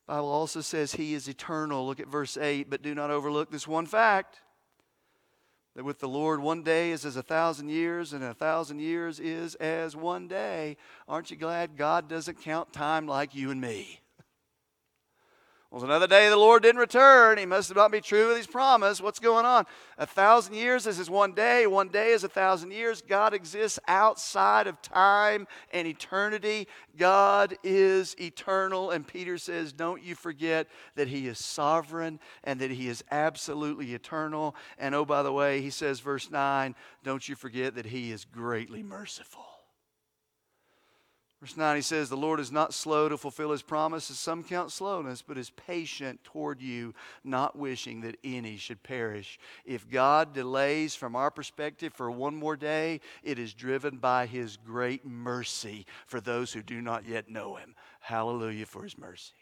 Bible 0.07 0.28
also 0.28 0.62
says 0.62 0.92
he 0.92 1.12
is 1.14 1.28
eternal. 1.28 1.86
Look 1.86 2.01
at 2.01 2.09
verse 2.09 2.36
8, 2.36 2.70
but 2.70 2.82
do 2.82 2.94
not 2.94 3.11
overlook 3.11 3.51
this 3.51 3.68
one 3.68 3.84
fact 3.84 4.40
that 5.76 5.84
with 5.84 6.01
the 6.01 6.09
Lord 6.09 6.40
one 6.40 6.62
day 6.62 6.90
is 6.90 7.05
as 7.05 7.16
a 7.16 7.22
thousand 7.22 7.68
years, 7.68 8.12
and 8.12 8.24
a 8.24 8.34
thousand 8.34 8.80
years 8.80 9.20
is 9.20 9.55
as 9.57 9.94
one 9.94 10.26
day. 10.26 10.76
Aren't 11.07 11.30
you 11.30 11.36
glad 11.36 11.76
God 11.76 12.09
doesn't 12.09 12.42
count 12.42 12.72
time 12.72 13.07
like 13.07 13.34
you 13.34 13.51
and 13.51 13.61
me? 13.61 14.01
Well, 15.70 15.84
another 15.84 16.06
day 16.06 16.30
the 16.30 16.36
Lord 16.36 16.62
didn't 16.62 16.80
return. 16.80 17.36
He 17.36 17.44
must 17.44 17.74
not 17.74 17.92
be 17.92 18.00
true 18.00 18.28
with 18.28 18.38
his 18.38 18.46
promise. 18.46 19.02
What's 19.02 19.18
going 19.18 19.44
on? 19.44 19.66
A 19.98 20.06
thousand 20.06 20.54
years 20.54 20.86
is 20.86 20.98
as 20.98 21.10
one 21.10 21.34
day. 21.34 21.66
One 21.66 21.88
day 21.88 22.12
is 22.12 22.24
a 22.24 22.28
thousand 22.28 22.70
years. 22.70 23.02
God 23.02 23.34
exists 23.34 23.78
outside 23.86 24.66
of 24.66 24.80
time 24.80 25.46
and 25.70 25.86
eternity. 25.86 26.68
God 26.96 27.54
is 27.62 28.16
eternal. 28.18 28.92
And 28.92 29.06
Peter 29.06 29.36
says, 29.36 29.74
Don't 29.74 30.02
you 30.02 30.14
forget 30.14 30.68
that 30.94 31.08
he 31.08 31.28
is 31.28 31.38
sovereign 31.38 32.18
and 32.44 32.58
that 32.60 32.70
he 32.70 32.88
is 32.88 33.04
absolutely 33.10 33.92
eternal. 33.92 34.56
And 34.78 34.94
oh, 34.94 35.04
by 35.04 35.22
the 35.22 35.32
way, 35.34 35.60
he 35.60 35.70
says, 35.70 36.00
verse 36.00 36.30
9, 36.30 36.74
don't 37.04 37.28
you 37.28 37.34
forget 37.34 37.74
that 37.74 37.84
he 37.84 38.10
is 38.10 38.24
greatly 38.24 38.82
merciful. 38.82 39.47
Verse 41.41 41.57
9, 41.57 41.76
he 41.76 41.82
says, 41.82 42.09
The 42.09 42.16
Lord 42.16 42.41
is 42.41 42.51
not 42.51 42.74
slow 42.74 43.09
to 43.09 43.16
fulfill 43.16 43.53
his 43.53 43.62
promises. 43.62 44.18
Some 44.18 44.43
count 44.43 44.72
slowness, 44.72 45.22
but 45.22 45.39
is 45.39 45.51
patient 45.51 46.24
toward 46.24 46.61
you, 46.61 46.95
not 47.22 47.57
wishing 47.57 48.01
that 48.01 48.16
any 48.24 48.57
should 48.57 48.82
perish. 48.82 49.39
If 49.64 49.89
God 49.89 50.34
delays 50.34 50.97
from 50.97 51.14
our 51.14 51.30
perspective 51.30 51.93
for 51.95 52.11
one 52.11 52.34
more 52.34 52.57
day, 52.57 53.01
it 53.22 53.39
is 53.39 53.55
driven 53.55 53.99
by 53.99 54.26
his 54.26 54.57
great 54.57 55.07
mercy 55.07 55.86
for 56.07 56.20
those 56.20 56.53
who 56.53 56.62
do 56.62 56.80
not 56.80 57.07
yet 57.07 57.30
know 57.30 57.55
him. 57.55 57.76
Hallelujah 58.01 58.66
for 58.66 58.82
his 58.82 58.99
mercy. 58.99 59.34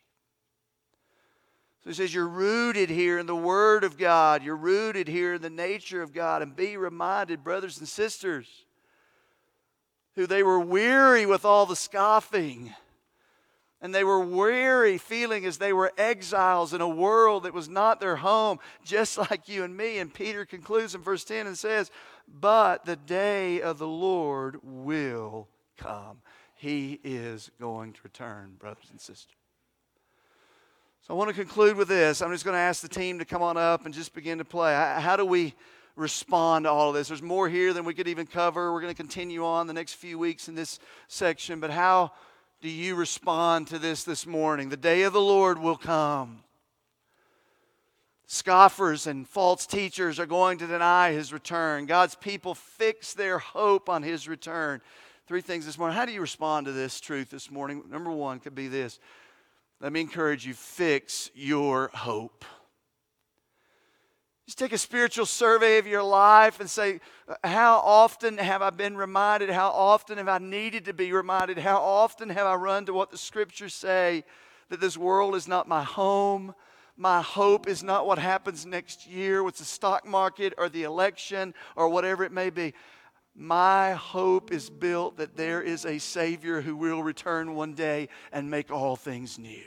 So 1.82 1.88
he 1.90 1.94
says, 1.94 2.12
You're 2.12 2.28
rooted 2.28 2.90
here 2.90 3.18
in 3.18 3.24
the 3.24 3.34
Word 3.34 3.84
of 3.84 3.96
God. 3.96 4.42
You're 4.42 4.54
rooted 4.54 5.08
here 5.08 5.34
in 5.34 5.40
the 5.40 5.48
nature 5.48 6.02
of 6.02 6.12
God. 6.12 6.42
And 6.42 6.54
be 6.54 6.76
reminded, 6.76 7.42
brothers 7.42 7.78
and 7.78 7.88
sisters, 7.88 8.65
who 10.16 10.26
they 10.26 10.42
were 10.42 10.58
weary 10.58 11.26
with 11.26 11.44
all 11.44 11.66
the 11.66 11.76
scoffing. 11.76 12.74
And 13.80 13.94
they 13.94 14.02
were 14.02 14.20
weary, 14.20 14.96
feeling 14.96 15.44
as 15.44 15.58
they 15.58 15.72
were 15.72 15.92
exiles 15.98 16.72
in 16.72 16.80
a 16.80 16.88
world 16.88 17.44
that 17.44 17.52
was 17.52 17.68
not 17.68 18.00
their 18.00 18.16
home, 18.16 18.58
just 18.82 19.18
like 19.30 19.48
you 19.48 19.62
and 19.62 19.76
me. 19.76 19.98
And 19.98 20.12
Peter 20.12 20.44
concludes 20.44 20.94
in 20.94 21.02
verse 21.02 21.22
10 21.24 21.46
and 21.46 21.56
says, 21.56 21.90
But 22.26 22.86
the 22.86 22.96
day 22.96 23.60
of 23.60 23.78
the 23.78 23.86
Lord 23.86 24.58
will 24.62 25.48
come. 25.76 26.22
He 26.54 26.98
is 27.04 27.50
going 27.60 27.92
to 27.92 28.00
return, 28.02 28.54
brothers 28.58 28.88
and 28.90 29.00
sisters. 29.00 29.36
So 31.02 31.14
I 31.14 31.16
want 31.18 31.28
to 31.28 31.34
conclude 31.34 31.76
with 31.76 31.86
this. 31.86 32.22
I'm 32.22 32.32
just 32.32 32.44
going 32.44 32.56
to 32.56 32.60
ask 32.60 32.80
the 32.80 32.88
team 32.88 33.18
to 33.18 33.26
come 33.26 33.42
on 33.42 33.58
up 33.58 33.84
and 33.84 33.94
just 33.94 34.14
begin 34.14 34.38
to 34.38 34.44
play. 34.44 34.72
How 34.72 35.16
do 35.16 35.24
we 35.26 35.54
respond 35.96 36.64
to 36.64 36.70
all 36.70 36.90
of 36.90 36.94
this. 36.94 37.08
There's 37.08 37.22
more 37.22 37.48
here 37.48 37.72
than 37.72 37.84
we 37.84 37.94
could 37.94 38.06
even 38.08 38.26
cover. 38.26 38.72
We're 38.72 38.82
going 38.82 38.94
to 38.94 39.02
continue 39.02 39.44
on 39.44 39.66
the 39.66 39.72
next 39.72 39.94
few 39.94 40.18
weeks 40.18 40.48
in 40.48 40.54
this 40.54 40.78
section, 41.08 41.58
but 41.58 41.70
how 41.70 42.12
do 42.60 42.68
you 42.68 42.94
respond 42.94 43.68
to 43.68 43.78
this 43.78 44.04
this 44.04 44.26
morning? 44.26 44.68
The 44.68 44.76
day 44.76 45.02
of 45.02 45.12
the 45.12 45.20
Lord 45.20 45.58
will 45.58 45.76
come. 45.76 46.42
Scoffers 48.26 49.06
and 49.06 49.26
false 49.26 49.66
teachers 49.66 50.18
are 50.18 50.26
going 50.26 50.58
to 50.58 50.66
deny 50.66 51.12
his 51.12 51.32
return. 51.32 51.86
God's 51.86 52.16
people 52.16 52.54
fix 52.54 53.14
their 53.14 53.38
hope 53.38 53.88
on 53.88 54.02
his 54.02 54.28
return. 54.28 54.80
Three 55.28 55.40
things 55.40 55.64
this 55.64 55.78
morning. 55.78 55.96
How 55.96 56.06
do 56.06 56.12
you 56.12 56.20
respond 56.20 56.66
to 56.66 56.72
this 56.72 57.00
truth 57.00 57.30
this 57.30 57.50
morning? 57.50 57.84
Number 57.88 58.10
one 58.10 58.40
could 58.40 58.54
be 58.54 58.68
this. 58.68 58.98
Let 59.80 59.92
me 59.92 60.00
encourage 60.00 60.46
you 60.46 60.54
fix 60.54 61.30
your 61.34 61.90
hope. 61.94 62.44
Just 64.46 64.58
take 64.58 64.72
a 64.72 64.78
spiritual 64.78 65.26
survey 65.26 65.78
of 65.78 65.88
your 65.88 66.04
life 66.04 66.60
and 66.60 66.70
say, 66.70 67.00
How 67.42 67.78
often 67.78 68.38
have 68.38 68.62
I 68.62 68.70
been 68.70 68.96
reminded? 68.96 69.50
How 69.50 69.70
often 69.70 70.18
have 70.18 70.28
I 70.28 70.38
needed 70.38 70.84
to 70.84 70.92
be 70.92 71.12
reminded? 71.12 71.58
How 71.58 71.78
often 71.78 72.28
have 72.28 72.46
I 72.46 72.54
run 72.54 72.86
to 72.86 72.94
what 72.94 73.10
the 73.10 73.18
scriptures 73.18 73.74
say 73.74 74.24
that 74.68 74.80
this 74.80 74.96
world 74.96 75.34
is 75.34 75.48
not 75.48 75.66
my 75.66 75.82
home? 75.82 76.54
My 76.96 77.22
hope 77.22 77.66
is 77.66 77.82
not 77.82 78.06
what 78.06 78.20
happens 78.20 78.64
next 78.64 79.06
year 79.06 79.42
with 79.42 79.56
the 79.56 79.64
stock 79.64 80.06
market 80.06 80.54
or 80.56 80.68
the 80.68 80.84
election 80.84 81.52
or 81.74 81.88
whatever 81.88 82.22
it 82.22 82.32
may 82.32 82.50
be. 82.50 82.72
My 83.34 83.92
hope 83.94 84.52
is 84.52 84.70
built 84.70 85.16
that 85.18 85.36
there 85.36 85.60
is 85.60 85.84
a 85.84 85.98
Savior 85.98 86.60
who 86.62 86.76
will 86.76 87.02
return 87.02 87.54
one 87.54 87.74
day 87.74 88.08
and 88.32 88.48
make 88.48 88.70
all 88.70 88.96
things 88.96 89.38
new. 89.38 89.64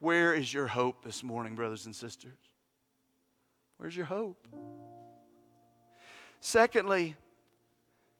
Where 0.00 0.34
is 0.34 0.52
your 0.52 0.66
hope 0.66 1.04
this 1.04 1.22
morning, 1.22 1.54
brothers 1.54 1.86
and 1.86 1.94
sisters? 1.94 2.55
Where's 3.78 3.96
your 3.96 4.06
hope? 4.06 4.46
Secondly, 6.40 7.16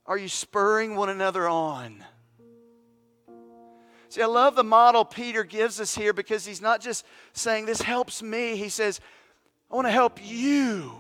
are 0.05 0.19
you 0.19 0.29
spurring 0.29 0.97
one 0.97 1.09
another 1.09 1.49
on? 1.49 2.05
See, 4.09 4.23
I 4.23 4.27
love 4.27 4.55
the 4.55 4.65
model 4.65 5.05
Peter 5.05 5.45
gives 5.45 5.81
us 5.81 5.95
here 5.95 6.13
because 6.13 6.47
he's 6.47 6.63
not 6.63 6.81
just 6.81 7.05
saying, 7.33 7.67
This 7.67 7.81
helps 7.81 8.23
me. 8.23 8.57
He 8.57 8.69
says, 8.69 9.01
I 9.71 9.75
want 9.75 9.87
to 9.87 9.93
help 9.93 10.21
you. 10.23 10.93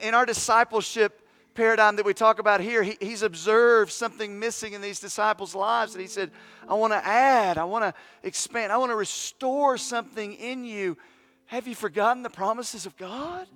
in 0.00 0.14
our 0.14 0.26
discipleship 0.26 1.26
paradigm 1.54 1.96
that 1.96 2.04
we 2.04 2.14
talk 2.14 2.38
about 2.38 2.60
here, 2.60 2.82
he's 2.82 3.22
observed 3.22 3.90
something 3.92 4.38
missing 4.38 4.72
in 4.74 4.80
these 4.80 5.00
disciples' 5.00 5.54
lives. 5.54 5.94
And 5.94 6.02
he 6.02 6.08
said, 6.08 6.30
I 6.68 6.74
want 6.74 6.92
to 6.92 7.06
add, 7.06 7.58
I 7.58 7.64
want 7.64 7.84
to 7.84 7.94
expand, 8.22 8.72
I 8.72 8.76
want 8.76 8.90
to 8.90 8.96
restore 8.96 9.78
something 9.78 10.34
in 10.34 10.64
you 10.64 10.96
have 11.52 11.68
you 11.68 11.74
forgotten 11.74 12.22
the 12.22 12.30
promises 12.30 12.86
of 12.86 12.96
God? 12.96 13.46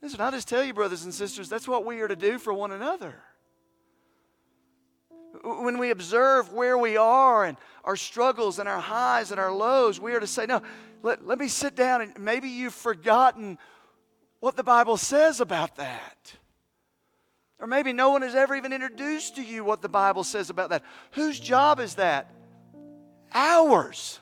Listen, 0.00 0.20
I 0.20 0.30
just 0.30 0.48
tell 0.48 0.64
you, 0.64 0.72
brothers 0.72 1.04
and 1.04 1.12
sisters, 1.12 1.48
that's 1.48 1.68
what 1.68 1.84
we 1.84 2.00
are 2.00 2.08
to 2.08 2.16
do 2.16 2.38
for 2.38 2.54
one 2.54 2.72
another. 2.72 3.14
When 5.44 5.78
we 5.78 5.90
observe 5.90 6.52
where 6.52 6.78
we 6.78 6.96
are 6.96 7.44
and 7.44 7.58
our 7.84 7.96
struggles 7.96 8.58
and 8.58 8.68
our 8.68 8.80
highs 8.80 9.30
and 9.30 9.38
our 9.38 9.52
lows, 9.52 10.00
we 10.00 10.14
are 10.14 10.20
to 10.20 10.26
say, 10.26 10.46
No, 10.46 10.62
let, 11.02 11.26
let 11.26 11.38
me 11.38 11.48
sit 11.48 11.76
down 11.76 12.00
and 12.00 12.18
maybe 12.18 12.48
you've 12.48 12.74
forgotten 12.74 13.58
what 14.40 14.56
the 14.56 14.64
Bible 14.64 14.96
says 14.96 15.40
about 15.40 15.76
that. 15.76 16.34
Or 17.58 17.66
maybe 17.66 17.92
no 17.92 18.08
one 18.08 18.22
has 18.22 18.34
ever 18.34 18.54
even 18.54 18.72
introduced 18.72 19.36
to 19.36 19.42
you 19.42 19.64
what 19.64 19.82
the 19.82 19.88
Bible 19.88 20.24
says 20.24 20.48
about 20.48 20.70
that. 20.70 20.82
Whose 21.12 21.38
job 21.38 21.78
is 21.78 21.96
that? 21.96 22.30
ours. 23.32 24.20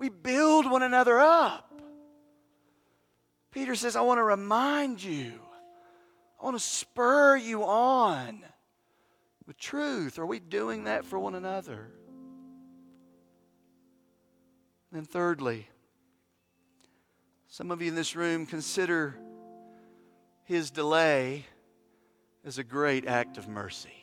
We 0.00 0.08
build 0.08 0.68
one 0.68 0.82
another 0.82 1.20
up. 1.20 1.70
Peter 3.50 3.74
says, 3.74 3.96
I 3.96 4.00
want 4.00 4.16
to 4.16 4.24
remind 4.24 5.02
you, 5.02 5.34
I 6.40 6.44
want 6.44 6.56
to 6.56 6.64
spur 6.64 7.36
you 7.36 7.64
on 7.64 8.42
with 9.46 9.58
truth. 9.58 10.18
Are 10.18 10.24
we 10.24 10.38
doing 10.38 10.84
that 10.84 11.04
for 11.04 11.18
one 11.18 11.34
another? 11.34 11.88
And 14.90 15.06
thirdly, 15.06 15.68
some 17.48 17.70
of 17.70 17.82
you 17.82 17.88
in 17.88 17.94
this 17.94 18.16
room 18.16 18.46
consider 18.46 19.16
his 20.44 20.70
delay 20.70 21.44
as 22.42 22.56
a 22.56 22.64
great 22.64 23.06
act 23.06 23.36
of 23.36 23.48
mercy. 23.48 23.99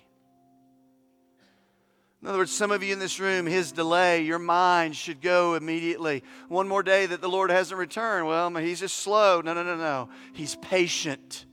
In 2.21 2.27
other 2.27 2.39
words, 2.39 2.51
some 2.51 2.71
of 2.71 2.81
you 2.81 2.93
in 2.93 2.99
this 2.99 3.19
room, 3.19 3.45
his 3.45 3.71
delay, 3.71 4.23
your 4.23 4.39
mind 4.39 4.95
should 4.95 5.21
go 5.21 5.53
immediately. 5.53 6.23
One 6.47 6.67
more 6.67 6.81
day 6.81 7.05
that 7.05 7.21
the 7.21 7.29
Lord 7.29 7.51
hasn't 7.51 7.77
returned. 7.77 8.25
Well, 8.25 8.49
he's 8.55 8.79
just 8.79 8.97
slow. 8.97 9.41
No, 9.41 9.53
no, 9.53 9.63
no, 9.63 9.77
no. 9.77 10.09
He's 10.33 10.55
patient. 10.55 11.45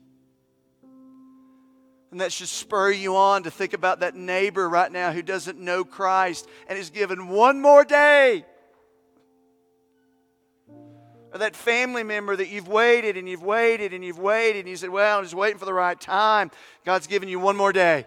And 2.11 2.21
that 2.21 2.33
should 2.33 2.49
spur 2.49 2.93
you 2.93 3.17
on 3.17 3.43
to 3.43 3.51
think 3.51 3.73
about 3.73 4.01
that 4.01 4.15
neighbor 4.15 4.69
right 4.69 4.91
now 4.91 5.13
who 5.13 5.21
doesn't 5.21 5.59
know 5.59 5.85
Christ 5.85 6.49
and 6.69 6.79
is 6.79 6.91
given 6.91 7.29
one 7.29 7.61
more 7.61 7.85
day. 7.85 8.47
Or 11.33 11.39
that 11.39 11.57
family 11.57 12.05
member 12.05 12.37
that 12.37 12.49
you've 12.49 12.69
waited 12.69 13.17
and 13.17 13.29
you've 13.29 13.43
waited 13.43 13.93
and 13.93 14.05
you've 14.05 14.21
waited 14.21 14.61
and 14.61 14.69
you 14.69 14.77
said, 14.77 14.91
Well, 14.91 15.19
I'm 15.19 15.25
just 15.25 15.35
waiting 15.35 15.59
for 15.59 15.65
the 15.65 15.75
right 15.75 16.01
time. 16.01 16.53
God's 16.85 17.09
given 17.09 17.29
you 17.29 17.41
one 17.41 17.57
more 17.57 17.73
day. 17.73 18.07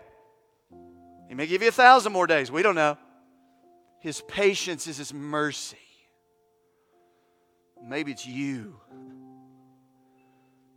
He 1.28 1.34
may 1.36 1.47
give 1.47 1.61
you 1.61 1.67
a 1.67 1.71
thousand 1.71 2.13
more 2.13 2.28
days. 2.28 2.51
We 2.51 2.63
don't 2.63 2.75
know. 2.75 2.97
His 3.99 4.21
patience 4.28 4.88
is 4.88 4.97
His 4.97 5.13
mercy. 5.13 5.78
Maybe 7.84 8.11
it's 8.11 8.25
you. 8.25 8.80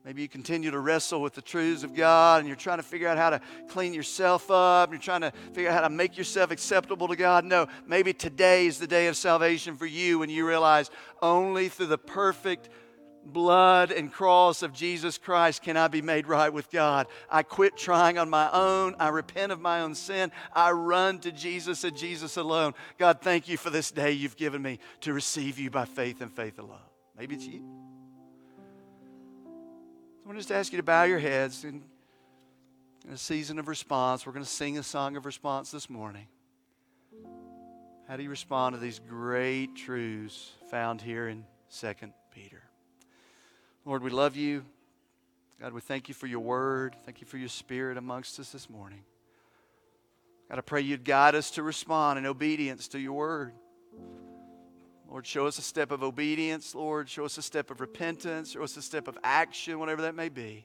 Maybe 0.04 0.22
you 0.22 0.28
continue 0.28 0.70
to 0.70 0.78
wrestle 0.80 1.20
with 1.20 1.34
the 1.34 1.42
truths 1.42 1.82
of 1.82 1.94
God 1.94 2.40
and 2.40 2.48
you're 2.48 2.56
trying 2.56 2.78
to 2.78 2.82
figure 2.82 3.06
out 3.06 3.18
how 3.18 3.30
to 3.30 3.40
clean 3.68 3.92
yourself 3.92 4.50
up 4.50 4.88
and 4.88 4.94
you're 4.94 5.04
trying 5.04 5.20
to 5.20 5.32
figure 5.52 5.68
out 5.68 5.74
how 5.74 5.82
to 5.82 5.90
make 5.90 6.16
yourself 6.16 6.50
acceptable 6.50 7.06
to 7.08 7.16
God. 7.16 7.44
No, 7.44 7.66
maybe 7.86 8.14
today 8.14 8.66
is 8.66 8.78
the 8.78 8.86
day 8.86 9.08
of 9.08 9.16
salvation 9.16 9.76
for 9.76 9.84
you 9.84 10.18
when 10.18 10.30
you 10.30 10.48
realize 10.48 10.90
only 11.20 11.68
through 11.68 11.86
the 11.86 11.98
perfect 11.98 12.70
blood 13.24 13.92
and 13.92 14.12
cross 14.12 14.62
of 14.62 14.72
Jesus 14.72 15.18
Christ 15.18 15.62
can 15.62 15.76
I 15.76 15.88
be 15.88 16.02
made 16.02 16.26
right 16.26 16.52
with 16.52 16.70
God. 16.70 17.06
I 17.28 17.42
quit 17.42 17.76
trying 17.76 18.18
on 18.18 18.30
my 18.30 18.50
own. 18.50 18.94
I 18.98 19.08
repent 19.08 19.52
of 19.52 19.60
my 19.60 19.82
own 19.82 19.94
sin. 19.94 20.32
I 20.52 20.72
run 20.72 21.18
to 21.20 21.32
Jesus 21.32 21.84
and 21.84 21.96
Jesus 21.96 22.36
alone. 22.36 22.74
God, 22.98 23.20
thank 23.20 23.48
you 23.48 23.56
for 23.56 23.70
this 23.70 23.90
day 23.90 24.12
you've 24.12 24.36
given 24.36 24.62
me 24.62 24.78
to 25.02 25.12
receive 25.12 25.58
you 25.58 25.70
by 25.70 25.84
faith 25.84 26.20
and 26.20 26.32
faith 26.32 26.58
alone. 26.58 26.78
Maybe 27.18 27.34
it's 27.34 27.46
you. 27.46 27.62
I 30.24 30.26
want 30.26 30.38
to 30.38 30.42
just 30.42 30.52
ask 30.52 30.72
you 30.72 30.76
to 30.76 30.82
bow 30.82 31.04
your 31.04 31.18
heads 31.18 31.64
in, 31.64 31.82
in 33.06 33.12
a 33.12 33.18
season 33.18 33.58
of 33.58 33.68
response. 33.68 34.26
We're 34.26 34.32
going 34.32 34.44
to 34.44 34.50
sing 34.50 34.78
a 34.78 34.82
song 34.82 35.16
of 35.16 35.26
response 35.26 35.70
this 35.70 35.90
morning. 35.90 36.26
How 38.08 38.16
do 38.16 38.22
you 38.22 38.30
respond 38.30 38.74
to 38.74 38.80
these 38.80 38.98
great 38.98 39.76
truths 39.76 40.50
found 40.68 41.00
here 41.00 41.28
in 41.28 41.44
2 41.78 41.94
Peter? 42.34 42.62
Lord, 43.90 44.04
we 44.04 44.10
love 44.10 44.36
you. 44.36 44.64
God, 45.60 45.72
we 45.72 45.80
thank 45.80 46.06
you 46.06 46.14
for 46.14 46.28
your 46.28 46.38
word. 46.38 46.94
Thank 47.04 47.20
you 47.20 47.26
for 47.26 47.38
your 47.38 47.48
spirit 47.48 47.98
amongst 47.98 48.38
us 48.38 48.52
this 48.52 48.70
morning. 48.70 49.00
God, 50.48 50.58
I 50.58 50.60
pray 50.60 50.82
you'd 50.82 51.04
guide 51.04 51.34
us 51.34 51.50
to 51.50 51.64
respond 51.64 52.16
in 52.16 52.24
obedience 52.24 52.86
to 52.86 53.00
your 53.00 53.14
word. 53.14 53.52
Lord, 55.08 55.26
show 55.26 55.48
us 55.48 55.58
a 55.58 55.62
step 55.62 55.90
of 55.90 56.04
obedience. 56.04 56.72
Lord, 56.72 57.08
show 57.08 57.24
us 57.24 57.36
a 57.36 57.42
step 57.42 57.72
of 57.72 57.80
repentance. 57.80 58.52
Show 58.52 58.62
us 58.62 58.76
a 58.76 58.82
step 58.82 59.08
of 59.08 59.18
action, 59.24 59.80
whatever 59.80 60.02
that 60.02 60.14
may 60.14 60.28
be. 60.28 60.64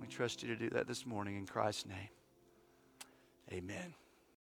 We 0.00 0.06
trust 0.06 0.42
you 0.42 0.48
to 0.48 0.56
do 0.56 0.70
that 0.70 0.88
this 0.88 1.04
morning 1.04 1.36
in 1.36 1.44
Christ's 1.44 1.84
name. 1.84 2.08
Amen. 3.52 3.92